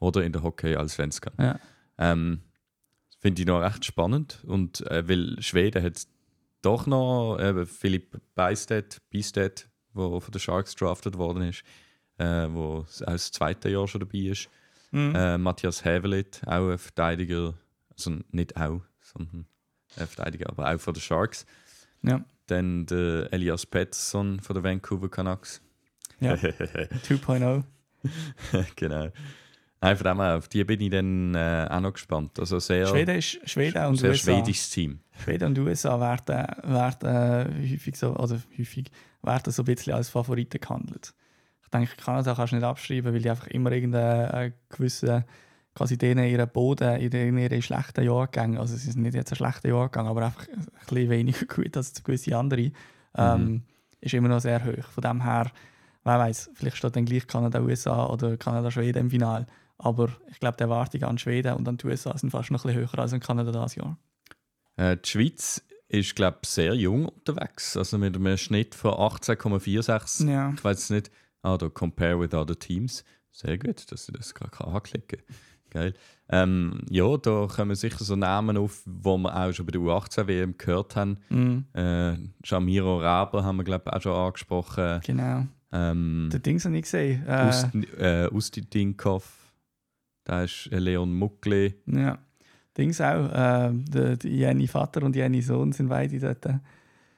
[0.00, 1.32] Oder in der Hockey als Svenskan.
[1.38, 1.58] Ja.
[1.98, 2.40] Ähm,
[3.18, 4.42] Finde ich noch recht spannend.
[4.46, 6.06] Und äh, weil Schweden hat
[6.62, 11.62] doch noch äh, Philipp Beistedt, Beistedt, der von den Sharks drafted worden ist,
[12.18, 14.48] äh, wo auch das zweite Jahr schon dabei ist.
[14.90, 15.14] Mhm.
[15.14, 17.54] Äh, Matthias Hävelit, auch ein Verteidiger,
[17.90, 19.46] also nicht auch, sondern
[19.96, 21.46] ein Verteidiger, aber auch von den Sharks.
[22.02, 22.24] Ja.
[22.46, 25.62] Dann der Elias Pettersson von den Vancouver Canucks.
[26.20, 26.34] Ja.
[26.34, 27.64] 2.0.
[28.76, 29.10] genau.
[29.82, 32.38] Dem her, auf die bin ich dann äh, auch noch gespannt.
[32.40, 34.32] Also sehr, Schweden, ist, Schweden und sehr USA.
[34.32, 35.00] schwedisches Team.
[35.22, 38.90] Schweden und USA werden, werden äh, häufig so, also häufig
[39.22, 41.12] werden so ein bisschen als Favoriten gehandelt.
[41.62, 45.24] Ich denke, Kanada kannst du nicht abschreiben, weil die einfach immer irgendeinen gewissen,
[45.74, 49.36] quasi denen ihren Boden in in ihren schlechten Jahrgängen, also sie sind nicht jetzt ein
[49.36, 52.70] schlechter Jahrgang, aber einfach ein bisschen weniger gut als gewisse andere,
[53.16, 53.62] ähm,
[54.00, 54.86] ist immer noch sehr hoch.
[54.90, 55.50] Von dem her,
[56.04, 59.46] wer weiß, vielleicht steht dann gleich Kanada, USA oder Kanada, Schweden im Finale.
[59.78, 62.68] Aber ich glaube, die Erwartungen an Schweden und an die USA sind fast noch ein
[62.68, 63.98] bisschen höher als an Kanada dieses Jahr.
[64.76, 67.76] Äh, die Schweiz ist, glaube ich, sehr jung unterwegs.
[67.76, 70.30] Also mit einem Schnitt von 18,46.
[70.30, 70.52] Ja.
[70.54, 71.10] Ich weiß nicht.
[71.42, 73.04] Ah, da Compare with other teams.
[73.30, 75.36] Sehr gut, dass ich das gerade anklicken kann.
[75.74, 75.92] Geil.
[76.30, 80.54] Ähm, ja, da kommen sicher so Namen auf, wo wir auch schon bei der U18-WM
[80.56, 81.18] gehört haben.
[81.28, 81.64] Mhm.
[81.74, 82.14] Äh,
[82.44, 85.00] Jamiro Raber haben wir, glaube ich, auch schon angesprochen.
[85.04, 85.46] Genau.
[85.72, 87.24] Ähm, Der Dings habe ich gesehen.
[87.26, 89.52] Äh, Ust- äh, Ustidinkov.
[90.22, 91.74] Da ist Leon Muckli.
[91.86, 92.18] ja.
[92.78, 93.28] Dings auch.
[93.30, 96.46] Äh, der, der Jenny Vater und Jenny Sohn sind beide dort.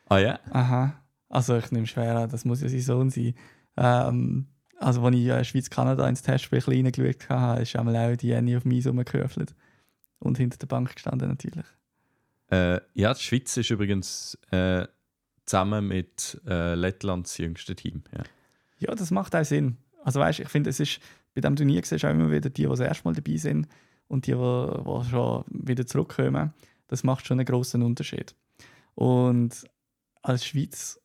[0.06, 0.38] Ah ja?
[0.50, 0.94] Aha.
[1.28, 3.34] Also ich nehme schwer an, das muss ja sein Sohn sein.
[3.76, 4.46] Ähm,
[4.78, 8.64] also als ich äh, Schweiz-Kanada ins Testspiel reingeschaut habe, ist einmal auch die Jenny auf
[8.64, 9.54] mich rumgehöfelt.
[10.18, 11.66] Und hinter der Bank gestanden natürlich.
[12.50, 14.86] Äh, ja, die Schweiz ist übrigens äh,
[15.44, 18.02] zusammen mit äh, Lettland das jüngste Team.
[18.12, 18.22] Ja.
[18.78, 19.78] Ja, das macht auch Sinn.
[20.04, 21.00] Also weißt, ich finde, es ist
[21.34, 23.68] bei diesem Turnier siehst du auch immer wieder die, die das erste Mal dabei sind
[24.08, 26.54] und die, die, die schon wieder zurückkommen.
[26.88, 28.34] Das macht schon einen großen Unterschied.
[28.94, 29.66] Und
[30.22, 31.00] als Schweiz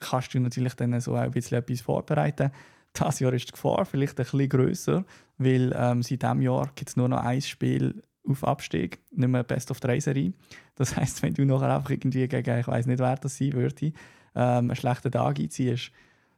[0.00, 2.50] kannst du natürlich dann so ein bisschen etwas vorbereiten.
[2.92, 5.04] Das Jahr ist die Gefahr vielleicht ein bisschen grösser,
[5.36, 9.42] weil ähm, seit diesem Jahr gibt es nur noch ein Spiel auf Abstieg, nicht mehr
[9.44, 10.32] Best of 3 Serie.
[10.74, 13.86] Das heißt, wenn du nachher einfach irgendwie gegen, ich weiß nicht, wer das sein würde,
[13.86, 13.92] ähm,
[14.34, 15.90] einen schlechten Tag einziehst,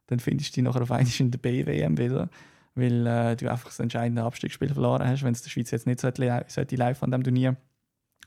[0.06, 2.28] dann findest du dich nachher auf einmal in der BWM wieder,
[2.74, 6.00] weil äh, du einfach das entscheidende Abstiegsspiel verloren hast, wenn es der Schweiz jetzt nicht
[6.00, 7.56] sollte, sollte live an dem Turnier.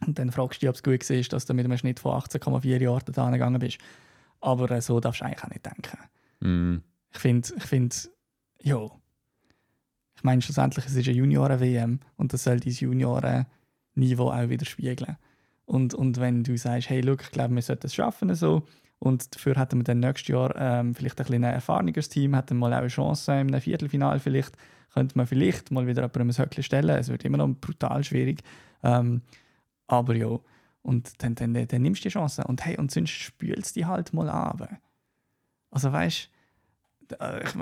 [0.06, 2.14] Und dann fragst du dich, ob es gut war, dass du mit einem Schnitt von
[2.14, 3.78] 18,4 Jahren da gegangen bist.
[4.44, 5.98] Aber äh, so darfst du eigentlich auch nicht denken.
[6.42, 6.84] Mm,
[7.14, 8.10] Ich finde, ich find,
[8.62, 8.90] ja.
[10.16, 15.18] Ich meine, schlussendlich es ist eine Junioren-WM und das soll dein Junioren-Niveau auch wieder spiegeln.
[15.66, 18.64] Und, und wenn du sagst, hey, look, ich glaube, wir sollten es schaffen, so,
[19.00, 22.74] und dafür hätten wir dann nächstes Jahr ähm, vielleicht ein bisschen erfahreneres Team, hätten mal
[22.74, 24.58] auch eine Chance im Viertelfinale vielleicht,
[24.94, 26.90] könnte man vielleicht mal wieder jemandem ein Höckchen stellen.
[26.90, 28.44] Es wird immer noch brutal schwierig.
[28.82, 29.22] Ähm,
[29.88, 30.40] aber ja,
[30.84, 32.44] und dann, dann, dann nimmst du die Chance.
[32.46, 34.70] Und hey, und sonst spülst die halt mal ab.
[35.72, 36.30] Also weißt
[37.10, 37.56] ich,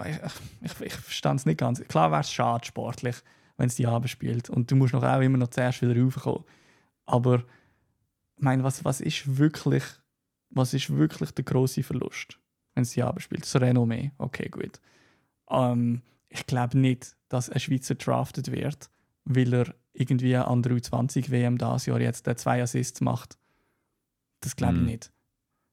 [0.61, 1.81] ich, ich, verstand es nicht ganz.
[1.87, 3.15] Klar wäre es schade sportlich,
[3.57, 6.43] wenn es die Abend spielt und du musst noch auch immer noch zuerst wieder raufkommen.
[7.05, 7.39] Aber
[8.37, 9.83] ich meine, was, was ist wirklich
[10.51, 12.39] was ist wirklich der große Verlust,
[12.75, 13.43] wenn es die Abend spielt?
[13.43, 14.79] Das Renommee, okay, gut.
[15.49, 18.89] Ähm, ich glaube nicht, dass ein Schweizer drafted wird,
[19.25, 23.37] weil er irgendwie an der U20 WM das Jahr jetzt zwei Assists macht.
[24.39, 24.85] Das glaube ich Mhm.
[24.87, 25.11] nicht.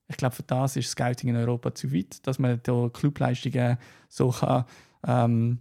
[0.09, 3.77] Ich glaube, für das ist Scouting in Europa zu weit, dass man da Clubleistungen
[4.09, 4.65] so kann,
[5.07, 5.59] ähm,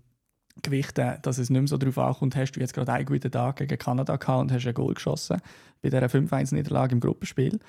[0.64, 3.58] gewichten, dass es nicht mehr so darauf ankommt, hast du jetzt gerade einen guten Tag
[3.58, 5.40] gegen Kanada gehabt und hast ein Goal geschossen
[5.82, 7.60] bei dieser 5-1-Niederlage im Gruppenspiel.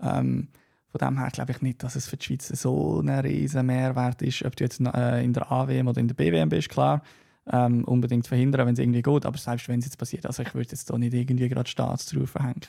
[0.00, 0.48] Ähm,
[0.90, 4.20] von dem her glaube ich nicht, dass es für die Schweiz so ein riesen Mehrwert
[4.22, 7.02] ist, ob du jetzt äh, in der AWM oder in der BWM bist, klar.
[7.50, 10.54] Ähm, unbedingt verhindern, wenn es irgendwie geht, aber selbst wenn es jetzt passiert, also ich
[10.54, 12.62] würde jetzt da nicht irgendwie gerade Staatsrufe hängen.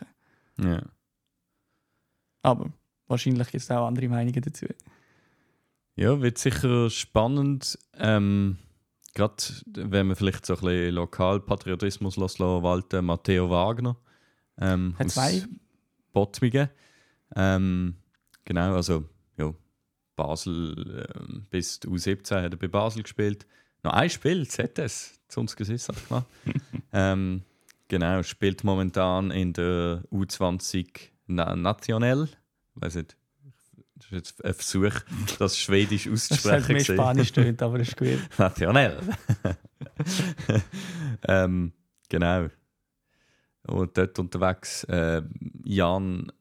[0.58, 0.82] Ja.
[2.42, 2.72] Aber
[3.08, 4.66] wahrscheinlich gibt es auch andere Meinungen dazu.
[5.96, 7.80] Ja, wird sicher spannend.
[7.98, 8.58] Ähm,
[9.16, 13.96] Gerade wenn man vielleicht so ein bisschen Lokalpatriotismus walten, Matteo Wagner.
[14.58, 15.42] Ähm, Hat zwei
[16.12, 16.70] Bottmingen.
[17.34, 17.96] Ähm,
[18.44, 19.06] genau, also
[19.38, 19.54] ja,
[20.18, 23.48] Basel ähm, bis die U17 hat er bei Basel gespielt.
[23.86, 26.26] Noch ein Spiel, ZS, zu uns gesagt gemacht.
[26.92, 27.44] ähm,
[27.88, 32.28] genau, spielt momentan in der U20 Na Nationell.
[32.74, 33.16] Weiß nicht,
[33.94, 35.00] das ist jetzt ein Versuch,
[35.38, 36.68] das Schwedisch Das hat auszusprechen.
[36.68, 36.96] gewesen.
[36.96, 38.18] Spanisch tönt, aber ist gut.
[38.40, 38.98] Nationell.
[41.28, 41.72] ähm,
[42.10, 42.48] genau.
[43.68, 45.22] Und dort unterwegs äh,
[45.64, 46.32] Jan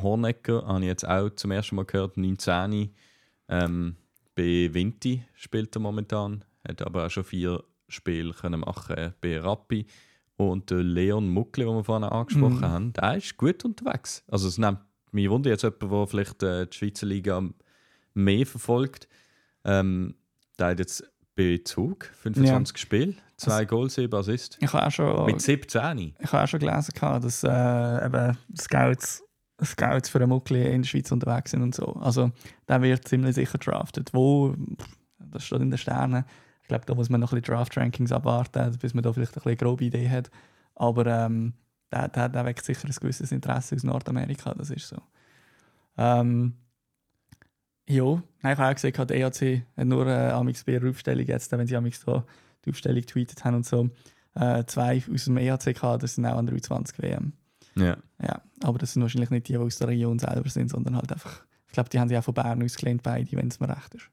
[0.00, 2.94] Hornecker, habe ich jetzt auch zum ersten Mal gehört, 19.
[3.48, 3.96] Ähm,
[4.36, 9.86] bei Vinti spielt er momentan, hat aber auch schon vier Spiele können machen bei Rappi.
[10.36, 12.62] Und der Leon Muckli, den wir vorhin angesprochen Mhm.
[12.64, 14.24] haben, der ist gut unterwegs.
[14.28, 14.78] Also es nimmt
[15.12, 17.42] mich wunder jetzt jemand, der vielleicht äh, die Schweizer Liga
[18.14, 19.08] mehr verfolgt.
[19.64, 20.14] Ähm,
[20.58, 21.04] der hat jetzt
[21.36, 24.56] bei Zug 25 Spiele, zwei Goals, 7 Assists.
[24.60, 26.14] Ich habe auch schon, Mit 17.
[26.18, 29.22] ich habe auch schon gelesen, gehabt, dass äh, eben Scouts,
[29.62, 31.86] Scouts für einen Muckli in der Schweiz unterwegs sind und so.
[32.00, 32.32] Also
[32.68, 34.12] der wird ziemlich sicher drafted.
[34.12, 34.54] Wo,
[35.18, 36.24] das steht in den Sternen.
[36.72, 39.34] Ich glaube, da muss man noch ein bisschen Draft-Rankings abwarten, bis man da vielleicht ein
[39.34, 40.30] bisschen eine grobe Idee hat.
[40.74, 41.52] Aber ähm,
[41.92, 44.96] der, der, der weckt sicher ein gewisses Interesse aus Nordamerika, das ist so.
[45.98, 46.54] Ähm,
[47.86, 51.26] ja, nein, ich habe auch gesehen, der EAC hat nur äh, amix bei ihrer Aufstellung
[51.26, 52.22] jetzt, wenn sie amix so
[52.64, 53.90] die Aufstellung getweetet haben und so.
[54.34, 57.34] Äh, zwei aus dem EAC gehabt, das sind auch an der U20 WM.
[57.74, 57.98] Ja.
[58.22, 61.12] Ja, aber das sind wahrscheinlich nicht die, die aus der Region selber sind, sondern halt
[61.12, 63.94] einfach, ich glaube, die haben sie auch von Bern ausgelehnt, beide, wenn es mir recht
[63.94, 64.10] ist.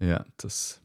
[0.00, 0.80] Ja, das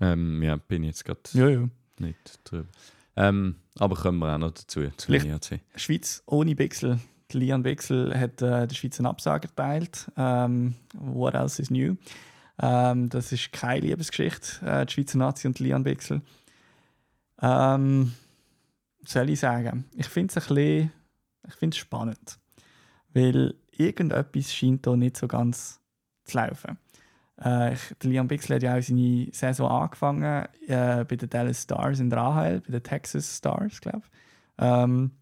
[0.00, 1.68] ähm, ja, bin ich jetzt gerade Ja, ja.
[1.98, 2.68] nicht drüber.
[3.16, 5.60] Ähm, aber kommen wir auch noch dazu, zu EAC.
[5.76, 6.54] Schweiz ohne.
[6.54, 6.98] Der
[7.32, 10.10] Lian Bixel hat äh, der Schweiz einen Absage erteilt.
[10.16, 11.96] Ähm, what else is new?
[12.60, 16.22] Ähm, das ist keine Liebesgeschichte, äh, die Schweizer Nazi und Lian Bixel.
[17.40, 18.14] Ähm,
[19.04, 19.84] soll ich sagen?
[19.96, 20.92] Ich finde es ein bisschen
[21.46, 22.38] ich find's spannend,
[23.12, 25.80] weil irgendetwas scheint da nicht so ganz
[26.24, 26.78] zu laufen.
[27.42, 32.00] Äh, ich, Liam Bixel hat ja auch seine Saison angefangen äh, bei den Dallas Stars
[32.00, 34.18] in der AHL, bei den Texas Stars, glaube ich.
[34.58, 35.12] Ähm,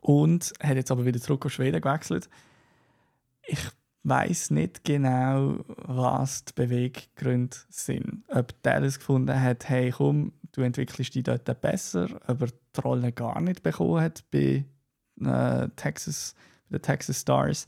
[0.00, 2.28] und hat jetzt aber wieder zurück auf Schweden gewechselt.
[3.46, 3.60] Ich
[4.04, 8.24] weiß nicht genau, was die Beweggründe sind.
[8.28, 13.12] Ob Dallas gefunden hat, hey komm, du entwickelst dich dort besser, ob er die Rolle
[13.12, 14.64] gar nicht bekommen hat bei,
[15.20, 16.34] äh, Texas,
[16.68, 17.66] bei den Texas Stars.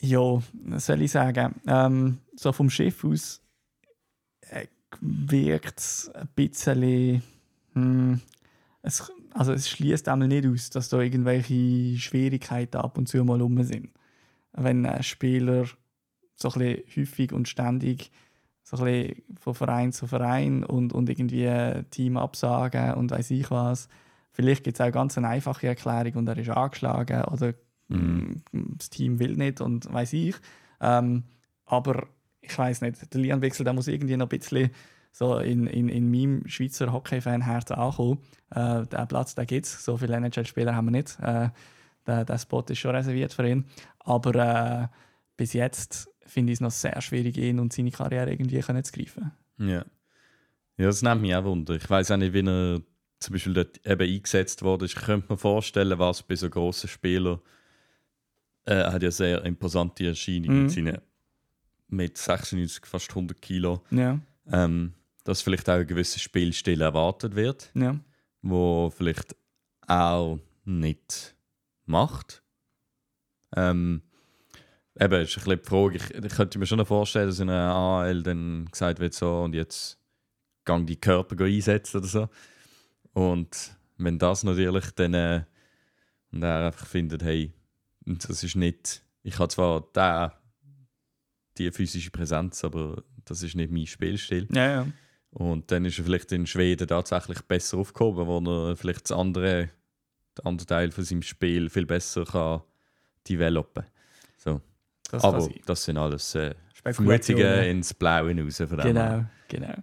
[0.00, 1.54] Ja, was soll ich sagen?
[1.66, 3.40] Ähm, so vom Schiff aus
[4.50, 4.66] äh,
[5.00, 7.22] wirkt es ein bisschen.
[7.74, 8.20] Hm,
[8.82, 13.40] es, also es schließt einmal nicht aus, dass da irgendwelche Schwierigkeiten ab und zu mal
[13.40, 13.90] rum sind.
[14.52, 15.66] Wenn ein Spieler
[16.36, 18.10] so ein bisschen häufig und ständig
[18.62, 21.48] so ein bisschen von Verein zu Verein und, und irgendwie
[21.90, 23.88] Team absagen und weiß ich was.
[24.30, 27.54] Vielleicht gibt es auch ganz eine einfache Erklärung und er ist angeschlagen oder
[27.88, 28.42] Mhm.
[28.52, 30.36] das Team will nicht und weiß ich.
[30.80, 31.24] Ähm,
[31.64, 32.06] aber
[32.40, 34.70] ich weiß nicht, der Lianwechsel der muss irgendwie noch ein bisschen
[35.12, 38.18] so in, in, in meinem Schweizer Hockey-Fan-Herz ankommen.
[38.50, 39.84] Äh, der Platz, den gibt es.
[39.84, 41.18] So viele NHL-Spieler haben wir nicht.
[41.20, 41.50] Äh,
[42.06, 43.64] der, der Spot ist schon reserviert für ihn.
[44.00, 44.88] Aber äh,
[45.36, 48.92] bis jetzt finde ich es noch sehr schwierig, ihn und seine Karriere irgendwie können zu
[48.92, 49.32] greifen.
[49.58, 49.84] Ja.
[50.76, 51.74] ja, das nimmt mich auch Wunder.
[51.74, 52.80] Ich weiß auch nicht, wie er
[53.18, 54.86] zum Beispiel dort eben eingesetzt wurde.
[54.86, 57.40] Ich könnte mir vorstellen, was bei so grossen Spielern
[58.70, 60.62] er hat ja sehr imposante Erscheinung Mhm.
[60.64, 60.98] mit seinen
[61.90, 63.82] mit 96, fast 100 Kilo.
[63.90, 64.18] Ja,
[64.50, 64.92] Ähm,
[65.24, 67.98] dass vielleicht auch ein gewisser Spielstil erwartet wird, ja.
[68.42, 69.34] wo vielleicht
[69.86, 71.34] auch nicht
[71.86, 72.42] macht.
[73.56, 74.02] Ähm,
[74.98, 75.96] eben, ist ein bisschen die Frage.
[75.96, 79.54] Ich, ich könnte mir schon vorstellen, dass in einer AL dann gesagt wird, so und
[79.54, 79.98] jetzt
[80.64, 82.28] gang die Körper einsetzen oder so.
[83.12, 85.44] Und wenn das natürlich dann äh,
[86.32, 87.52] und er einfach findet, hey,
[88.16, 90.40] das ist nicht, ich habe zwar da
[91.58, 94.48] die physische Präsenz, aber das ist nicht mein Spielstil.
[94.52, 94.86] Ja, ja.
[95.30, 99.68] Und dann ist er vielleicht in Schweden tatsächlich besser aufgehoben, wo er vielleicht das andere,
[100.38, 102.62] den anderen Teil von seinem Spiel viel besser kann
[103.28, 103.84] developen
[104.38, 104.60] so.
[105.10, 105.60] Das kann Aber sein.
[105.66, 106.54] das sind alles äh.
[106.92, 108.56] Vermutungen ins Blaue hinaus.
[108.56, 108.78] Von.
[108.78, 109.74] Genau, genau.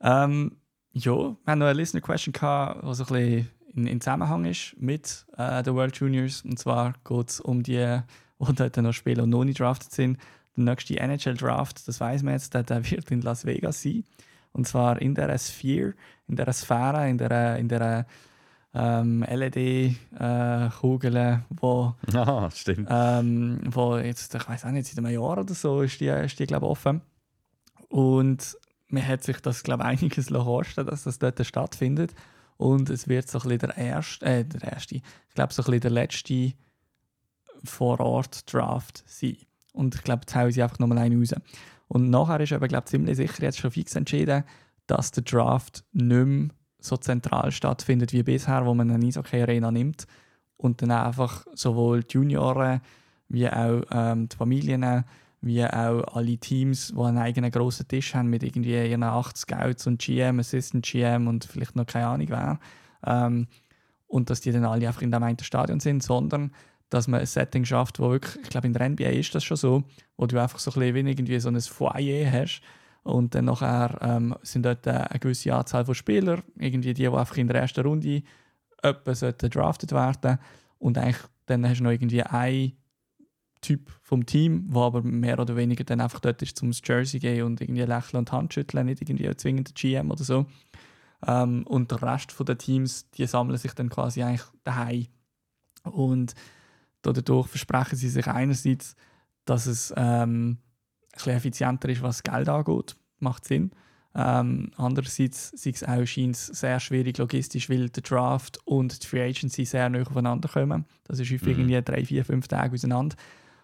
[0.00, 0.56] Ähm,
[0.92, 4.44] ja, wir haben noch eine Listener Question gehabt, die so ein bisschen in, in Zusammenhang
[4.44, 6.42] ist mit äh, den World Juniors.
[6.42, 8.00] Und zwar geht es um die,
[8.38, 10.18] die dort noch spielen und noch nicht drafted sind.
[10.56, 14.04] Der nächste NHL-Draft, das weiß man jetzt, der, der wird in Las Vegas sein.
[14.52, 15.94] Und zwar in der Sphere,
[16.28, 18.06] in der Sphäre, in der, in der
[18.74, 19.94] ähm, LED-Kugel,
[21.50, 22.88] wo Aha, stimmt.
[22.90, 26.38] ähm, wo jetzt, ich weiß auch nicht, seit einem Jahr oder so ist die, ist
[26.38, 27.00] die glaube ich, offen.
[27.88, 28.56] Und
[28.88, 32.14] man hat sich das, glaube ich, einiges kosten dass das dort stattfindet.
[32.62, 35.66] Und es wird so ein bisschen der erste, äh, der erste, ich glaube, so ein
[35.66, 36.52] bisschen der letzte
[37.64, 39.36] Vor-Ort-Draft sein.
[39.72, 41.34] Und ich glaube, jetzt hauen sie einfach nochmal einen raus.
[41.88, 44.44] Und nachher ist aber, glaube ich, ziemlich sicher jetzt schon fix entschieden,
[44.86, 46.48] dass der Draft nicht mehr
[46.78, 50.06] so zentral stattfindet wie bisher, wo man eine Eishockey-Arena nimmt
[50.56, 52.80] und dann einfach sowohl die Junioren
[53.28, 55.04] wie auch ähm, die Familien
[55.42, 59.86] wie auch alle Teams, die einen eigenen grossen Tisch haben mit irgendwie ihren 8 Scouts
[59.88, 62.60] und GM, Assistant GM und vielleicht noch keine Ahnung wer.
[63.04, 63.48] Ähm,
[64.06, 66.52] und dass die dann alle einfach in dem einen Stadion sind, sondern
[66.90, 69.56] dass man ein Setting schafft, wo wirklich, ich glaube in der NBA ist das schon
[69.56, 69.84] so,
[70.16, 72.60] wo du einfach so ein bisschen wie irgendwie so ein Foyer hast
[73.02, 77.36] und dann nachher ähm, sind dort eine gewisse Anzahl von Spielern, irgendwie die, die einfach
[77.36, 78.22] in der ersten Runde
[78.82, 80.38] etwa sollten werden
[80.78, 82.72] und eigentlich dann hast du noch irgendwie einen
[83.62, 87.44] Typ vom Team, der aber mehr oder weniger dann einfach dort ist, zum Jersey gehen
[87.44, 90.46] und irgendwie lächeln und Handschütteln, nicht irgendwie zwingend der GM oder so.
[91.26, 95.06] Ähm, und der Rest der Teams, die sammeln sich dann quasi eigentlich daheim.
[95.84, 96.34] Und
[97.02, 98.96] dadurch versprechen sie sich einerseits,
[99.44, 100.58] dass es ähm, ein
[101.14, 102.96] bisschen effizienter ist, was Geld angeht.
[103.18, 103.70] Macht Sinn.
[104.14, 109.22] Ähm, andererseits sei es auch scheint sehr schwierig logistisch, weil der Draft und die Free
[109.22, 110.84] Agency sehr nah aufeinander kommen.
[111.04, 111.68] Das ist häufig Mhm.
[111.68, 113.16] irgendwie drei, vier, fünf Tage auseinander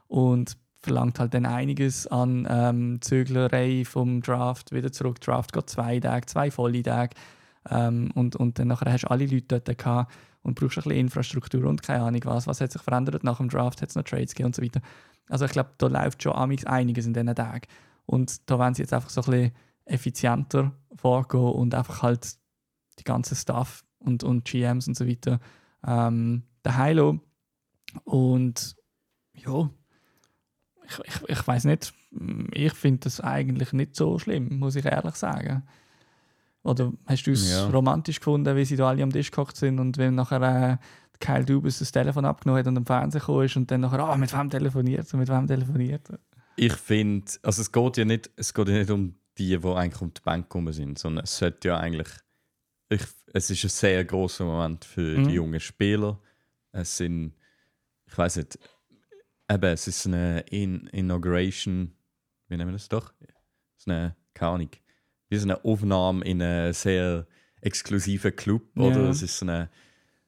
[0.09, 5.20] und verlangt halt dann einiges an ähm, Zöglerei vom Draft wieder zurück.
[5.20, 7.14] Draft geht zwei Tage, zwei volle Tage
[7.70, 10.98] ähm, und, und dann nachher hast du alle Leute dort gehabt und brauchst ein bisschen
[10.98, 12.46] Infrastruktur und keine Ahnung was.
[12.46, 13.82] Was hat sich verändert nach dem Draft?
[13.82, 14.80] Hat es noch Trades gegeben und so weiter.
[15.28, 17.66] Also ich glaube, da läuft schon einiges in diesen Tagen.
[18.06, 19.52] Und da wollen sie jetzt einfach so ein bisschen
[19.84, 22.36] effizienter vorgehen und einfach halt
[22.98, 25.40] die ganze Staff und, und GMs und so weiter
[25.86, 27.20] ähm, daheim lassen.
[28.04, 28.76] Und
[29.34, 29.70] ja,
[30.89, 31.93] ich, ich, ich weiß nicht,
[32.53, 35.62] ich finde das eigentlich nicht so schlimm, muss ich ehrlich sagen.
[36.62, 37.68] Oder hast du es Ja.
[37.68, 40.76] romantisch gefunden, wie sie da alle am Tisch gehockt sind und wenn nachher äh,
[41.20, 44.16] Kyle Dubas das Telefon abgenommen hat und am Fernsehen gekommen ist und dann nachher, ah,
[44.16, 46.18] mit wem telefoniert er, mit wem telefoniert er?
[46.57, 50.03] Ich finde, also es geht ja nicht, es geht ja nicht um die, die eigentlich
[50.03, 52.09] um die Bank gekommen sind, sondern es sollte ja eigentlich,
[52.89, 55.24] ich, es ist ein sehr großer Moment für Mhm.
[55.28, 56.18] die jungen Spieler.
[56.72, 57.34] Es sind,
[58.07, 58.59] ich weiß nicht,
[59.51, 61.92] eben, es ist eine In Inauguration,
[62.49, 63.12] wie nennen wir das doch?
[63.20, 64.70] Es ist eine, keine Ahnung,
[65.28, 67.26] wie so eine Aufnahme in einen sehr
[67.61, 68.82] exklusiven Club, Ja.
[68.84, 69.09] oder?
[69.11, 69.70] Es ist eine,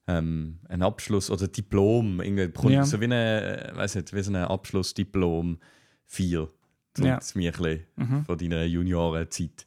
[0.07, 2.85] ähm, ein Abschluss oder Diplom, irgendwie, Ja.
[2.85, 5.59] so wie eine, weiß nicht, wie so ein Abschlussdiplom
[6.07, 6.49] 4.
[6.97, 7.11] So Ja.
[7.15, 7.21] ja.
[7.35, 8.25] mir ein bisschen Mhm.
[8.25, 9.65] von deiner Juniorenzeit.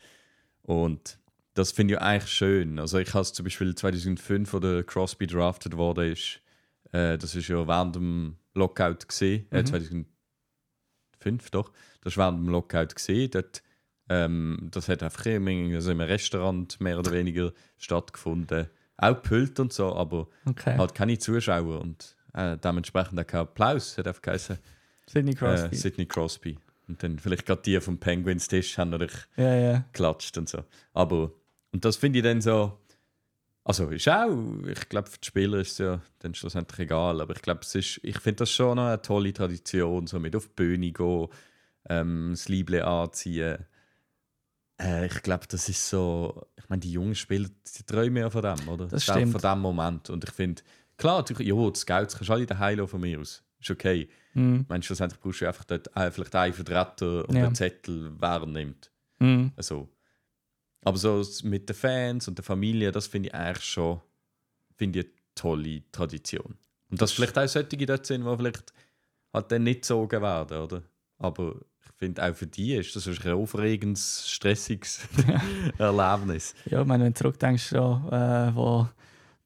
[0.62, 1.20] Und
[1.54, 2.80] das finde ich eigentlich schön.
[2.80, 6.41] Also ich habe es zum Beispiel 2005, wo der Crosby drafted wurde, ist,
[6.91, 9.66] äh, das ist ja während dem Lockout gesehen, äh, Mhm.
[11.20, 13.32] 2005 doch, das war während dem Lockout gesehen.
[13.32, 13.64] Dort,
[14.10, 18.68] ähm, das hat einfach im, also im Restaurant mehr oder weniger stattgefunden.
[18.97, 20.78] Auch gepült und so, aber Okay.
[20.78, 24.58] halt keine Zuschauer und äh, dementsprechend auch kein Applaus, hat einfach geheißen,
[25.08, 25.76] Sidney Crosby.
[25.76, 26.58] äh, Sidney Crosby.
[26.88, 29.78] Und dann vielleicht gerade die vom Penguins Tisch haben natürlich ja, ja.
[29.91, 30.64] geklatscht und so.
[30.93, 31.32] Aber,
[31.72, 32.78] und das finde ich dann so,
[33.66, 34.30] also ist auch,
[34.68, 37.74] ich glaube für die Spieler ist es ja dann schlussendlich egal, aber ich glaube, es
[37.76, 41.28] ist, ich finde das schon eine tolle Tradition, so mit auf die Bühne gehen,
[41.89, 43.66] ähm, das Liebling anziehen.
[44.80, 48.41] Äh, ich glaube, das ist so, ich meine, die jungen Spieler, die träumen ja von
[48.41, 48.88] dem, oder?
[48.88, 49.32] Das Von- stimmt.
[49.34, 50.09] Von dem Moment.
[50.09, 50.61] Und ich finde,
[50.97, 53.43] klar, natürlich, ja, die Scouts kannst du alle daheim von mir aus.
[53.59, 54.09] Ist okay.
[54.34, 54.66] Mhm.
[54.78, 57.45] Ich schlussendlich brauchst du einfach dort äh, vielleicht einen Vertreter und Ja.
[57.45, 58.91] einen Zettel, wer er nimmt.
[59.20, 59.51] Mhm.
[59.55, 59.88] Also,
[60.84, 64.01] aber so mit den Fans und der Familie, das finde ich eigentlich schon
[64.75, 66.57] finde ich eine tolle Tradition.
[66.89, 68.73] Und dass vielleicht auch solche dort sind, die vielleicht
[69.34, 70.84] halt dann nicht gezogen werden, oder?
[71.17, 75.07] Aber ich finde, auch für die ist das ein aufregendes, stressiges
[75.77, 76.53] Erlebnis.
[76.65, 78.88] Ja, ich meine, wenn du zurückdenkst, so, äh, wo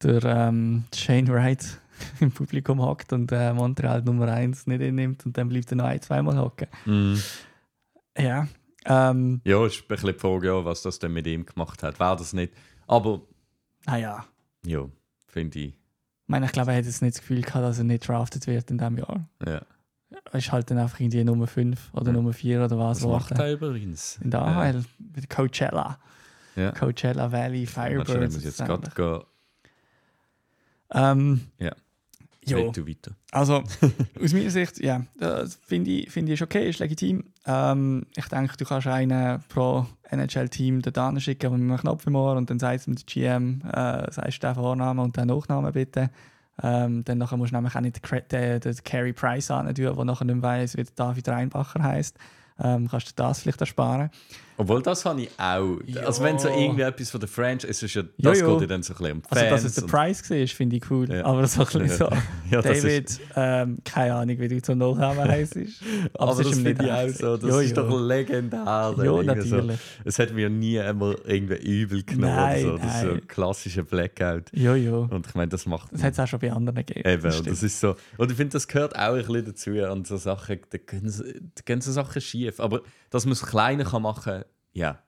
[0.01, 1.79] der ähm, Shane Wright
[2.19, 5.85] im Publikum hockt und äh, Montreal Nummer 1 nicht innimmt und dann bleibt er noch
[5.85, 6.67] ein, zweimal hocken.
[6.85, 7.21] Mhm.
[8.17, 8.47] Ja.
[8.89, 11.99] Ähm, Ja, ist ein bisschen die Frage, ja, was das denn mit ihm gemacht hat.
[11.99, 12.53] Wäre das nicht.
[12.87, 13.21] Aber
[13.85, 14.25] naja.
[14.65, 14.85] ja,
[15.27, 15.65] finde ich.
[15.67, 15.75] Ich
[16.27, 18.69] meine, ich glaube, er hat jetzt nicht das Gefühl gehabt, dass er nicht drafted wird
[18.71, 19.29] in diesem Jahr.
[19.45, 19.61] Ja.
[20.31, 23.01] Er ist halt dann einfach irgendwie Nummer 5 oder Nummer 4 oder was.
[23.03, 23.45] Was macht geworden.
[23.47, 24.19] er übrigens?
[24.23, 24.83] In der AHL
[25.15, 25.99] mit Coachella.
[26.55, 26.71] Ja.
[26.71, 28.09] Coachella Valley Ja, Firebirds.
[28.11, 29.21] ich muss jetzt gerade gehen.
[30.91, 31.73] ähm, Ja.
[32.49, 32.67] Jo.
[32.67, 33.11] Red weiter.
[33.31, 33.63] Also,
[34.23, 37.25] aus meiner Sicht, ja, das finde ich, finde ich ist okay, ist legitim.
[37.45, 42.35] Ähm, ich denke, du kannst einen pro NHL-Team da schicken mit einem Knopf im Ohr
[42.35, 46.09] und dann sagst du dem GM, äh, sagst du den Vornamen und den Nachnamen bitte.
[46.63, 49.73] Ähm, dann nachher musst du nämlich auch nicht den, den, den Carey Price an der
[50.05, 52.17] nachher nicht weiss, wie der David Reinbacher heisst.
[52.63, 54.09] Ähm, kannst du das vielleicht ersparen.
[54.59, 55.77] Obwohl, das habe ich auch.
[55.85, 56.01] Ja.
[56.01, 58.47] Also, wenn so irgendwie etwas von der Franchise ist, ist ja, das ja.
[58.47, 59.51] geht ja dann so ein bisschen um die Also, Fans.
[59.51, 61.07] dass es der Price war, finde ich cool.
[61.13, 61.25] Ja.
[61.25, 62.09] Aber so ein bisschen so.
[62.49, 65.55] ja, David, ähm, keine Ahnung, wie du zum Nachnamen heisst.
[66.17, 67.37] aber es das finde ich auch so.
[67.37, 67.83] Das Jo, ist jo.
[67.83, 68.63] doch legendär.
[68.65, 69.55] Ja, irgendwie so.
[69.57, 69.79] natürlich.
[70.05, 72.35] Es hat mir nie immer irgendwie übel genommen.
[72.35, 72.77] Nein, so.
[72.77, 73.15] Das ist so nein.
[73.17, 74.43] ein klassischer Blackout.
[74.53, 74.95] Ja, ja.
[74.95, 75.93] Und ich meine, das macht.
[75.93, 77.07] Das hat es auch schon bei anderen gegeben.
[77.07, 77.95] Eben, Das und das ist so.
[78.17, 79.69] Und ich finde, das gehört auch ein bisschen dazu.
[79.85, 82.46] an so Sachen, da gehen, so- da gehen so Sachen schief.
[82.59, 84.43] Aber dass man es kleiner kann machen
[84.73, 84.99] ja.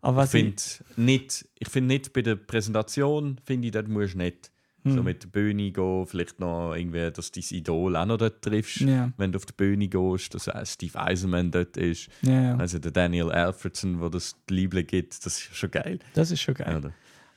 [0.00, 0.62] Aber Ich finde
[0.96, 4.50] nicht, ich find nicht bei der Präsentation, finde ich, dort musst du nicht
[4.84, 4.94] Hm.
[4.94, 8.42] so mit der Bühne gehen, vielleicht noch irgendwie, dass du dein Idol auch noch dort
[8.42, 9.10] triffst, Ja.
[9.16, 12.54] wenn du auf die Bühne gehst, dass Steve Eisenman dort ist, ja.
[12.56, 15.98] also der Daniel Alfredson, wo das die Liebe gibt, das ist schon geil.
[16.14, 16.76] das ist schon geil.
[16.76, 16.92] Oder?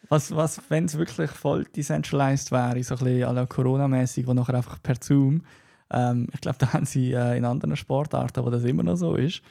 [0.09, 4.35] Was, was wenn es wirklich voll decentralized wäre, so ein bisschen à la Corona-mäßig, wo
[4.35, 5.41] nachher einfach per Zoom,
[5.91, 9.15] ähm, ich glaube, da haben sie äh, in anderen Sportarten, wo das immer noch so
[9.15, 9.41] ist,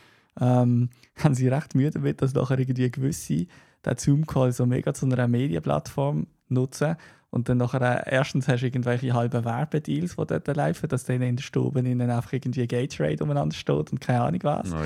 [0.41, 3.47] ähm, haben sie recht Mühe damit, dass nachher irgendwie gewisse
[3.85, 6.97] den Zoom-Call so mega zu einer Medienplattform nutzen
[7.31, 11.23] und dann nachher äh, erstens hast du irgendwelche halben Werbedeals, die dort laufen, dass dann
[11.23, 14.73] in der Stube ihnen einfach irgendwie Gatorade umeinander steht und keine Ahnung was.
[14.73, 14.77] Oh.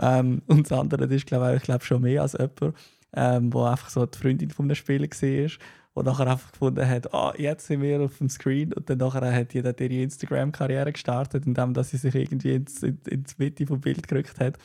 [0.00, 2.74] Ähm, und das andere das ist, glaube ich, ich glaub, schon mehr als jemand,
[3.14, 5.50] ähm, wo einfach so die Freundin von einem Spieler war,
[5.94, 9.32] wo nachher einfach gefunden hat, ah, jetzt sind wir auf dem Screen und dann nachher
[9.32, 13.80] hat jeder ihre Instagram-Karriere gestartet, indem dass sie sich irgendwie ins, in, ins Mitte vom
[13.80, 14.58] Bild gerückt hat.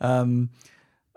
[0.00, 0.50] Ähm,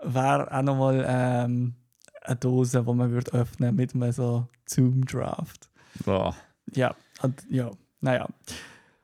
[0.02, 1.74] Wäre auch nochmal ähm,
[2.22, 5.70] eine Dose, die man würde öffnen mit einem so Zoom-Draft.
[6.04, 6.34] Boah.
[6.74, 8.28] Ja, und, ja, naja.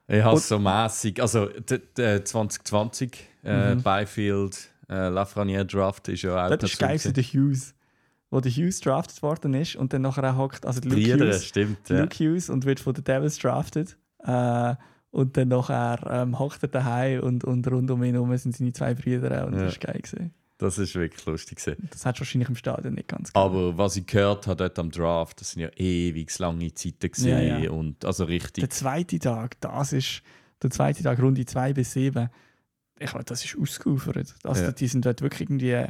[0.09, 1.23] Ich habe Und- so mäßig.
[1.23, 3.83] Also d- d- 2020 äh, Mhm.
[3.83, 7.75] Byfield äh, Lafreniere Draft ist ja auch Das ist geil, gewesen, der Hughes.
[8.31, 11.45] Wo der Hughes drafted worden ist und dann nachher auch hockt, also Luke Brüder, Hughes,
[11.47, 11.89] stimmt.
[11.89, 12.01] Ja.
[12.03, 13.97] Luke Hughes und wird von den Devils drafted.
[14.25, 14.75] Äh,
[15.11, 18.73] und dann nachher ähm, hockt er daheim und, und rund um ihn herum sind seine
[18.73, 19.65] zwei Brüder und Ja.
[19.65, 20.33] das ist geil gewesen.
[20.59, 21.59] Das ist wirklich lustig.
[21.59, 21.89] Gewesen.
[21.91, 23.45] Das hat wahrscheinlich im Stadion nicht ganz gegeben.
[23.45, 27.29] Aber was ich gehört habe dort am Draft, das sind ja ewig lange Zeiten gewesen.
[27.31, 27.71] Ja, ja.
[27.71, 28.61] und also richtig.
[28.63, 30.23] Der zweite Tag, das ist
[30.63, 32.29] der zweite Tag, Runde 2 bis 7.
[32.99, 34.35] Ich meine, das ist ausgeufert.
[34.45, 34.73] Also, Ja.
[34.73, 35.87] Die sind dort wirklich irgendwie,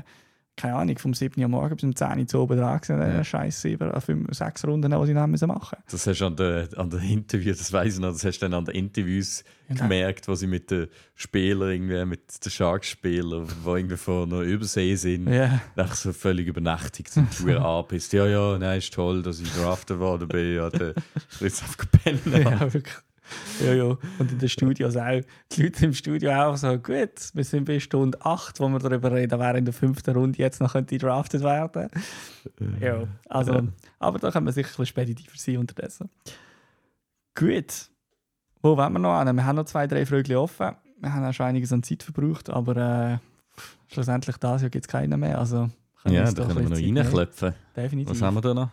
[0.56, 1.40] keine Ahnung, vom 7.
[1.42, 3.08] Uhr morgen bis um 10 Uhr zu oben dran gewesen, Ja.
[3.14, 3.24] ja.
[3.24, 6.90] scheiß 7, 5, 6 Runden, die sie dann machen Das hast du an den an
[6.90, 9.82] der Interviews, das weiß ich noch, das hast du dann an den Interviews Genau.
[9.82, 14.96] gemerkt, wo sie mit den Spielern, irgendwie, mit den Sharks-Spielern, die irgendwie von einer Übersee
[14.96, 15.60] sind, Ja.
[15.76, 18.12] nach so völlig übernächtigt sind, du anbist.
[18.12, 20.56] Ja, ja, nein, ist toll, dass ich drafted worden bin.
[20.56, 20.94] Ja, der
[21.38, 22.26] ist einfach gepennt.
[22.26, 22.94] ja, wirklich.
[23.64, 23.96] Ja, ja.
[24.18, 25.20] Und in den Studios auch.
[25.52, 29.12] Die Leute im Studio auch so, gut, wir sind bei Stunde 8, wo wir darüber
[29.12, 31.88] reden, wer in der fünften Runde jetzt noch könnte drafted werden.
[32.80, 33.68] Ja, also,
[33.98, 36.08] aber da können wir sicher ein bisschen speditiver sein unterdessen.
[37.34, 37.90] Gut.
[38.62, 39.34] Wo wollen wir noch hin?
[39.36, 40.76] Wir haben noch zwei, drei Fragen offen.
[41.00, 43.18] Wir haben auch schon einiges an Zeit verbraucht, aber äh,
[43.92, 45.38] schlussendlich das Jahr gibt es keinen mehr.
[45.38, 45.70] Also
[46.02, 47.54] können Ja, da können wir noch reinklopfen.
[47.76, 48.10] Definitiv.
[48.10, 48.70] Was haben wir da noch?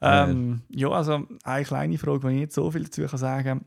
[0.00, 3.64] Ähm, ja, also eine kleine Frage, die ich nicht so viel dazu kann sagen kann,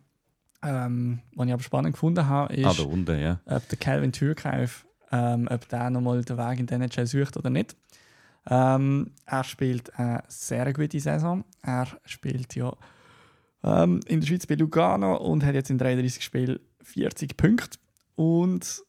[0.64, 3.40] ähm, was ich aber spannend gefunden habe, ist, Ah, unten, ja.
[3.46, 7.50] ob der Calvin Türkauf, ähm, ob der nochmal den Weg in den NHL sucht oder
[7.50, 7.76] nicht.
[8.50, 11.44] Ähm, er spielt eine sehr gute Saison.
[11.62, 12.74] Er spielt ja
[13.64, 17.78] ähm, in der Schweiz bei Lugano und hat jetzt in 33 Spielen 40 Punkte.
[18.16, 18.82] Und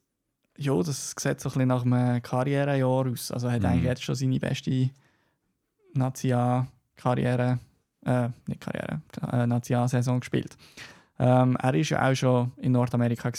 [0.56, 3.30] ja, das sieht so ein bisschen nach einem Karrierejahr aus.
[3.30, 3.66] Also er hat Mhm.
[3.68, 4.90] eigentlich jetzt schon seine beste
[7.02, 7.58] National-Karriere,
[8.04, 9.00] äh, nicht Karriere,
[9.30, 10.56] äh, National-Saison gespielt.
[11.18, 13.30] Ähm, er ist ja auch schon in Nordamerika.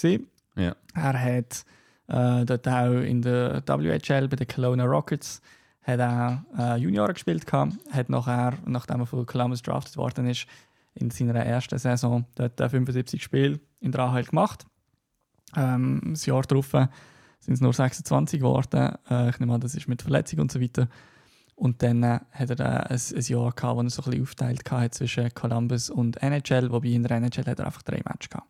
[0.55, 0.75] Ja.
[0.93, 1.65] Er hat
[2.07, 5.41] äh, dort auch in der WHL bei den Kelowna Rockets
[5.81, 10.47] hat er äh, Junioren gespielt gehabt, hat nachher, nachdem er von Columbus drafted worden ist,
[10.93, 14.65] in seiner ersten Saison dort äh, 75 Spiele in der AHL gemacht.
[15.57, 16.71] Ähm, das Jahr darauf
[17.39, 18.95] sind es nur 26 geworden.
[19.09, 20.87] Äh, ich nehme an, das ist mit Verletzung und so weiter.
[21.63, 24.21] Und dann äh, hat er äh, ein, ein Jahr gehabt, wo er so ein bisschen
[24.23, 28.31] aufteilt hatte zwischen Columbus und NHL, wobei in der NHL hat er einfach drei Matches
[28.31, 28.49] gehabt.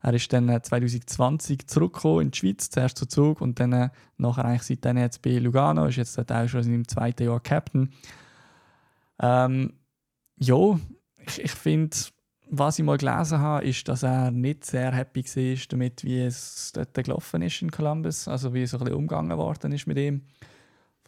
[0.00, 3.90] Er ist dann äh, 2020 zurückgekommen in die Schweiz, zuerst zu Zug und dann äh,
[4.16, 7.92] nachher eigentlich seitdem jetzt bei Lugano, ist jetzt auch schon in seinem zweiten Jahr Captain.
[9.20, 9.74] Ähm,
[10.38, 10.80] ja,
[11.26, 11.94] ich, ich finde,
[12.48, 16.72] was ich mal gelesen habe, ist, dass er nicht sehr happy war damit, wie es
[16.72, 20.22] dort gelaufen ist in Columbus, also wie so ein bisschen umgegangen worden ist mit ihm.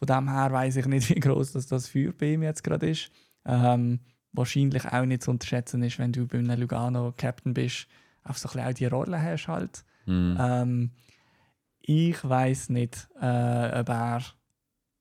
[0.03, 2.89] Von dem her weiß ich nicht, wie groß das, das Feuer bei ihm jetzt gerade
[2.89, 3.11] ist.
[3.45, 3.99] Ähm,
[4.33, 7.87] wahrscheinlich auch nicht zu unterschätzen ist, wenn du bei einem Lugano Captain bist,
[8.23, 9.83] auf so ein bisschen auch die Rolle hast halt.
[10.07, 10.37] Mhm.
[10.39, 10.91] Ähm,
[11.81, 14.21] ich weiß nicht, äh, ob er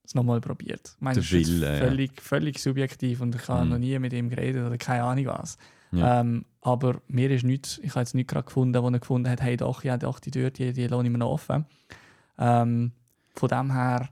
[0.05, 0.93] es nochmal probiert.
[0.97, 1.79] Ich meine, das ist Wille, ja.
[1.87, 3.71] völlig, völlig subjektiv und ich habe Mhm.
[3.71, 5.57] noch nie mit ihm geredet oder keine Ahnung was.
[5.93, 6.21] Ja.
[6.21, 9.41] Ähm, aber mir ist nichts, ich habe jetzt nichts gerade gefunden, wo er gefunden hat,
[9.41, 11.65] hey doch, ja, doch, die Tür, die, die lasse ich mir noch offen.
[12.39, 12.93] Ähm,
[13.35, 14.09] von dem her,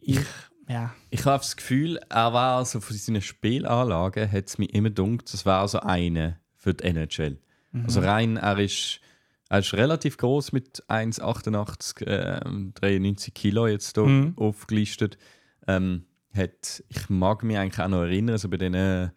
[0.00, 0.20] ich,
[0.68, 4.90] ja, Ich habe das Gefühl, er war also von seinen Spielanlagen, hat es mir immer
[4.90, 7.38] gedacht, das wäre so eine für die NHL.
[7.84, 9.00] Also rein, er ist,
[9.48, 12.40] er ist relativ groß mit 1,88, äh,
[12.74, 14.34] 93 Kilo jetzt hier Mhm.
[14.36, 15.18] aufgelistet.
[15.66, 19.10] Ähm, hat, ich mag mich eigentlich auch noch erinnern, so bei den äh,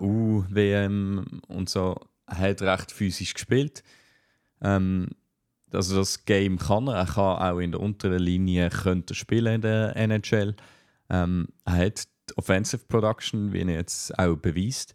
[0.00, 3.82] U-WM und so, er hat recht physisch gespielt.
[4.60, 5.08] Ähm,
[5.76, 6.94] also das Game kann er.
[6.94, 10.54] Er kann auch in der unteren Linie könnte spielen in der NHL.
[11.08, 14.94] Ähm, er hat die Offensive Production, wie er jetzt auch beweist.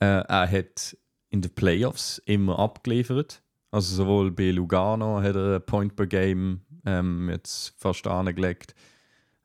[0.00, 0.96] Äh, er hat
[1.30, 3.42] in den Playoffs immer abgeliefert.
[3.70, 8.74] Also sowohl bei Lugano hat er Point per Game ähm, jetzt fast angelegt.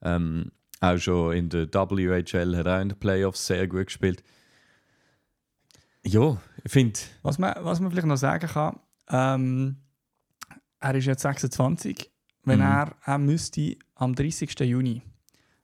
[0.02, 0.52] Ähm,
[0.82, 4.24] auch schon in der WHL hat er in den Playoffs sehr gut gespielt.
[6.04, 9.78] Ja, ich finde, Was man, was man vielleicht noch sagen kann, ähm,
[10.86, 12.12] er ist jetzt 26.
[12.44, 12.66] Wenn Mhm.
[12.66, 14.60] er, er müsste am 30.
[14.62, 15.02] Juni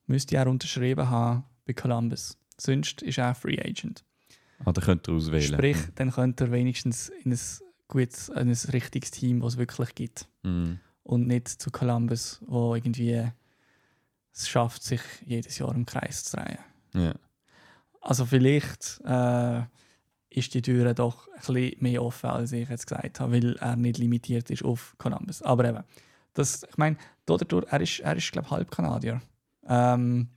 [0.07, 2.37] müsste er unterschrieben haben bei Columbus.
[2.57, 4.03] Sonst ist er Free Agent.
[4.65, 5.53] ah, da könnt ihr auswählen.
[5.53, 7.39] Sprich, dann könnte er wenigstens in ein
[7.87, 10.27] gutes, in ein richtiges Team, was es wirklich gibt.
[10.43, 10.79] Mhm.
[11.03, 13.27] Und nicht zu Columbus, wo irgendwie
[14.33, 16.59] es schafft, sich jedes Jahr im Kreis zu drehen.
[16.93, 17.13] Ja.
[18.01, 19.61] Also vielleicht äh,
[20.33, 23.75] ist die Tür doch ein bisschen mehr offen, als ich jetzt gesagt habe, weil er
[23.75, 25.41] nicht limitiert ist auf Columbus.
[25.41, 25.83] Aber eben,
[26.33, 29.21] das, ich meine, dadurch, er ist, er ist glaube ich, halb Kanadier.
[29.67, 30.29] Ähm,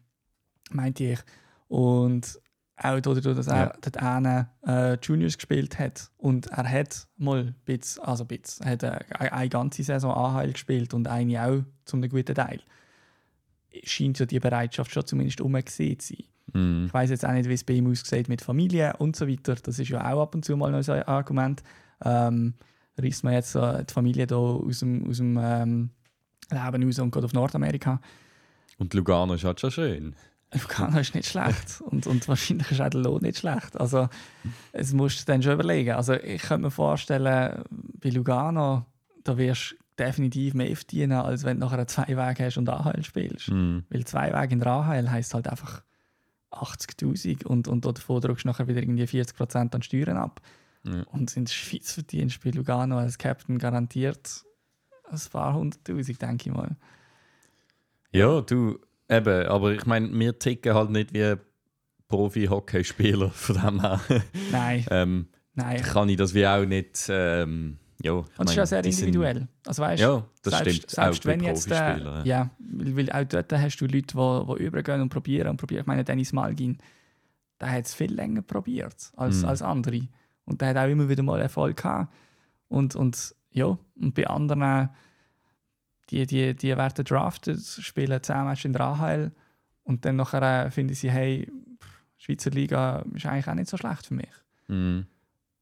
[0.71, 1.21] meinte ich.
[1.69, 2.41] Und
[2.77, 3.73] auch dadurch, dass er Ja.
[3.81, 8.83] dort einen, äh, Juniors gespielt hat und er hat mal Bits, also Bits, er hat
[8.83, 12.61] äh, eine, eine ganze Saison AHL gespielt und eine auch zum guten Teil.
[13.85, 16.27] Scheint ja die Bereitschaft schon zumindest umgesehen zu sein.
[16.53, 16.85] Mhm.
[16.87, 19.55] Ich weiß jetzt auch nicht, wie es bei ihm aussieht mit Familie und so weiter.
[19.55, 21.63] Das ist ja auch ab und zu mal noch ein Argument.
[22.05, 22.55] Ähm,
[22.99, 25.91] reißt man jetzt äh, die Familie da aus dem, aus dem ähm,
[26.51, 28.01] Leben raus und geht auf Nordamerika.
[28.79, 30.17] Und Lugano ist halt schon schön.
[30.53, 33.79] Lugano ist nicht schlecht und, und wahrscheinlich ist auch der Lohn nicht schlecht.
[33.81, 34.09] Also,
[34.73, 35.93] es musst du dann schon überlegen.
[35.93, 37.65] Also, ich könnte mir vorstellen,
[38.01, 38.87] bei Lugano,
[39.25, 43.05] da wirst du definitiv mehr verdienen, als wenn du nachher einen Zwei-Weg hast und AHL
[43.05, 43.51] spielst.
[43.51, 43.85] Mhm.
[43.91, 45.83] Weil zwei Wege in der AHL heisst halt einfach
[46.55, 50.41] 80.000 und, und davon drückst du nachher wieder irgendwie 40% an Steuern ab.
[50.85, 51.03] Ja.
[51.13, 54.45] Und in der Schweiz verdienst du bei Lugano als Captain garantiert
[55.11, 56.77] ein paar hunderttausend, denke ich mal.
[58.13, 58.79] Ja, du,
[59.09, 61.37] eben, aber ich meine, wir ticken halt nicht wie
[62.09, 64.01] Profi-Hockeyspieler, von dem her
[64.53, 65.83] Nein, ähm, nein.
[65.83, 67.07] kann ich das wie auch nicht.
[67.09, 69.49] Ähm, ja, ich Und es ist ja sehr die sind- individuell.
[69.67, 70.91] Also weißt, Ja, das selbst, stimmt.
[70.91, 74.63] Selbst auch wenn jetzt, äh, Profispielern, ja, weil, auch dort hast du Leute, die, die
[74.65, 75.83] übergehen und probieren und probieren.
[75.83, 76.79] Ich meine, Dennis Malgin,
[77.61, 79.49] der hat es viel länger probiert als, Mhm.
[79.49, 80.09] als andere.
[80.45, 82.13] Und der hat auch immer wieder mal Erfolg gehabt.
[82.69, 84.91] Und, und ja, und bei anderen,
[86.11, 89.33] die, die, die werden drafted, spielen 10 Matches in der AHL
[89.85, 91.51] und dann nachher äh, finden sie, hey,
[92.17, 94.29] Schweizer Liga ist eigentlich auch nicht so schlecht für mich.
[94.69, 95.07] Mhm.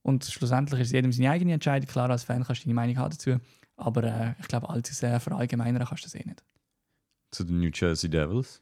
[0.03, 1.89] Und schlussendlich ist jedem seine eigene Entscheidung.
[1.89, 3.39] Klar, als Fan kannst du deine Meinung haben dazu.
[3.77, 6.43] Aber äh, ich glaube, allzu sehr verallgemeinern kannst du das eh nicht.
[7.31, 8.61] Zu den New Jersey Devils.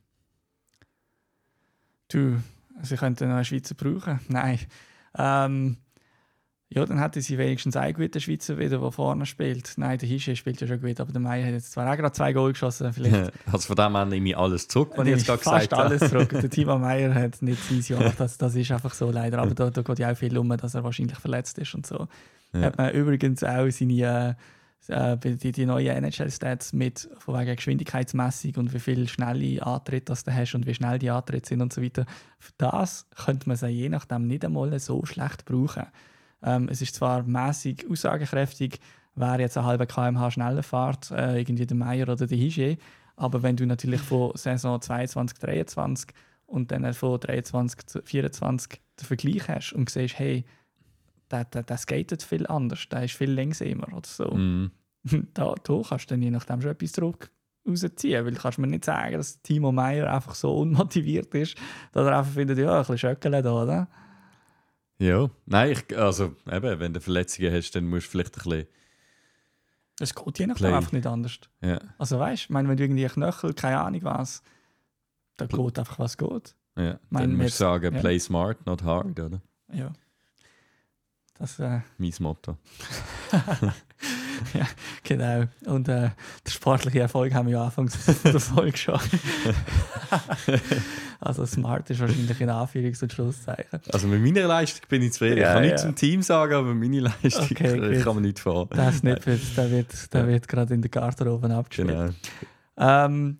[2.09, 2.41] Du,
[2.83, 4.21] sie könnten noch einen Schweizer brauchen.
[4.29, 4.59] Nein.
[5.17, 5.79] Ähm,
[6.73, 9.73] ja, dann hätten sie wenigstens einen guten Schweizer wieder, der vorne spielt.
[9.77, 12.13] Nein, der Hische spielt ja schon gut, aber der Meier hat jetzt zwar auch gerade
[12.13, 12.93] zwei Goal geschossen.
[12.93, 15.83] Vielleicht also von dem her nehme ich alles zurück, was ich jetzt gerade gesagt habe.
[15.83, 16.29] alles zurück.
[16.31, 19.41] Der Timo Meier hat nicht sein Jahr, das, das ist einfach so leider.
[19.41, 22.07] Aber da, da geht ja auch viel um, dass er wahrscheinlich verletzt ist und so.
[22.53, 22.63] Ja.
[22.63, 24.37] Hat man übrigens auch seine
[24.87, 30.23] äh, die, die neuen NHL-Stats mit von wegen Geschwindigkeitsmessung und wie viel schnelle Antritte das
[30.23, 32.07] du hast und wie schnell die Antritte sind und so weiter.
[32.39, 35.87] Für das könnte man sie je nachdem nicht einmal so schlecht brauchen.
[36.43, 38.81] Ähm, es ist zwar mäßig aussagekräftig,
[39.15, 42.77] wer jetzt eine halbe kmh schneller fährt, äh, irgendwie der Meier oder der Higier.
[43.17, 46.11] Aber wenn du natürlich von Saison 22, 23
[46.47, 50.45] und dann von 23 zu 24 den Vergleich hast und siehst, hey,
[51.31, 54.31] der, der, der skatet viel anders, der ist viel langsamer oder so.
[54.31, 54.71] Mhm.
[55.33, 57.31] Da, da kannst du dann je nachdem schon etwas zurück
[57.67, 61.57] rausziehen, weil du kannst mir nicht sagen, dass Timo Meyer einfach so unmotiviert ist,
[61.93, 63.89] dass er einfach findet, ja, ein bisschen schöckeln da, oder?
[65.01, 68.67] Ja, nein, ich, also eben, wenn du Verletzungen hast, dann musst du vielleicht ein bisschen.
[69.99, 71.41] Es geht je nachdem einfach nicht anders.
[71.63, 74.43] Ja, Also weißt du, wenn du irgendwie Knöchel, keine Ahnung was,
[75.39, 76.55] da geht einfach was geht.
[76.77, 77.01] ja.
[77.09, 78.01] Mein, dann musst du sagen, ja.
[78.01, 79.41] play smart, not hard, oder?
[79.73, 79.91] Ja.
[81.39, 82.59] Das, äh, Mein Motto.
[85.05, 85.45] genau.
[85.67, 86.11] Und äh,
[86.47, 88.99] der sportliche Erfolg haben wir ja anfangs der Folge schon.
[91.21, 93.81] also smart ist wahrscheinlich in Anführungs- und Schlusszeichen.
[93.93, 95.39] Also mit meiner Leistung bin ich zufrieden.
[95.39, 95.71] Ja, ich kann ja.
[95.71, 98.05] nichts zum Team sagen, aber meine Leistung Okay, ich gut.
[98.05, 98.69] kann man nicht fahren.
[98.71, 100.29] Das nicht, der wird, der Ja.
[100.29, 101.89] wird gerade in der Garderobe abgespielt.
[101.89, 102.11] Genau.
[102.77, 103.39] Ähm,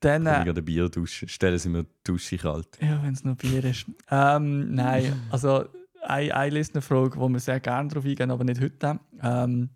[0.00, 1.28] dann, ich äh, ein Bier duschen.
[1.28, 2.68] Stellen Sie mir die Dusche kalt.
[2.80, 3.86] ja, wenn es nur Bier ist.
[4.10, 5.64] Ähm, nein, also
[6.02, 9.00] eine, eine Listenerfrage, wo wir sehr gerne darauf eingehen, aber nicht heute.
[9.22, 9.70] Ähm,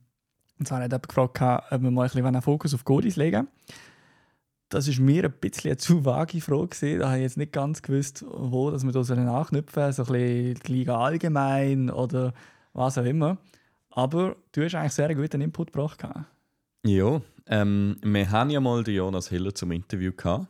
[0.62, 1.42] und zwar hat jemand gefragt,
[1.72, 3.48] ob wir mal ein bisschen einen Fokus auf Goalies legen
[4.68, 6.68] Das ist mir ein bisschen eine zu vage Frage.
[6.68, 7.00] Gewesen.
[7.00, 9.92] Da habe ich jetzt nicht ganz gewusst, wo dass wir da nachknüpfen sollen.
[9.92, 12.32] So ein bisschen die Liga allgemein oder
[12.74, 13.38] was auch immer.
[13.90, 16.00] Aber du hast eigentlich sehr einen guten Input gebracht.
[16.86, 20.46] Ja, ähm, wir haben ja mal den Jonas Hiller zum Interview gehabt.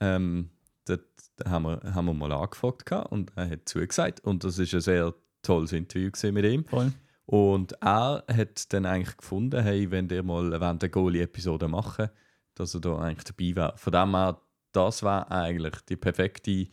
[0.00, 0.48] Ähm,
[0.86, 1.02] dort
[1.44, 4.20] haben wir, haben wir mal angefragt und er hat zugesagt.
[4.20, 6.64] Und das ist ein sehr tolles Interview mit ihm.
[6.64, 6.92] Voll.
[7.30, 12.08] Und er hat dann eigentlich gefunden, hey, wenn der mal der Goalie-Episode machen,
[12.56, 13.72] dass er da eigentlich dabei wäre.
[13.76, 14.40] Von dem her,
[14.72, 16.66] das war eigentlich die perfekte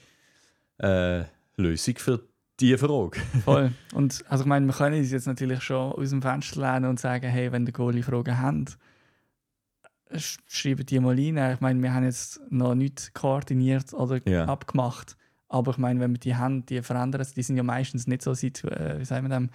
[0.80, 1.24] äh,
[1.58, 2.24] Lösung für
[2.60, 3.20] diese Frage.
[3.46, 3.72] Voll.
[3.94, 7.00] Und also ich meine, wir können uns jetzt natürlich schon aus dem Fenster lehnen und
[7.00, 8.80] sagen, hey, wenn ihr Goalie Fragen habt,
[10.12, 11.54] sch- schreibt die mal rein.
[11.54, 14.46] Ich meine, wir haben jetzt noch nichts koordiniert oder Ja.
[14.46, 15.16] abgemacht.
[15.50, 18.24] Aber ich meine, wenn wir die haben, die verändern sich, die sind ja meistens nicht
[18.24, 19.50] so äh, wie sagen wir dem,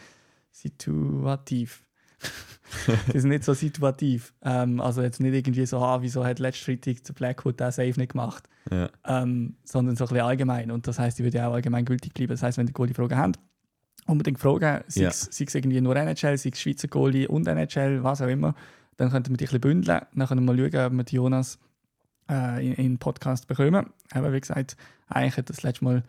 [0.52, 1.82] situativ.
[3.12, 4.32] die sind nicht so situativ.
[4.42, 7.94] Ähm, also jetzt nicht irgendwie so, ah, wieso hat letztes Freitag der Blackwood den Save
[7.96, 8.88] nicht gemacht Ja.
[9.04, 10.70] ähm, sondern so ein bisschen allgemein.
[10.70, 12.30] Und das heißt, die würde auch allgemein gültig bleiben.
[12.30, 13.38] Das heißt, wenn ihr Goalie-Fragen habt,
[14.06, 15.08] unbedingt fragen, sei Ja.
[15.08, 18.54] es sei es irgendwie nur NHL, sei es Schweizer Goalie und NHL, was auch immer.
[18.96, 20.00] Dann könnten wir die ein bisschen bündeln.
[20.14, 21.58] Dann können wir mal schauen, ob wir die Jonas
[22.30, 23.86] äh, in, in den Podcast bekommen.
[24.12, 24.76] Aber wie gesagt,
[25.08, 26.02] eigentlich hat das letzte Mal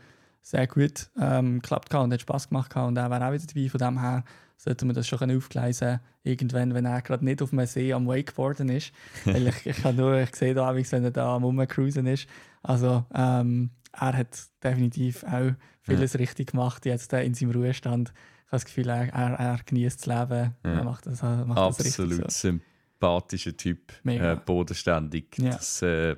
[0.43, 3.69] sehr gut ähm, geklappt und hat Spass gemacht und er wäre auch wieder dabei.
[3.69, 4.23] Von dem her
[4.57, 8.69] sollten wir das schon aufgleisen irgendwann, wenn er gerade nicht auf dem See am Wakeboarden
[8.69, 8.91] ist.
[9.25, 12.27] Weil ich, ich, kann nur, ich sehe da wenn er da am Rumcruisen ist.
[12.61, 18.09] Also ähm, er hat definitiv auch vieles richtig gemacht jetzt in seinem Ruhestand.
[18.09, 20.55] Ich habe das Gefühl, er, er, er genießt das Leben.
[20.63, 20.73] Ja.
[20.73, 22.49] Er macht das, er macht das richtig Absolut so.
[22.49, 25.37] sympathischer Typ, äh, bodenständig.
[25.37, 25.51] Ja.
[25.51, 26.15] Das, äh,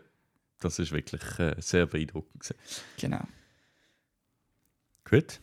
[0.60, 2.54] das ist wirklich äh, sehr beeindruckend.
[2.98, 3.22] Genau.
[5.10, 5.40] Gut.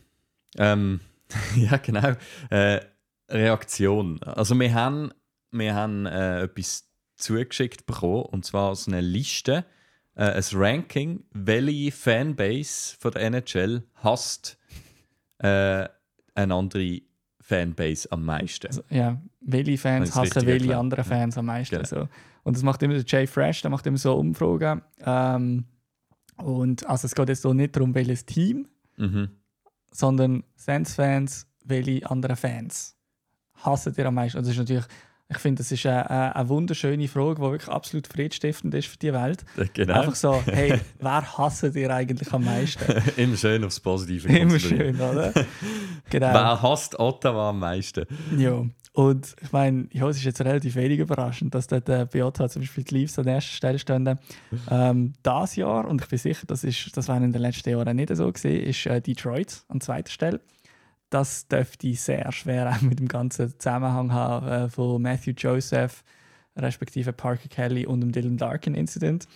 [0.57, 0.99] Ähm,
[1.55, 2.13] ja, genau.
[2.49, 2.81] Äh,
[3.29, 4.21] Reaktion.
[4.23, 5.11] Also wir haben,
[5.51, 9.65] wir haben äh, etwas zugeschickt bekommen, und zwar so eine Liste,
[10.15, 14.57] äh, ein Ranking, welche Fanbase von der NHL hasst
[15.39, 15.87] äh,
[16.35, 17.01] eine andere
[17.39, 18.67] Fanbase am meisten.
[18.67, 20.79] Also, ja, welche Fans hassen welche erklärt.
[20.79, 21.75] andere Fans am meisten.
[21.75, 21.87] Genau.
[21.87, 22.09] So.
[22.43, 24.81] Und das macht immer der Jay Fresh, der macht immer so Umfragen.
[25.05, 25.65] Ähm,
[26.37, 28.67] und also es geht jetzt so nicht darum, welches Team,
[28.97, 29.29] Mhm.
[29.93, 32.97] Sondern Sens-Fans, welche andere Fans
[33.55, 34.37] hassen ihr am meisten.
[34.37, 34.85] Und das ist natürlich,
[35.35, 39.13] ich finde, das ist eine, eine, wunderschöne Frage, die wirklich absolut friedstiftend ist für die
[39.13, 39.43] Welt.
[39.73, 39.93] Genau.
[39.93, 42.83] Einfach so, hey, wer hasst ihr eigentlich am meisten?
[43.17, 45.33] Immer schön aufs Positive Immer schön, oder?
[46.09, 46.33] Genau.
[46.33, 48.05] Wer hasst Ottawa am meisten?
[48.37, 52.23] Ja, und ich meine, ja, es ist jetzt relativ wenig überraschend, dass dort äh, bei
[52.23, 54.19] Ottawa zum Beispiel die Leafs an erster Stelle stehen.
[54.69, 57.95] Ähm, das Jahr, und ich bin sicher, das, ist, das war in den letzten Jahren
[57.95, 60.41] nicht so gesehen, ist äh, Detroit an zweiter Stelle.
[61.13, 66.03] Das dürfte sehr schwer auch mit dem ganzen Zusammenhang haben äh, von Matthew Joseph,
[66.55, 69.27] respektive Parker Kelly und dem Dylan Larkin Incident,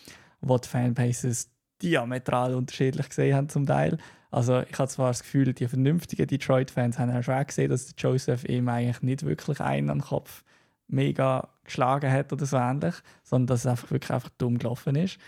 [0.42, 1.52] wo die Fanbases
[1.84, 4.00] diametral unterschiedlich gesehen haben zum Teil.
[4.32, 8.44] Also ich habe zwar das Gefühl, die vernünftigen Detroit-Fans haben auch schon gesehen, dass Joseph
[8.46, 10.44] ihm eigentlich nicht wirklich einen an den Kopf
[10.88, 15.20] mega geschlagen hat oder so ähnlich, sondern dass es einfach wirklich einfach dumm gelaufen ist.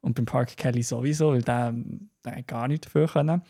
[0.00, 1.74] Und beim Parker Kelly sowieso, weil der,
[2.24, 3.42] der gar nichts dafür können.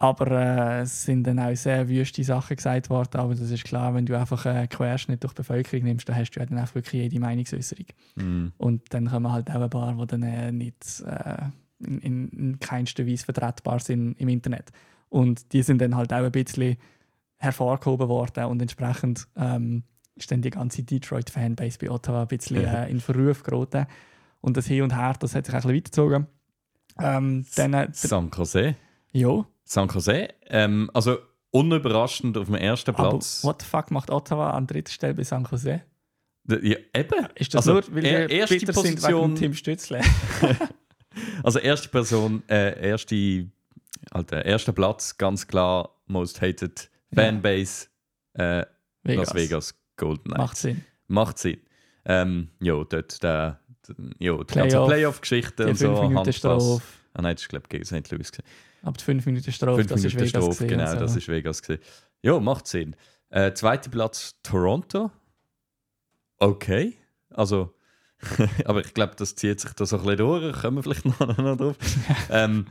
[0.00, 3.20] Aber äh, es sind dann auch sehr wüste Sachen gesagt worden.
[3.20, 6.30] Aber das ist klar, wenn du einfach einen Querschnitt durch die Bevölkerung nimmst, dann hast
[6.30, 7.84] du ja dann einfach wirklich jede Meinungsäußerung.
[8.16, 8.52] Mhm.
[8.56, 11.42] Und dann kommen halt auch ein paar, die dann äh, nicht äh,
[11.80, 14.72] in, in, in keinster Weise vertretbar sind im Internet.
[15.10, 16.78] Und die sind dann halt auch ein bisschen
[17.36, 19.82] hervorgehoben worden und entsprechend ähm,
[20.14, 23.86] ist dann die ganze Detroit-Fanbase bei Ottawa ein bisschen äh, in Verruf geraten.
[24.40, 26.26] Und das Hin und Her, das hat sich ein bisschen weitergezogen.
[26.98, 28.76] Ähm, dann, äh, San Jose.
[29.12, 30.28] Ja, San Jose.
[30.46, 31.18] Ähm, also
[31.50, 33.42] unüberraschend auf dem ersten aber Platz.
[33.44, 35.82] what the fuck macht Ottawa an dritter Stelle bei San Jose?
[36.48, 37.26] Ja, eben.
[37.34, 40.00] Ist das Also, nur, weil er- erste bitter Position- Tim Stützle?
[41.42, 43.46] Also erste Person, äh, erste,
[44.12, 47.88] Alter, erster Platz, ganz klar, most hated Fanbase,
[48.34, 48.64] äh,
[49.02, 50.38] Las Vegas Golden Knights.
[50.38, 50.84] Macht Sinn.
[51.08, 51.60] Macht Sinn.
[52.04, 53.58] Ähm, ja, dort der,
[54.20, 55.86] ja, die ganze Playoff, Playoff-Geschichte Die und so.
[55.88, 56.80] 5 Minuten Handpass.
[57.14, 58.10] Ah nein, das ist glaube ich gegen St.
[58.12, 58.30] Louis.
[58.30, 58.48] gewesen.
[58.82, 60.44] Ab die 5 Minuten Strafe, das ist Minuten Vegas.
[60.44, 60.96] Strafe, genau, und so.
[61.00, 61.62] das ist Vegas.
[61.62, 61.82] Gewesen.
[62.22, 62.96] Ja, macht Sinn.
[63.30, 65.10] Äh, zweiter Platz Toronto.
[66.38, 66.96] Okay,
[67.30, 67.74] also,
[68.64, 70.60] aber ich glaube, das zieht sich da so ein bisschen durch.
[70.60, 71.76] Kommen wir vielleicht noch, noch drauf.
[72.30, 72.66] ähm,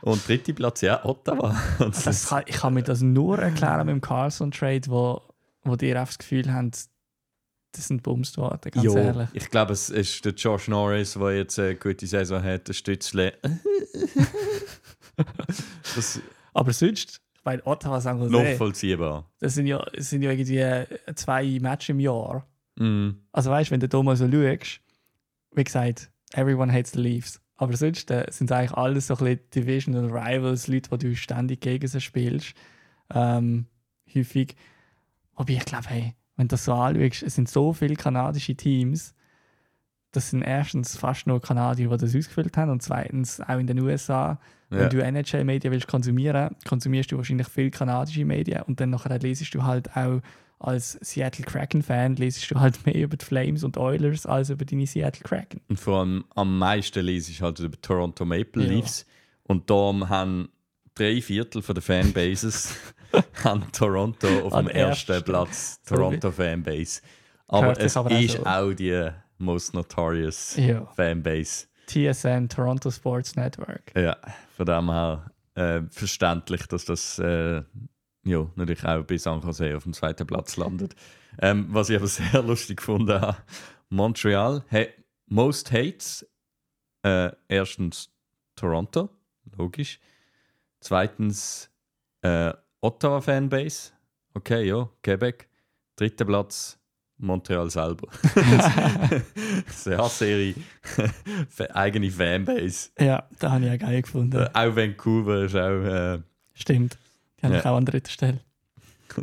[0.00, 1.56] und dritter Platz, ja, Ottawa.
[1.78, 5.22] Das, kann, ich kann mir das nur erklären mit dem Carlson-Trade, wo,
[5.62, 9.28] wo die einfach das Gefühl haben, das sind bumst worden, ganz ja, ehrlich.
[9.32, 13.34] ich glaube, es ist der Josh Norris, der jetzt eine gute Saison hat, der Stützle.
[15.94, 16.20] das
[16.52, 19.30] Aber sonst, ich meine, Ottawa sagen wir nachvollziehbar.
[19.40, 22.46] das sind ja, das sind ja irgendwie zwei Matches im Jahr.
[22.76, 23.10] Mm.
[23.32, 24.80] Also weißt du, wenn du da mal so schaust,
[25.54, 27.40] wie gesagt, everyone hates the Leafs.
[27.56, 31.16] Aber sonst äh, sind es eigentlich alles so ein bisschen Divisional Rivals, Leute, die du
[31.16, 32.54] ständig gegen sie spielst.
[33.14, 33.66] Ähm,
[34.14, 34.56] häufig.
[35.36, 39.14] Wobei ich glaube, hey, wenn du das so anschaust, es sind so viele kanadische Teams.
[40.12, 42.70] Das sind erstens fast nur Kanadier, die das ausgefüllt haben.
[42.70, 44.38] Und zweitens auch in den USA.
[44.70, 44.78] Ja.
[44.78, 49.54] Wenn du NHL-Medien willst konsumieren, konsumierst du wahrscheinlich viel kanadische Medien und dann nachher lesest
[49.54, 50.20] du halt auch
[50.58, 54.86] als Seattle Kraken-Fan lesest du halt mehr über die Flames und Oilers als über deine
[54.86, 55.60] Seattle Kraken.
[55.68, 58.70] Und vor allem am meisten lese ich halt über Toronto Maple Ja.
[58.70, 59.04] Leafs.
[59.44, 60.48] Und darum haben
[60.94, 62.74] drei Viertel von der Fanbases
[63.44, 65.22] haben Toronto auf An dem ersten.
[65.22, 65.82] Platz.
[65.84, 67.02] Toronto Fanbase.
[67.48, 68.46] Aber sich es aber auch ist so.
[68.46, 69.08] auch die
[69.42, 70.86] most notorious Ja.
[70.96, 71.66] Fanbase.
[71.86, 73.92] TSN, Toronto Sports Network.
[73.96, 74.16] Ja,
[74.56, 77.62] von dem her äh, verständlich, dass das äh,
[78.24, 80.94] ja, natürlich auch bei San Jose auf dem zweiten Platz landet.
[81.40, 83.36] Ähm, was ich aber sehr lustig gefunden habe,
[83.88, 84.88] Montreal, hey,
[85.26, 86.26] most hates,
[87.02, 88.10] äh, erstens
[88.54, 89.10] Toronto,
[89.56, 89.98] logisch.
[90.80, 91.70] Zweitens
[92.22, 93.92] äh, Ottawa Fanbase,
[94.34, 95.48] okay, ja, Quebec.
[95.96, 96.78] Dritter Platz
[97.22, 98.08] Montreal selber.
[99.68, 100.54] Sehr Serie,
[101.72, 102.90] eigene Fanbase.
[102.98, 104.36] Ja, da habe ich auch geil gefunden.
[104.36, 106.18] Äh, auch Vancouver ist auch äh,
[106.54, 106.98] Stimmt.
[107.40, 107.70] Die habe ich Ja.
[107.72, 108.40] auch an dritter Stelle.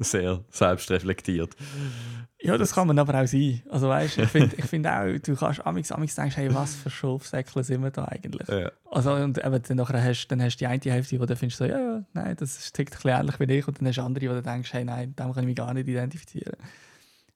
[0.01, 1.55] sehr selbstreflektiert.
[2.41, 3.61] Ja, das kann man aber auch sein.
[3.69, 6.89] Also weißt, ich finde ich find auch, du kannst amix, amix denkst, hey, was für
[6.89, 8.47] Schafsäckle sind wir da eigentlich?
[8.47, 8.71] Ja.
[8.91, 11.57] Also und eben, dann, nachher hast, dann hast du die eine Hälfte, wo du findest,
[11.59, 13.67] so, ja, ja, nein, das ist- tickt ein bisschen ähnlich wie ich.
[13.67, 15.73] Und dann hast du andere, wo du denkst, hey, nein, dem kann ich mich gar
[15.73, 16.55] nicht identifizieren.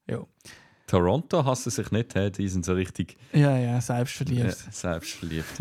[0.09, 0.25] Ja,
[0.93, 2.29] Toronto hassen sich nicht, hä?
[2.29, 4.55] die sind so richtig ja, ja selbstverliebt.
[4.71, 5.47] selbstverliebt.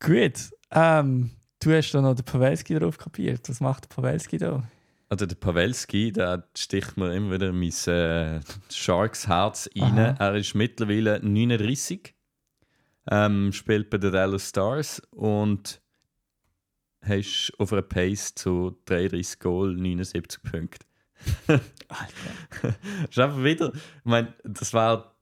[0.00, 0.50] Gut.
[0.72, 1.30] Ähm,
[1.60, 3.48] du hast da noch den Pavelski drauf kapiert.
[3.48, 4.64] Was macht der Pavelski da?
[5.08, 8.40] Also der Pavelski, der sticht mir immer wieder mein äh,
[8.72, 9.96] Sharks Herz rein.
[9.96, 10.16] Aha.
[10.18, 12.14] Er ist mittlerweile 39,
[13.12, 15.80] ähm, spielt bei den Dallas Stars und
[17.00, 20.84] hast auf einer Pace zu 33 Goal, 79 Punkte.
[21.46, 22.76] Alter.
[23.08, 25.14] ist einfach wieder, ich meine, das war,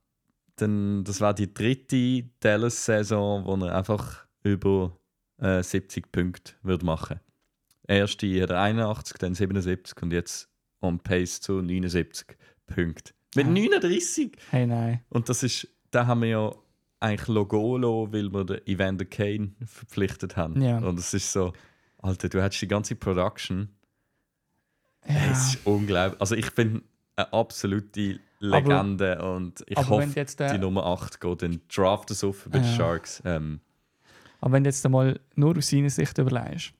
[0.55, 4.97] dann, das war die dritte Dallas-Saison, wo er einfach über
[5.39, 7.19] äh, 70 Punkte würde machen
[7.87, 10.49] Erste hat er 81, dann 77 und jetzt
[10.81, 13.13] on pace zu 79 Punkte.
[13.35, 13.49] Mit Ah.
[13.49, 14.37] 39!
[14.51, 15.01] Hey, nein.
[15.09, 16.55] Und das ist, da haben wir ja
[16.99, 20.61] eigentlich Logolo, weil wir den Evander Kane verpflichtet haben.
[20.61, 20.77] Ja.
[20.77, 21.51] Und es ist so,
[21.97, 23.69] Alter, du hättest die ganze Production
[25.07, 25.15] Ja.
[25.31, 26.19] es ist unglaublich.
[26.21, 26.81] Also ich bin
[27.15, 32.11] eine absolute Legende und ich aber hoffe, jetzt der- die Nummer 8 geht dann draft
[32.11, 32.73] es auf bei den Ja.
[32.75, 33.21] Sharks.
[33.25, 33.59] Ähm,
[34.41, 36.73] Aber wenn du jetzt einmal nur aus seiner Sicht überlegst,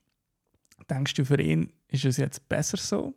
[0.89, 3.13] denkst du für ihn, ist es jetzt besser so?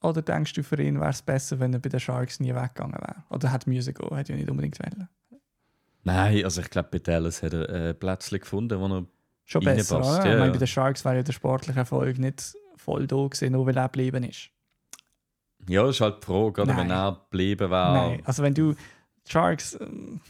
[0.00, 2.94] Oder denkst du für ihn, wäre es besser, wenn er bei den Sharks nie weggegangen
[2.94, 3.24] wäre?
[3.30, 5.08] Oder hat Music auch, hätte ja nicht unbedingt wollen.
[6.04, 9.04] nein, also ich glaube, bei Dallas hat er ein Plätzchen gefunden, wo er
[9.44, 10.26] Schon besser, Reinpasst, oder?
[10.28, 12.54] ja, ich meine, bei den Sharks wäre ja der sportliche Erfolg nicht
[12.88, 14.48] voll da gewesen, nur weil er geblieben ist.
[15.68, 16.76] ja, ist halt die Frage, oder?
[16.76, 17.92] wenn er geblieben wäre.
[17.92, 18.74] Nein, also wenn du
[19.28, 20.20] Sharks, ähm,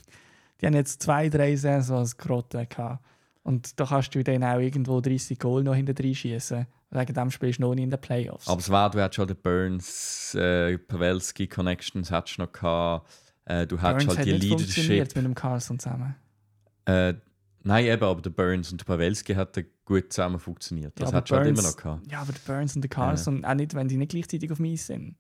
[0.61, 3.05] die haben jetzt zwei, drei Saisons Grotte gehabt.
[3.45, 6.67] Und da kannst du dann auch irgendwo 30 Goal noch hinter drin schießen.
[6.91, 8.49] Wegen dem spielst du noch nie in den Playoffs.
[8.49, 13.07] Aber es war, du hättest schon den Burns, äh, Pavelski Connections hättest du noch gehabt.
[13.45, 14.75] Äh, du hättest Burns halt hat die nicht Leadership.
[14.75, 16.17] funktioniert mit dem Carlson zusammen.
[16.87, 17.15] Äh,
[17.69, 20.93] Nein, eben, aber der Burns und der Pavelski hatten gut zusammen funktioniert.
[20.97, 22.11] Das Ja, hat schon immer Burns- noch gehabt.
[22.11, 24.87] Ja, aber der Burns und der Carlson, auch nicht, wenn die nicht gleichzeitig auf Eis
[24.87, 25.17] sind.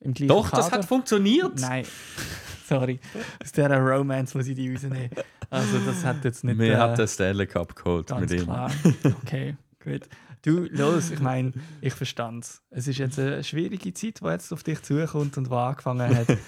[0.00, 0.78] Doch, das Kader.
[0.78, 1.58] hat funktioniert.
[1.60, 1.84] Nein,
[2.68, 2.98] sorry.
[3.42, 5.10] Aus dieser Romance muss ich die rausnehmen.
[5.50, 6.58] Also, das hat jetzt nicht.
[6.58, 8.44] Wir äh, haben den Stanley Cup geholt Ganz mit ihm.
[8.46, 8.70] klar.
[9.22, 10.02] Okay, gut.
[10.46, 12.86] Du, los, ich meine, ich verstand es.
[12.86, 16.38] Ist jetzt eine schwierige Zeit, die jetzt auf dich zukommt und die angefangen hat.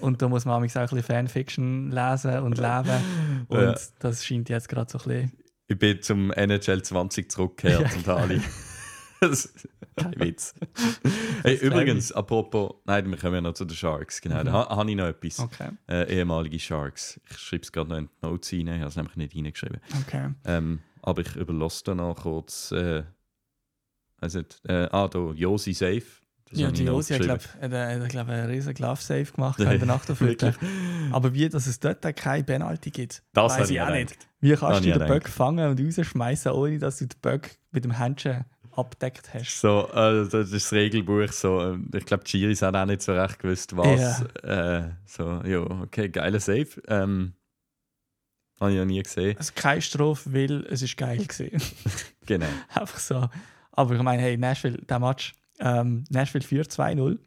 [0.00, 3.46] und da muss man auch ein bisschen Fanfiction lesen und leben.
[3.48, 3.74] Und Ja.
[4.00, 5.32] das scheint jetzt gerade so ein bisschen.
[5.68, 8.40] Ich bin zum NHL 20 zurückgekehrt und Ali.
[9.20, 9.54] Das-
[9.96, 10.52] Kein Witz.
[11.44, 14.20] Hey, übrigens, apropos, nein, wir kommen ja noch zu den Sharks.
[14.20, 15.38] Genau, da ha- habe ich noch etwas.
[15.38, 17.20] Okay, Äh, ehemalige Sharks.
[17.30, 19.80] Ich schreibe es gerade noch in die Notes rein, ich habe es nämlich nicht reingeschrieben.
[20.02, 20.30] okay.
[20.44, 22.72] Ähm, aber ich überlasse dann noch kurz.
[22.72, 23.04] Äh,
[24.24, 26.02] also, äh, ah, da, Josi Safe.
[26.50, 30.10] Das Ja, die Josi hat, glaube ich, glaub, einen riesen Glove-Save gemacht in der Nacht
[31.12, 34.16] Aber wie, dass es dort keine Penalty gibt, Das habe ich auch auch nicht.
[34.40, 35.08] Wie kannst ich du den gedacht.
[35.08, 39.60] Böck fangen und rausschmeißen, ohne dass du den Böck mit dem Händchen abdeckt hast?
[39.60, 41.32] So, äh, das ist das Regelbuch.
[41.32, 44.22] So, ähm, ich glaube, die Chiris haben auch nicht so recht gewusst, was.
[44.42, 46.68] Äh, so, ja, okay, geiler Save.
[46.88, 47.34] Ähm,
[48.60, 49.36] habe ich noch nie gesehen.
[49.36, 51.60] Also keine Strophe, weil es ist geil gewesen.
[52.26, 52.46] Genau.
[52.74, 53.28] Einfach so.
[53.76, 57.18] Aber ich meine, hey, Nashville, der Match, ähm, Nashville führt 2-0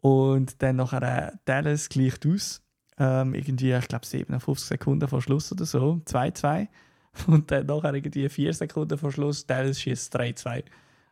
[0.00, 2.62] und dann nachher äh, Dallas gleicht aus.
[2.98, 6.68] Ähm, irgendwie, ich glaube, 57 Sekunden vor Schluss oder so, 2-2.
[7.26, 10.64] Und dann nachher irgendwie 4 Sekunden vor Schluss, Dallas schießt 3-2.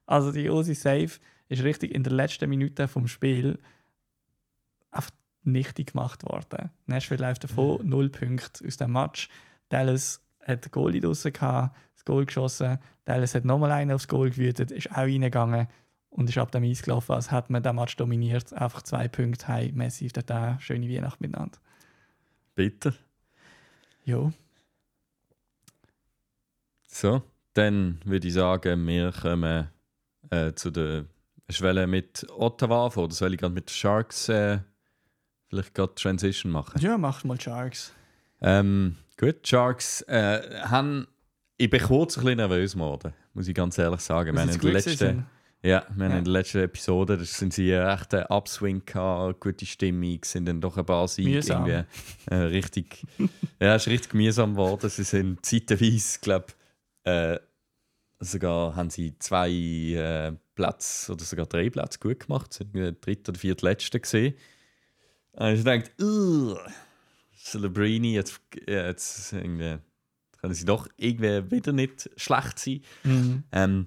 [0.06, 1.10] Also die Osi Save
[1.48, 3.58] ist richtig in der letzten Minute vom Spiel
[4.90, 5.10] einfach
[5.42, 6.70] nichtig gemacht worden.
[6.86, 9.28] Nashville läuft davon, 0 Punkte aus dem Match.
[9.70, 11.76] Dallas hat den Goalie draussen gehabt,
[12.08, 12.78] Goal geschossen.
[13.04, 15.68] Dallas hat nochmal einen aufs Goal gewütet, ist auch reingegangen
[16.08, 18.52] und ist ab dem Eis gelaufen, als hätte man den Match dominiert.
[18.54, 21.58] Einfach zwei Punkte, Messi, dort auch schöne Weihnacht miteinander.
[22.54, 22.94] Bitte.
[24.04, 24.32] Jo.
[26.86, 27.22] So,
[27.52, 29.68] dann würde ich sagen, wir kommen
[30.30, 31.04] äh, zu der
[31.50, 33.04] Schwelle mit Ottawa vor.
[33.04, 34.60] Oder soll ich gerade mit den Sharks äh,
[35.48, 36.80] vielleicht gerade Transition machen?
[36.80, 37.92] Ja, mach mal Sharks.
[38.40, 41.06] Ähm, gut, Sharks äh, haben.
[41.60, 44.32] Ich bin kurz ein bisschen nervös geworden, muss ich ganz ehrlich sagen.
[44.34, 45.26] Wir haben in der letzten,
[45.60, 46.18] ja, wir haben Ja.
[46.18, 50.60] in der letzten Episode, da sind sie echt einen Upswing gehabt, gute Stimmung, sind dann
[50.60, 51.66] doch ein paar Siege Mühsam.
[51.66, 51.86] irgendwie
[52.30, 53.04] äh, richtig,
[53.60, 54.88] ja, es ist richtig mühsam geworden.
[54.88, 56.46] Sie sind zeitweise, glaube
[57.02, 57.38] äh,
[58.20, 63.30] sogar haben sie zwei äh, Plätze oder sogar drei Plätze gut gemacht, sind irgendwie dritter
[63.30, 64.34] oder viertletzte gesehen.
[65.32, 66.56] Und ich dachte, "Ugh,
[67.36, 69.78] Celebrini, jetzt, jetzt irgendwie,
[70.40, 72.80] können sie doch irgendwie wieder nicht schlecht sein.
[73.04, 73.44] Mhm.
[73.52, 73.86] Ähm,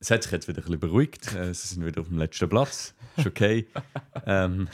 [0.00, 1.34] es hat sich jetzt wieder ein bisschen beruhigt.
[1.34, 2.94] Äh, sie sind wieder auf dem letzten Platz.
[3.16, 3.66] Ist okay.
[4.26, 4.68] ähm,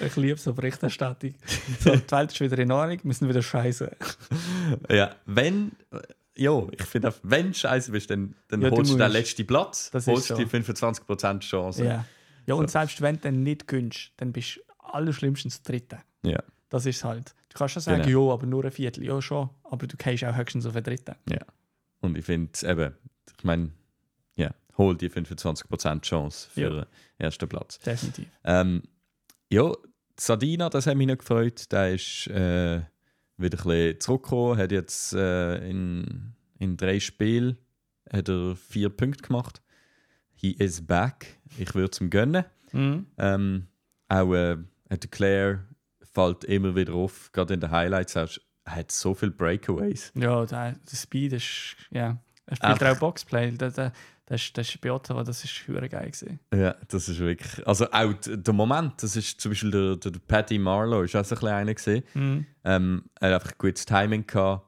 [0.00, 1.34] Ich liebe so Berichterstattung.
[1.80, 3.94] So, die Welt ist wieder in Ordnung, wir sind wieder scheiße.
[4.90, 5.72] ja, wenn.
[5.90, 6.00] äh,
[6.36, 9.90] Ja, ich finde, wenn du scheiße bist, dann, dann Ja, holst du den letzten Platz,
[9.90, 10.34] Das holst so.
[10.36, 11.84] die 25% Chance.
[11.84, 12.04] Ja.
[12.46, 15.98] ja, und selbst wenn du dann nicht gönnst, dann bist du allerschlimmstens Dritte.
[16.24, 16.42] Ja.
[16.70, 17.34] Das ist halt.
[17.54, 18.28] Du kannst schon sagen, Genau.
[18.28, 19.04] ja, aber nur ein Viertel.
[19.04, 19.48] Ja, schon.
[19.62, 21.14] Aber du gehst auch höchstens auf einen Dritten.
[22.00, 22.94] Und ich finde eben,
[23.38, 23.70] ich meine,
[24.34, 26.70] ja, hol die 25% Chance für Ja.
[26.70, 26.86] den
[27.18, 27.78] ersten Platz.
[27.78, 28.26] Definitiv.
[28.42, 28.82] Ähm,
[29.50, 29.72] ja,
[30.18, 31.70] Sadina, das hat mich noch gefreut.
[31.72, 32.82] Der ist äh,
[33.36, 37.56] wieder ein bisschen zurückgekommen, hat jetzt äh, in, in drei Spielen
[38.12, 39.62] hat er vier Punkte gemacht.
[40.34, 41.38] He is back.
[41.56, 42.44] Ich würde es ihm gönnen.
[42.72, 43.06] Mhm.
[43.16, 43.66] Ähm,
[44.08, 44.56] auch äh,
[44.90, 45.64] hat der Claire
[46.14, 48.14] fällt immer wieder auf, gerade in den Highlights.
[48.16, 48.28] Er
[48.66, 50.12] hat so viele Breakaways.
[50.14, 51.76] Ja, der, der Speed ist.
[51.90, 52.18] Ja.
[52.46, 53.50] Er spielt Einfach- auch Boxplay.
[53.52, 53.92] Der, der,
[54.26, 56.40] das ist, das ist bei Ottawa, das ist höher geil gewesen.
[56.54, 57.66] Ja, das ist wirklich.
[57.66, 61.24] Also auch der Moment, das ist zum Beispiel der, der, der Paddy Marlowe, ist auch
[61.24, 62.04] so ein bisschen einer gesehen.
[62.14, 62.46] Mhm.
[62.64, 64.66] Ähm, er hat einfach gutes Timing gehabt.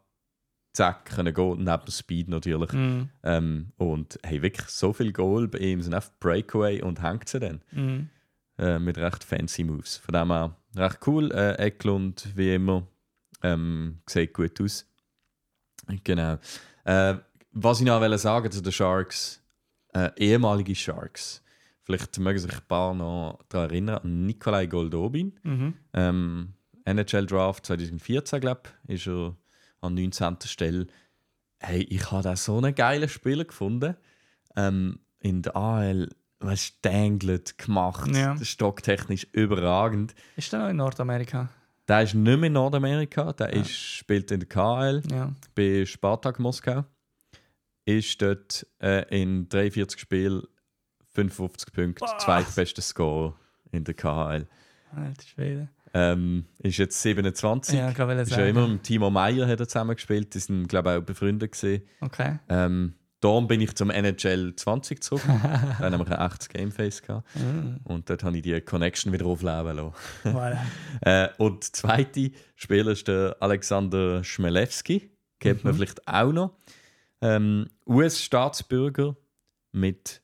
[0.74, 2.70] Zack, können gehen, neben dem Speed natürlich.
[2.72, 3.08] Mhm.
[3.22, 7.40] Ähm, und hey, wirklich so viel Goal bei ihm sind einfach Breakaway und hängt sie
[7.40, 7.62] dann.
[7.72, 8.10] Mhm.
[8.58, 9.96] Äh, mit recht fancy Moves.
[9.96, 11.32] Von dem her recht cool.
[11.32, 12.86] Äh, Eklund, wie immer,
[13.42, 14.86] ähm, sieht gut aus.
[16.04, 16.38] Genau.
[16.84, 17.14] Äh,
[17.52, 19.42] was ich noch wollte sagen zu den Sharks,
[19.94, 21.42] äh, ehemalige Sharks.
[21.82, 25.38] Vielleicht mögen sich ein paar noch daran erinnern an Nikolai Goldobin.
[25.42, 25.74] Mhm.
[25.92, 26.54] Ähm,
[26.84, 29.36] NHL Draft 2014, glaube ich, ist er
[29.80, 30.38] an 19.
[30.44, 30.86] Stelle.
[31.58, 33.96] Hey, ich habe da so einen geilen Spieler gefunden.
[34.56, 36.08] Ähm, in der AL,
[36.40, 38.14] was danglet gemacht.
[38.14, 38.36] Ja.
[38.42, 40.14] Stocktechnisch überragend.
[40.36, 41.48] Ist der noch in Nordamerika?
[41.88, 43.60] Der ist nicht mehr in Nordamerika, der Ja.
[43.62, 45.32] ist, spielt in der KL Ja.
[45.54, 46.84] bei Spartak Moskau.
[47.84, 50.42] Ist dort äh, in 43 Spielen
[51.14, 53.34] 55 Punkte, zweitbester Score
[53.70, 54.46] in der KL.
[54.94, 55.68] Alter Schwede.
[55.94, 57.74] Ähm, ist jetzt 27.
[57.78, 60.34] Ja, ich ist ja immer mit Timo Meyer hat er zusammengespielt.
[60.34, 61.82] Die sind, glaube ich, auch befreundet gewesen.
[62.00, 62.38] Okay.
[62.48, 62.94] Ähm,
[63.26, 65.22] darum bin ich zum NHL 20 zurück.
[65.26, 67.26] da haben wir ein echtes Gameface gehabt.
[67.34, 69.94] Mm, Und dort habe ich die Connection wieder aufleben lassen.
[70.24, 70.58] voilà.
[71.02, 75.10] Äh, und der zweite Spieler ist der Alexander Schmelewski.
[75.40, 75.76] Kennt man Mhm.
[75.78, 76.56] vielleicht auch noch.
[77.20, 79.16] Ähm, US-Staatsbürger
[79.72, 80.22] mit,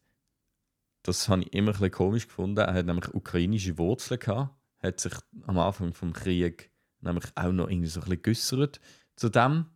[1.02, 5.00] das habe ich immer ein bisschen komisch gefunden, er hat nämlich ukrainische Wurzeln gehabt, hat
[5.00, 5.12] sich
[5.46, 6.70] am Anfang vom Krieg
[7.00, 8.80] nämlich auch noch irgendwie so ein bisschen geäussert
[9.16, 9.66] zu dem.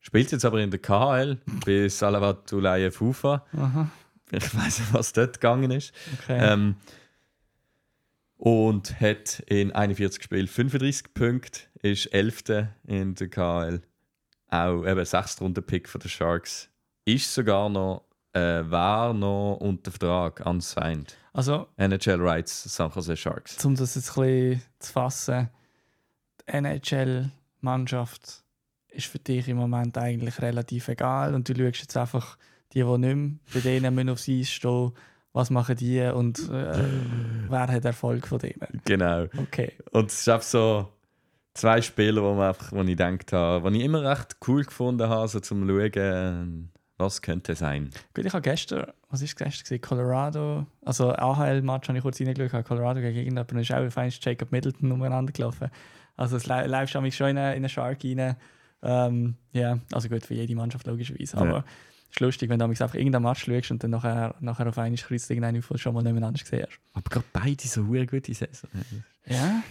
[0.00, 3.44] Spielt jetzt aber in der KHL bei Salavat Ulayev Ufa.
[3.56, 3.90] Aha.
[4.30, 5.92] Ich weiß nicht, was dort gegangen ist.
[6.22, 6.38] Okay.
[6.40, 6.76] Ähm,
[8.36, 12.68] und hat in 41 Spielen 35 Punkte, ist 11.
[12.86, 13.82] in der KL.
[14.48, 15.40] Auch eben 6.
[15.40, 16.68] Runden-Pick von den Sharks.
[17.04, 21.16] Ist sogar noch, äh, war noch unter Vertrag unsigned.
[21.32, 23.64] also, NHL Rights San Jose Sharks.
[23.64, 25.48] um das jetzt ein bisschen zu fassen,
[26.42, 28.44] die NHL-Mannschaft
[28.90, 32.36] ist für dich im Moment eigentlich relativ egal und du schaust jetzt einfach
[32.72, 34.92] die, die nicht mehr bei denen müssen aufs Eis stehen,
[35.32, 36.84] was machen die und äh,
[37.48, 38.80] wer hat Erfolg von denen.
[38.84, 39.26] Genau.
[39.36, 39.72] Okay.
[39.92, 40.88] Und es ist einfach so
[41.54, 45.08] zwei Spieler, wo, man einfach, wo ich gedacht habe, die ich immer recht cool gefunden
[45.08, 47.90] habe, so zum Schauen, was könnte sein.
[48.14, 49.80] Gut, ich habe gestern, was ist gestern?
[49.80, 54.90] Colorado, also AHL-Match habe ich kurz reingeschaut, Colorado gegen irgendjemanden, ist auch feinst Jacob Middleton
[54.90, 55.70] umeinander gelaufen.
[56.16, 58.36] Also es läufst du schon in eine, in eine Shark rein.
[58.82, 61.36] Ähm, ja, also gut, für jede Mannschaft logischerweise.
[61.36, 61.42] Ja.
[61.42, 61.64] Aber
[62.10, 64.98] es ist lustig, wenn du einfach irgendeinen Match schaust und dann nachher, nachher auf einmal
[64.98, 66.80] kreuzt irgendeinen auf, den du schon mal nicht mehr anders gesehen hast.
[66.94, 68.70] Aber gerade beide so eine gute Saison.
[69.26, 69.62] Ja.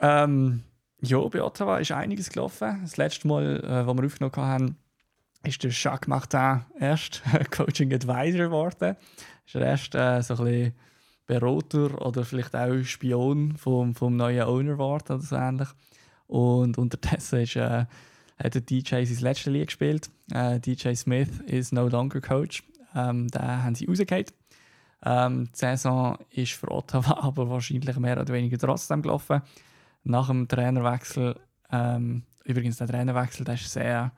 [0.00, 0.62] Ähm,
[1.02, 2.80] ja, bei Ottawa ist einiges gelaufen.
[2.82, 4.76] Das letzte Mal, äh, wo wir aufgenommen haben,
[5.42, 8.96] ist der Jacques Martin erst Coaching Advisor geworden.
[9.46, 10.74] Ist er erst äh, so ein bisschen
[11.26, 15.68] Berater oder vielleicht auch Spion vom, vom neuen Owner geworden oder so ähnlich.
[16.26, 17.86] Und unterdessen ist, äh,
[18.42, 20.10] hat der DJ sein letztes Lied gespielt.
[20.32, 22.62] Äh, DJ Smith is no longer Coach.
[22.94, 24.34] Ähm, den haben sie rausgehakt.
[25.04, 29.42] Ähm, die Saison ist für Ottawa aber wahrscheinlich mehr oder weniger trotzdem gelaufen.
[30.02, 31.38] Nach dem Trainerwechsel,
[31.70, 34.12] ähm, übrigens der Trainerwechsel, der ist sehr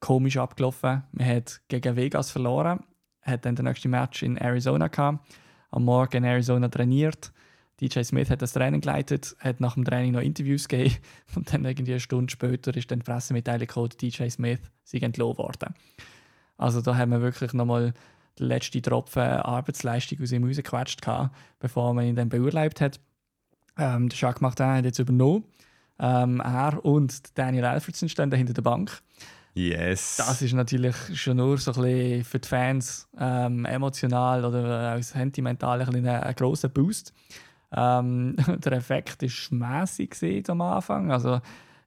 [0.00, 1.02] komisch abgelaufen.
[1.12, 2.80] Man hat gegen Vegas verloren,
[3.22, 5.26] hat dann den nächsten Match in Arizona gehabt,
[5.70, 7.32] am Morgen in Arizona trainiert.
[7.80, 10.96] DJ Smith hat das Training geleitet, hat nach dem Training noch Interviews gegeben
[11.34, 15.38] und dann irgendwie eine Stunde später ist dann die Pressemitteilung gekommen, DJ Smith sei entlohnt
[15.38, 15.74] worden.
[16.56, 17.94] Also da haben wir wirklich nochmal
[18.38, 21.00] den letzten Tropfen Arbeitsleistung aus ihm rausgequetscht,
[21.58, 23.00] bevor man ihn dann beurlaubt hat.
[23.76, 25.44] Ähm, der Jacques Martin hat jetzt übernommen.
[25.98, 29.00] Ähm, er und Daniel Alfredson stehen da hinter der Bank.
[29.54, 30.16] Yes.
[30.16, 35.02] Das ist natürlich schon nur so ein bisschen für die Fans ähm, emotional oder auch
[35.02, 37.12] sentimental ein, ein, ein grosser Boost.
[37.72, 41.10] Ähm, der Effekt war gewesen am Anfang.
[41.10, 41.40] Also,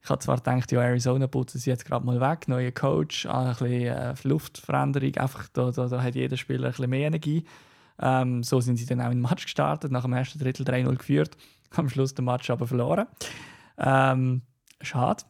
[0.03, 3.49] ich habe zwar gedacht, ja, Arizona putzen sie jetzt gerade mal weg, neuer Coach, ah,
[3.49, 7.43] ein bisschen äh, Luftveränderung, einfach da, da, da hat jeder Spieler ein bisschen mehr Energie.
[7.99, 10.95] Ähm, so sind sie dann auch in den Match gestartet, nach dem ersten Drittel 3-0
[10.95, 11.35] geführt,
[11.75, 13.07] am Schluss den Match aber verloren.
[13.77, 14.43] Ähm,
[14.81, 15.23] schade.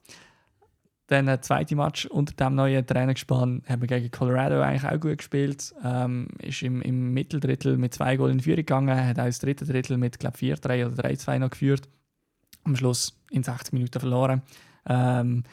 [1.08, 5.20] Dann der zweite Match unter dem neuen Trainergespann haben wir gegen Colorado eigentlich auch gut
[5.20, 5.74] gespielt.
[5.84, 9.66] Ähm, ist im, im Mitteldrittel mit zwei Goals in Führung gegangen, hat auch das dritte
[9.66, 11.88] Drittel mit glaub, 4-3 oder 3-2 noch geführt.
[12.66, 14.42] Am Schluss in 60 Minuten verloren.
[14.86, 15.44] Ähm,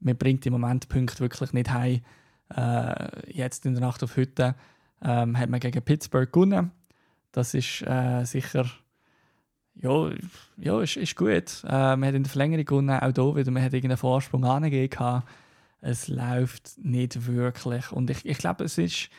[0.00, 2.00] man bringt im Moment Punkte wirklich nicht heim.
[2.54, 4.54] Äh, jetzt in der Nacht auf heute
[5.02, 6.70] ähm, hat man gegen Pittsburgh gewonnen.
[7.30, 8.64] Das ist äh, sicher
[9.80, 10.10] ja,
[10.56, 11.62] ja ist, ist gut.
[11.64, 13.50] Äh, man hat in der Verlängerung gewonnen, auch hier wieder.
[13.50, 15.22] Man hat irgendeinen Vorsprung angegeben.
[15.80, 17.92] Es läuft nicht wirklich.
[17.92, 19.10] Und ich, ich glaube, es ist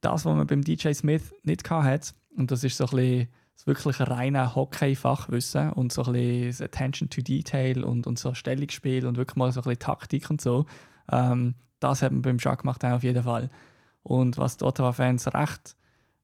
[0.00, 2.14] das, was man beim DJ Smith nicht gehabt hat.
[2.36, 7.08] Und das ist so ein bisschen das wirklich reine Hockey-Fachwissen und so ein bisschen Attention
[7.08, 10.66] to Detail und, und so Stellungsspiel und wirklich mal so ein bisschen Taktik und so.
[11.10, 13.48] Ähm, das hat man beim Jacques Martin auf jeden Fall.
[14.02, 15.76] Und was die Ottawa-Fans recht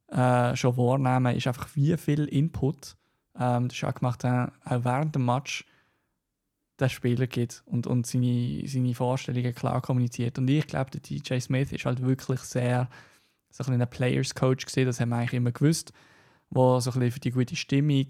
[0.08, 2.96] äh, schon wahrnehmen, ist einfach, wie viel Input
[3.38, 5.64] ähm, Jacques Martin auch während dem Match
[6.80, 10.38] den Spieler gibt und, und seine, seine Vorstellungen klar kommuniziert.
[10.38, 12.88] Und ich glaube, der DJ Smith ist halt wirklich sehr
[13.50, 15.92] so ein ein Players Coach gesehen, das haben wir eigentlich immer gewusst,
[16.50, 18.06] wo so ein für die gute Stimmung,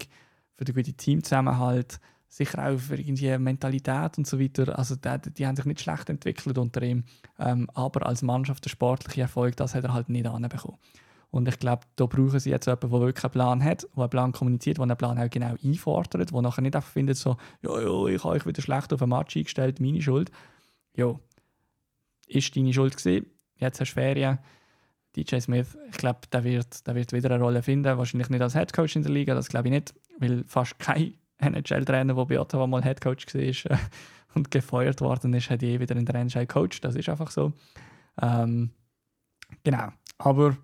[0.55, 5.45] für den guten Teamzusammenhalt, sicher auch für irgendwie Mentalität und so weiter, also die, die
[5.45, 7.03] haben sich nicht schlecht entwickelt unter ihm,
[7.39, 10.77] ähm, aber als Mannschaft der sportliche Erfolg, das hat er halt nicht anbekommen.
[11.33, 14.09] Und ich glaube, da brauchen sie jetzt jemanden, der wirklich einen Plan hat, der einen
[14.11, 17.81] Plan kommuniziert, der einen Plan auch genau einfordert, der nachher nicht einfach findet, so, ja,
[17.81, 20.29] ja, ich habe euch wieder schlecht auf ein Match eingestellt, meine Schuld.
[20.95, 21.19] Ja,
[22.27, 23.25] ist deine Schuld gewesen.
[23.55, 24.37] Jetzt hast du Ferien.
[25.15, 27.97] DJ Smith, ich glaube, der wird, der wird wieder eine Rolle finden.
[27.97, 32.13] Wahrscheinlich nicht als Headcoach in der Liga, das glaube ich nicht, weil fast kein NHL-Trainer,
[32.13, 33.77] der bei Ottawa mal Headcoach war äh,
[34.35, 36.83] und gefeuert worden ist, hat je wieder in der NHL coacht.
[36.83, 37.53] Das ist einfach so.
[38.21, 38.69] Ähm,
[39.63, 39.87] genau.
[40.19, 40.55] Aber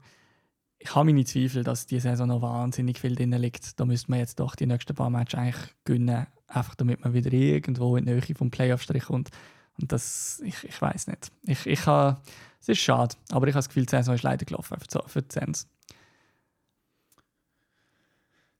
[0.79, 3.79] ich habe meine Zweifel, dass die Saison noch wahnsinnig viel drin liegt.
[3.79, 7.31] Da müsste man jetzt doch die nächsten paar Matches eigentlich gewinnen, einfach damit man wieder
[7.33, 9.29] irgendwo in die Nähe vom Playoff-Strich kommt.
[9.79, 11.31] Und das, ich, ich weiß nicht.
[11.43, 12.17] Ich, ich habe,
[12.61, 15.21] es ist schade, aber ich habe das Gefühl, die Saison ist leider gelaufen für, für
[15.21, 15.67] die Sens.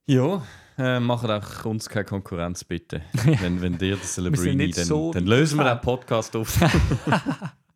[0.06, 0.44] Ja,
[0.78, 3.02] äh, macht auch uns keine Konkurrenz, bitte.
[3.14, 6.60] wenn, wenn dir das Celebrini, nicht dann, so dann lösen wir den Podcast auf.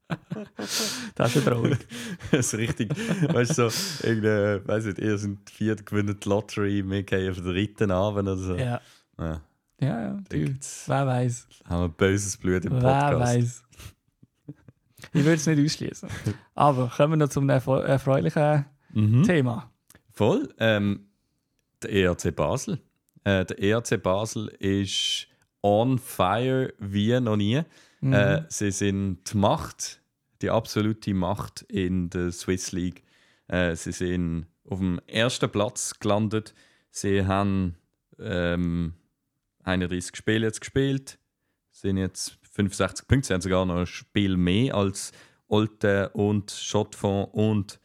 [1.15, 1.77] Das ist eine traurig.
[2.31, 2.89] das ist richtig.
[3.33, 7.37] Weißt du, so, irgendeine, weiss nicht, ihr sind vier gewinnen die Lottery, wir gehen auf
[7.37, 8.55] den dritten Abend oder so.
[8.55, 8.81] ja.
[9.19, 9.41] Ja,
[9.79, 10.55] Ja, ja, du,
[10.87, 11.47] wer weiß.
[11.65, 13.19] haben wir böses Blut im Wer Podcast.
[13.21, 13.63] weiß.
[15.15, 16.09] Ich würde es nicht ausschließen.
[16.55, 19.23] Aber kommen wir noch zum erfreu erfreulichen Mhm.
[19.23, 19.69] Thema.
[20.11, 20.47] Voll.
[20.59, 21.07] Ähm,
[21.81, 22.79] der ERC Basel.
[23.25, 25.27] Äh, der ERC Basel ist
[25.61, 27.61] on fire wie noch nie.
[28.01, 28.13] Mhm.
[28.13, 30.01] Äh, sie sind die Macht,
[30.43, 33.03] die absolute Macht in der Swiss League.
[33.47, 36.53] Äh, sie sind auf dem ersten Platz gelandet.
[36.91, 37.75] Sie haben
[38.19, 38.93] ähm,
[39.63, 41.17] 31 Spiele jetzt gespielt,
[41.71, 43.27] sind jetzt 65 Punkte.
[43.27, 45.11] Sie haben sogar noch ein Spiel mehr als
[45.47, 47.79] Olten und Schottfonds und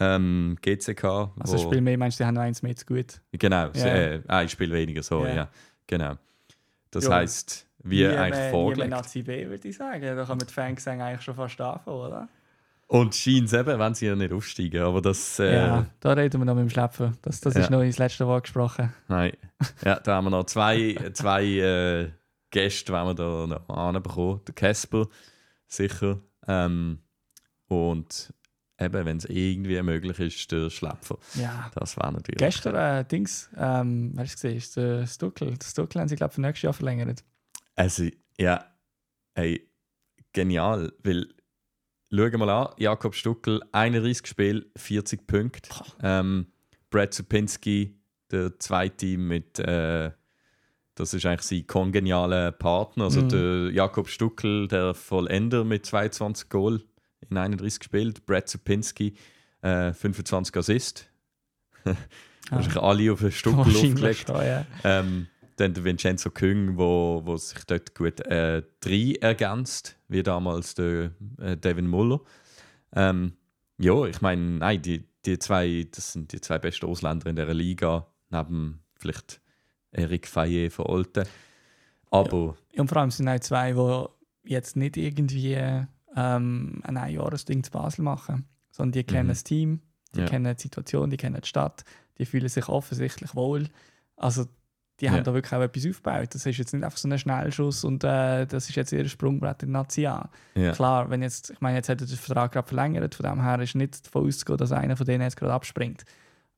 [0.00, 1.04] ähm, GCK.
[1.40, 3.20] also wo- Spiel mehr, meinst du, die haben noch eins mehr zu gut?
[3.32, 3.86] Genau, sie, Ja.
[3.96, 5.34] äh, ein Spiel weniger, so, Ja.
[5.34, 5.48] ja.
[5.86, 6.14] Genau.
[6.90, 7.14] Das Ja.
[7.16, 8.90] heisst, wie eigentlich Wie im vorgelegt.
[8.90, 10.02] Nazi B, würde ich sagen.
[10.02, 12.28] Da kann man die Fangesänge eigentlich schon fast anfangen, oder?
[12.88, 14.82] Und scheint eben, wenn sie ja nicht aufsteigen.
[14.82, 15.38] Aber das.
[15.38, 17.16] Äh, ja, da reden wir noch mit dem Schlepfen.
[17.22, 17.70] Das, das ist Ja.
[17.76, 18.92] noch ins letzte Wort gesprochen.
[19.08, 19.32] Nein.
[19.84, 22.10] Ja, da haben wir noch zwei, zwei äh,
[22.50, 24.40] Gäste, die wir da noch anbekommen.
[24.46, 25.06] Der Casper,
[25.66, 26.20] sicher.
[26.46, 27.00] Ähm,
[27.66, 28.32] und
[28.80, 31.18] eben, wenn es irgendwie möglich ist, der Schlepfer.
[31.34, 31.70] Ja.
[31.74, 32.38] Das wäre natürlich.
[32.38, 34.56] Gestern, äh, Dings, ähm, wer ist gesehen?
[34.56, 35.54] Ist der Stuckel.
[35.58, 37.22] Der Stuckel haben sie, glaube ich, für nächstes Jahr verlängert.
[37.78, 38.64] Also, ja,
[39.34, 39.68] ey,
[40.32, 40.92] genial.
[41.02, 41.28] Weil,
[42.10, 45.70] schau mal an, Jakob Stuckel, 31 Spiele, 40 Punkte.
[46.02, 46.46] Ähm,
[46.90, 47.94] Brad Supinski,
[48.30, 50.10] der zweite mit, äh,
[50.94, 53.04] das ist eigentlich sein kongenialer Partner.
[53.04, 53.28] Also, Mhm.
[53.28, 56.82] der Jakob Stuckel, der Vollender mit 22 Goal
[57.30, 58.26] in 31 gespielt.
[58.26, 59.14] Brad Supinski,
[59.62, 61.08] äh, 25 Assist.
[62.50, 64.26] Wahrscheinlich alle auf den Stuckel aufgelegt.
[64.28, 64.66] schon, ja.
[64.84, 65.26] Ähm,
[65.60, 71.12] dann der Vincenzo Küng, wo, wo sich dort gut äh, drei ergänzt, wie damals der
[71.40, 72.20] äh, Devin Muller.
[72.92, 73.32] Ähm,
[73.78, 77.52] ja, ich meine, nein, die, die zwei, das sind die zwei besten Ausländer in der
[77.54, 79.40] Liga, neben vielleicht
[79.92, 81.26] Eric Fayet von Olten.
[82.10, 85.54] Aber Und vor allem sind auch zwei, die jetzt nicht irgendwie
[86.16, 89.32] ähm, ein Einjahresding zu Basel machen, sondern die kennen Mhm.
[89.32, 89.80] das Team,
[90.14, 90.26] die Ja.
[90.26, 91.84] kennen die Situation, die kennen die Stadt,
[92.18, 93.68] die fühlen sich offensichtlich wohl.
[94.16, 94.46] Also
[95.00, 95.22] die haben Ja.
[95.22, 96.28] da wirklich auch etwas aufgebaut.
[96.34, 99.62] Das ist jetzt nicht einfach so ein Schnellschuss und äh, das ist jetzt ihr Sprungbrett
[99.62, 100.28] in National.
[100.54, 103.42] ja, Klar, wenn jetzt, ich meine, jetzt hat er den Vertrag gerade verlängert, von dem
[103.42, 106.04] her ist nicht davon auszugehen, dass einer von denen jetzt gerade abspringt.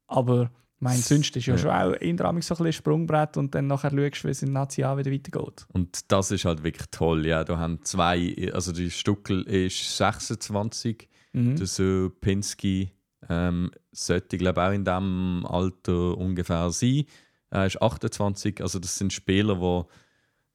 [0.07, 0.51] Aber
[0.83, 1.59] mein sonst ist ja, Ja.
[1.59, 4.53] schon auch in so ein bisschen Sprungbrett und dann nachher schaust du, wie es in
[4.53, 5.67] National wieder weitergeht.
[5.75, 7.27] und das ist halt wirklich toll.
[7.27, 11.55] Ja, da haben zwei, also die Stuckel ist 26, Mhm.
[11.57, 12.91] Der so Pinsky
[13.29, 17.05] ähm, sollte, glaube auch in diesem Alter ungefähr sein.
[17.51, 19.57] Er ist 28, also das sind Spieler,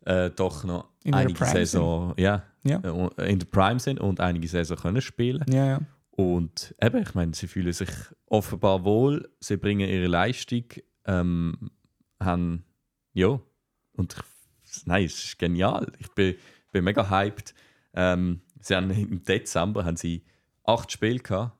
[0.05, 2.79] die äh, doch noch In einige Saison ja, Ja.
[3.17, 5.43] äh, in der Prime sind und einige Saison können spielen.
[5.49, 5.81] Ja, ja.
[6.11, 7.89] Und eben, ich meine, sie fühlen sich
[8.27, 10.63] offenbar wohl, sie bringen ihre Leistung,
[11.05, 11.71] ähm,
[12.21, 12.63] haben,
[13.13, 13.39] ja,
[13.93, 15.91] und ich, nein, es ist genial.
[15.99, 16.35] Ich bin,
[16.71, 17.53] bin mega hyped.
[17.93, 20.23] Ähm, sie haben im Dezember haben sie
[20.63, 21.57] acht Spiele gehabt,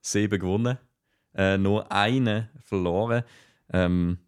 [0.00, 0.78] sieben gewonnen,
[1.34, 3.24] äh, nur eine verloren.
[3.70, 4.18] Ähm,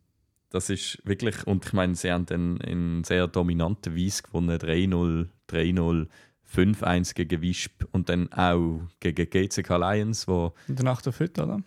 [0.54, 5.26] das ist wirklich, und ich meine, sie haben dann in sehr dominanter Weise gewonnen, 3-0,
[5.50, 6.06] 3-0,
[6.54, 11.42] 5-1 gegen Wisp und dann auch gegen GCK Lions, wo, In der Nacht auf heute,
[11.42, 11.60] oder?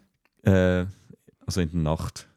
[0.44, 0.86] äh,
[1.46, 2.28] also in der Nacht.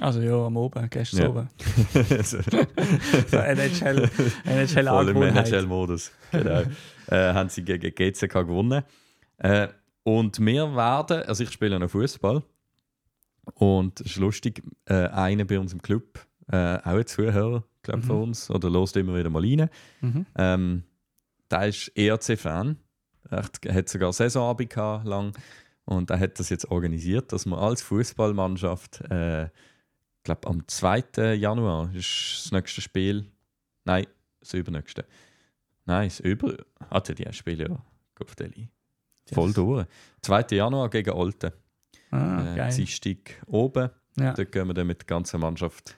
[0.00, 1.28] Also ja, am Oben, gestern Ja.
[1.28, 1.48] oben.
[2.24, 4.08] So NHL,
[4.46, 5.22] NHL Voll im.
[5.22, 6.10] NHL-Modus.
[6.32, 6.62] Genau.
[7.08, 8.82] äh, haben sie gegen GCK gewonnen.
[9.36, 9.68] Äh,
[10.02, 12.42] und wir werden, also ich spiele noch Fußball.
[13.54, 18.00] Und es ist lustig, äh, einer bei uns im Club, äh, auch ein Zuhörer, glaube
[18.00, 18.04] Mhm.
[18.06, 19.68] von uns, oder lost immer wieder mal rein.
[20.00, 20.26] Mhm.
[20.36, 20.82] Ähm,
[21.50, 22.76] der ist ERC-Fan.
[23.30, 23.44] Er
[23.74, 25.32] hat sogar Saisonabend gehabt, lang.
[25.84, 31.34] Und er hat das jetzt organisiert, dass wir als Fußballmannschaft, äh, ich glaube am 2.
[31.34, 33.26] Januar ist das nächste Spiel.
[33.84, 34.06] Nein,
[34.40, 35.04] das übernächste.
[35.84, 36.56] Nein, das über.
[36.90, 37.84] Hatte die Spiele ja.
[39.32, 39.86] Voll durch.
[40.22, 40.46] 2.
[40.56, 41.52] Januar gegen Olten.
[42.12, 42.70] Ah, äh.
[42.70, 43.90] Dienstag oben.
[44.18, 44.34] Ja.
[44.34, 45.96] Dort gehen wir dann mit der ganzen Mannschaft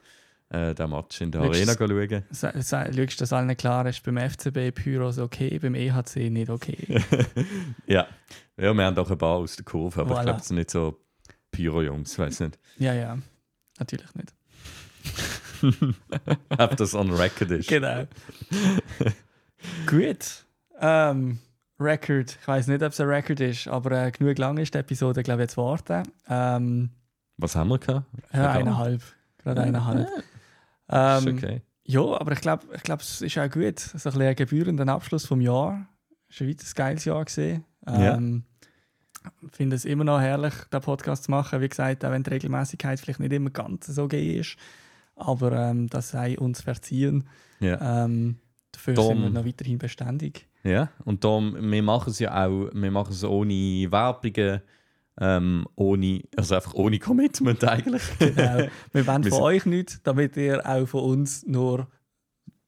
[0.51, 2.25] äh, den Match in der Arena schauen.
[2.33, 6.77] Schaust dass allen klar ist, beim FCB Pyros okay, beim EHC nicht okay.
[7.87, 8.07] ja.
[8.57, 10.23] ja, wir haben doch ein paar aus der Kurve, aber ich Voilà.
[10.25, 11.01] glaube, es sind nicht so
[11.51, 12.59] Pyro-Jungs, weiß nicht.
[12.79, 13.19] ja, ja.
[13.79, 14.33] Natürlich nicht.
[16.59, 17.69] Ob das on record ist.
[17.69, 18.07] Genau.
[19.87, 20.45] Gut.
[20.81, 21.39] Ähm,
[21.85, 22.39] Record.
[22.41, 25.23] Ich weiß nicht, ob es ein Record ist, aber äh, genug lang ist die Episode,
[25.23, 26.03] glaube ich, jetzt warten.
[26.29, 26.91] Ähm,
[27.37, 28.07] Was haben wir gehabt?
[28.33, 29.03] ja, eineinhalb.
[29.39, 30.09] Gerade eineinhalb.
[30.09, 30.25] Ist
[30.89, 31.63] Ähm, okay.
[31.87, 33.79] Ja, aber ich glaube, ich glaub, es ist auch gut.
[33.79, 35.87] So ein bisschen ein gebührender Abschluss vom Jahr.
[36.31, 37.25] Es war ein weiteres geiles Jahr.
[37.25, 37.65] Gewesen.
[37.87, 38.15] Ja.
[38.17, 38.45] Ähm,
[39.43, 41.61] Ich finde es immer noch herrlich, den Podcast zu machen.
[41.61, 44.57] Wie gesagt, auch wenn die Regelmäßigkeit vielleicht nicht immer ganz so gegeben ist.
[45.17, 47.25] Aber ähm, das sei uns verziehen.
[47.61, 48.05] Ja.
[48.05, 48.37] Ähm,
[48.73, 49.07] dafür Dom.
[49.09, 50.47] sind wir noch weiterhin beständig.
[50.65, 53.53] Ja, und darum, wir machen es ja auch, wir machen es ohne
[53.91, 54.63] Werbungen,
[55.21, 58.03] ähm, ohne, also einfach ohne Commitment eigentlich.
[58.19, 58.67] Genau.
[58.93, 61.87] Wir wollen Wir von euch nichts, damit ihr auch von uns nur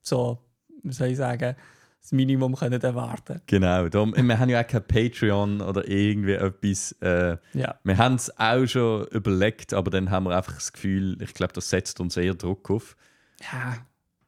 [0.03, 0.39] so,
[0.83, 1.57] wie soll ich sagen,
[2.03, 6.93] das Minimum könnt erwarten genau, darum, wir haben ja auch kein Patreon oder irgendwie etwas.
[7.01, 11.21] Äh, Ja, wir haben es auch schon überlegt, aber dann haben wir einfach das Gefühl,
[11.21, 12.95] ich glaube, das setzt uns eher Druck auf.
[13.41, 13.79] ja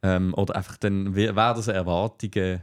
[0.02, 2.62] Ähm, oder einfach dann we- werden so Erwartungen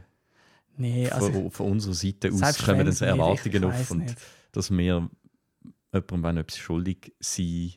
[0.76, 3.90] nee, also von, von unserer Seite aus, kommen dann nicht, Erwartungen auf.
[3.90, 4.16] Und nicht.
[4.52, 5.08] dass wir
[5.92, 7.74] jemandem etwas schuldig sein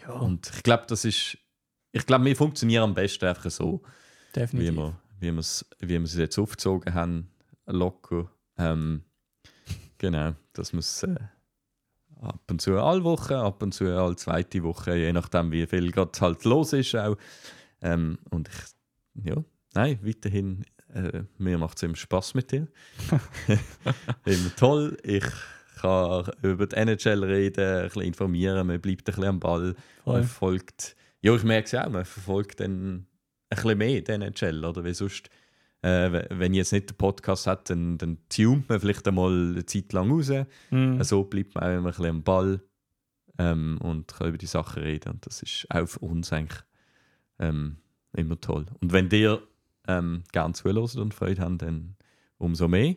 [0.00, 1.38] Ja, Und ich glaube, das ist.
[1.92, 3.82] Ich glaube, wir funktionieren am besten einfach so,
[4.32, 4.76] wie definitiv.
[4.76, 7.30] wir, wie wir es wie wir es jetzt aufgezogen haben.
[7.66, 8.30] Locker.
[8.58, 9.02] Ähm,
[9.98, 11.14] genau, dass wir es äh,
[12.20, 15.90] ab und zu alle Woche, ab und zu alle zweite Woche, je nachdem, wie viel
[15.92, 16.94] gerade halt los ist.
[16.96, 17.16] Auch.
[17.80, 19.36] Ähm, und ich, ja,
[19.74, 20.64] nein, weiterhin,
[20.94, 22.66] äh, mir macht es immer Spaß mit dir.
[24.24, 24.96] immer toll.
[25.02, 25.24] Ich
[25.80, 29.74] kann über die NHL reden, ein bisschen informieren, man bleibt ein bisschen am Ball.
[30.04, 30.14] Voll.
[30.14, 33.06] Man verfolgt, ja, ich merke es ja auch, man verfolgt dann ein
[33.50, 34.84] bisschen mehr den NHL, oder?
[34.84, 35.28] Wie sonst,
[35.82, 39.32] äh, we- wenn ich jetzt nicht den Podcast hat, dann, dann tunt man vielleicht einmal
[39.32, 40.30] eine Zeit lang raus.
[40.70, 41.02] Mhm.
[41.02, 42.60] So bleibt man auch immer ein bisschen am Ball
[43.38, 45.10] ähm, und kann über die Sachen reden.
[45.12, 46.60] Und das ist auch für uns eigentlich
[47.40, 47.76] ähm,
[48.16, 48.66] immer toll.
[48.80, 49.42] Und wenn ihr
[49.88, 51.96] ähm, gerne zuhört und Freude habt, dann
[52.38, 52.96] umso mehr.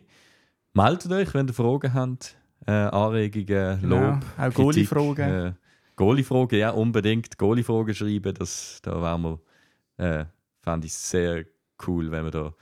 [0.74, 2.36] Meldet euch, wenn ihr Fragen habt,
[2.66, 4.00] äh, Anregungen, Genau.
[4.00, 4.54] Lob, Auch Kritik,
[4.90, 5.46] Goalie-Fragen.
[5.46, 5.52] Äh,
[5.96, 8.34] Goalie-Fragen, ja, unbedingt Goalie-Fragen schreiben.
[8.34, 9.40] Das, da wären wir,
[9.96, 10.24] äh,
[10.60, 11.44] fände ich sehr
[11.86, 12.54] cool, wenn wir da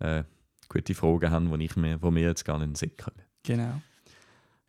[0.00, 0.24] äh,
[0.68, 3.22] gute Fragen haben, die ich mir, wo wir jetzt gar nicht in den Sinn kommen.
[3.42, 3.80] Genau.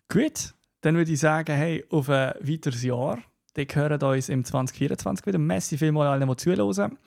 [0.07, 3.19] Gut, dann würde ich sagen, hey, auf ein weiteres Jahr.
[3.57, 5.37] Die hören uns im 2024 wieder.
[5.37, 6.97] Messi vielmal allen, die zuhören.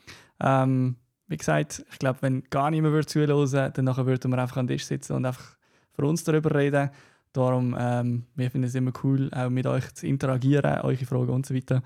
[0.41, 0.97] Ähm,
[1.29, 4.67] wie gesagt, ich glaube, wenn gar niemand würde zuhören, dann nachher würden wir einfach an
[4.67, 5.57] den Tisch sitzen und einfach
[5.93, 6.91] für uns darüber reden.
[7.33, 11.47] Darum, ähm, wir finden es immer cool, auch mit euch zu interagieren, eure Fragen und
[11.47, 11.83] so weiter.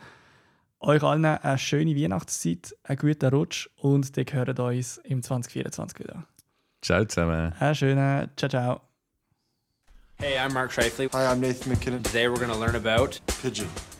[0.80, 6.24] Euch allen eine schöne Weihnachtszeit, einen guten Rutsch und die hören uns im 2024 wieder.
[6.82, 7.52] Ciao zusammen.
[7.58, 8.80] Einen schönen, ciao, ciao.
[10.18, 11.08] Hey, I'm Mark Shifley.
[11.12, 12.02] Hi, I'm Nathan McKinnon.
[12.02, 13.68] Today we're going to learn about Pigeon.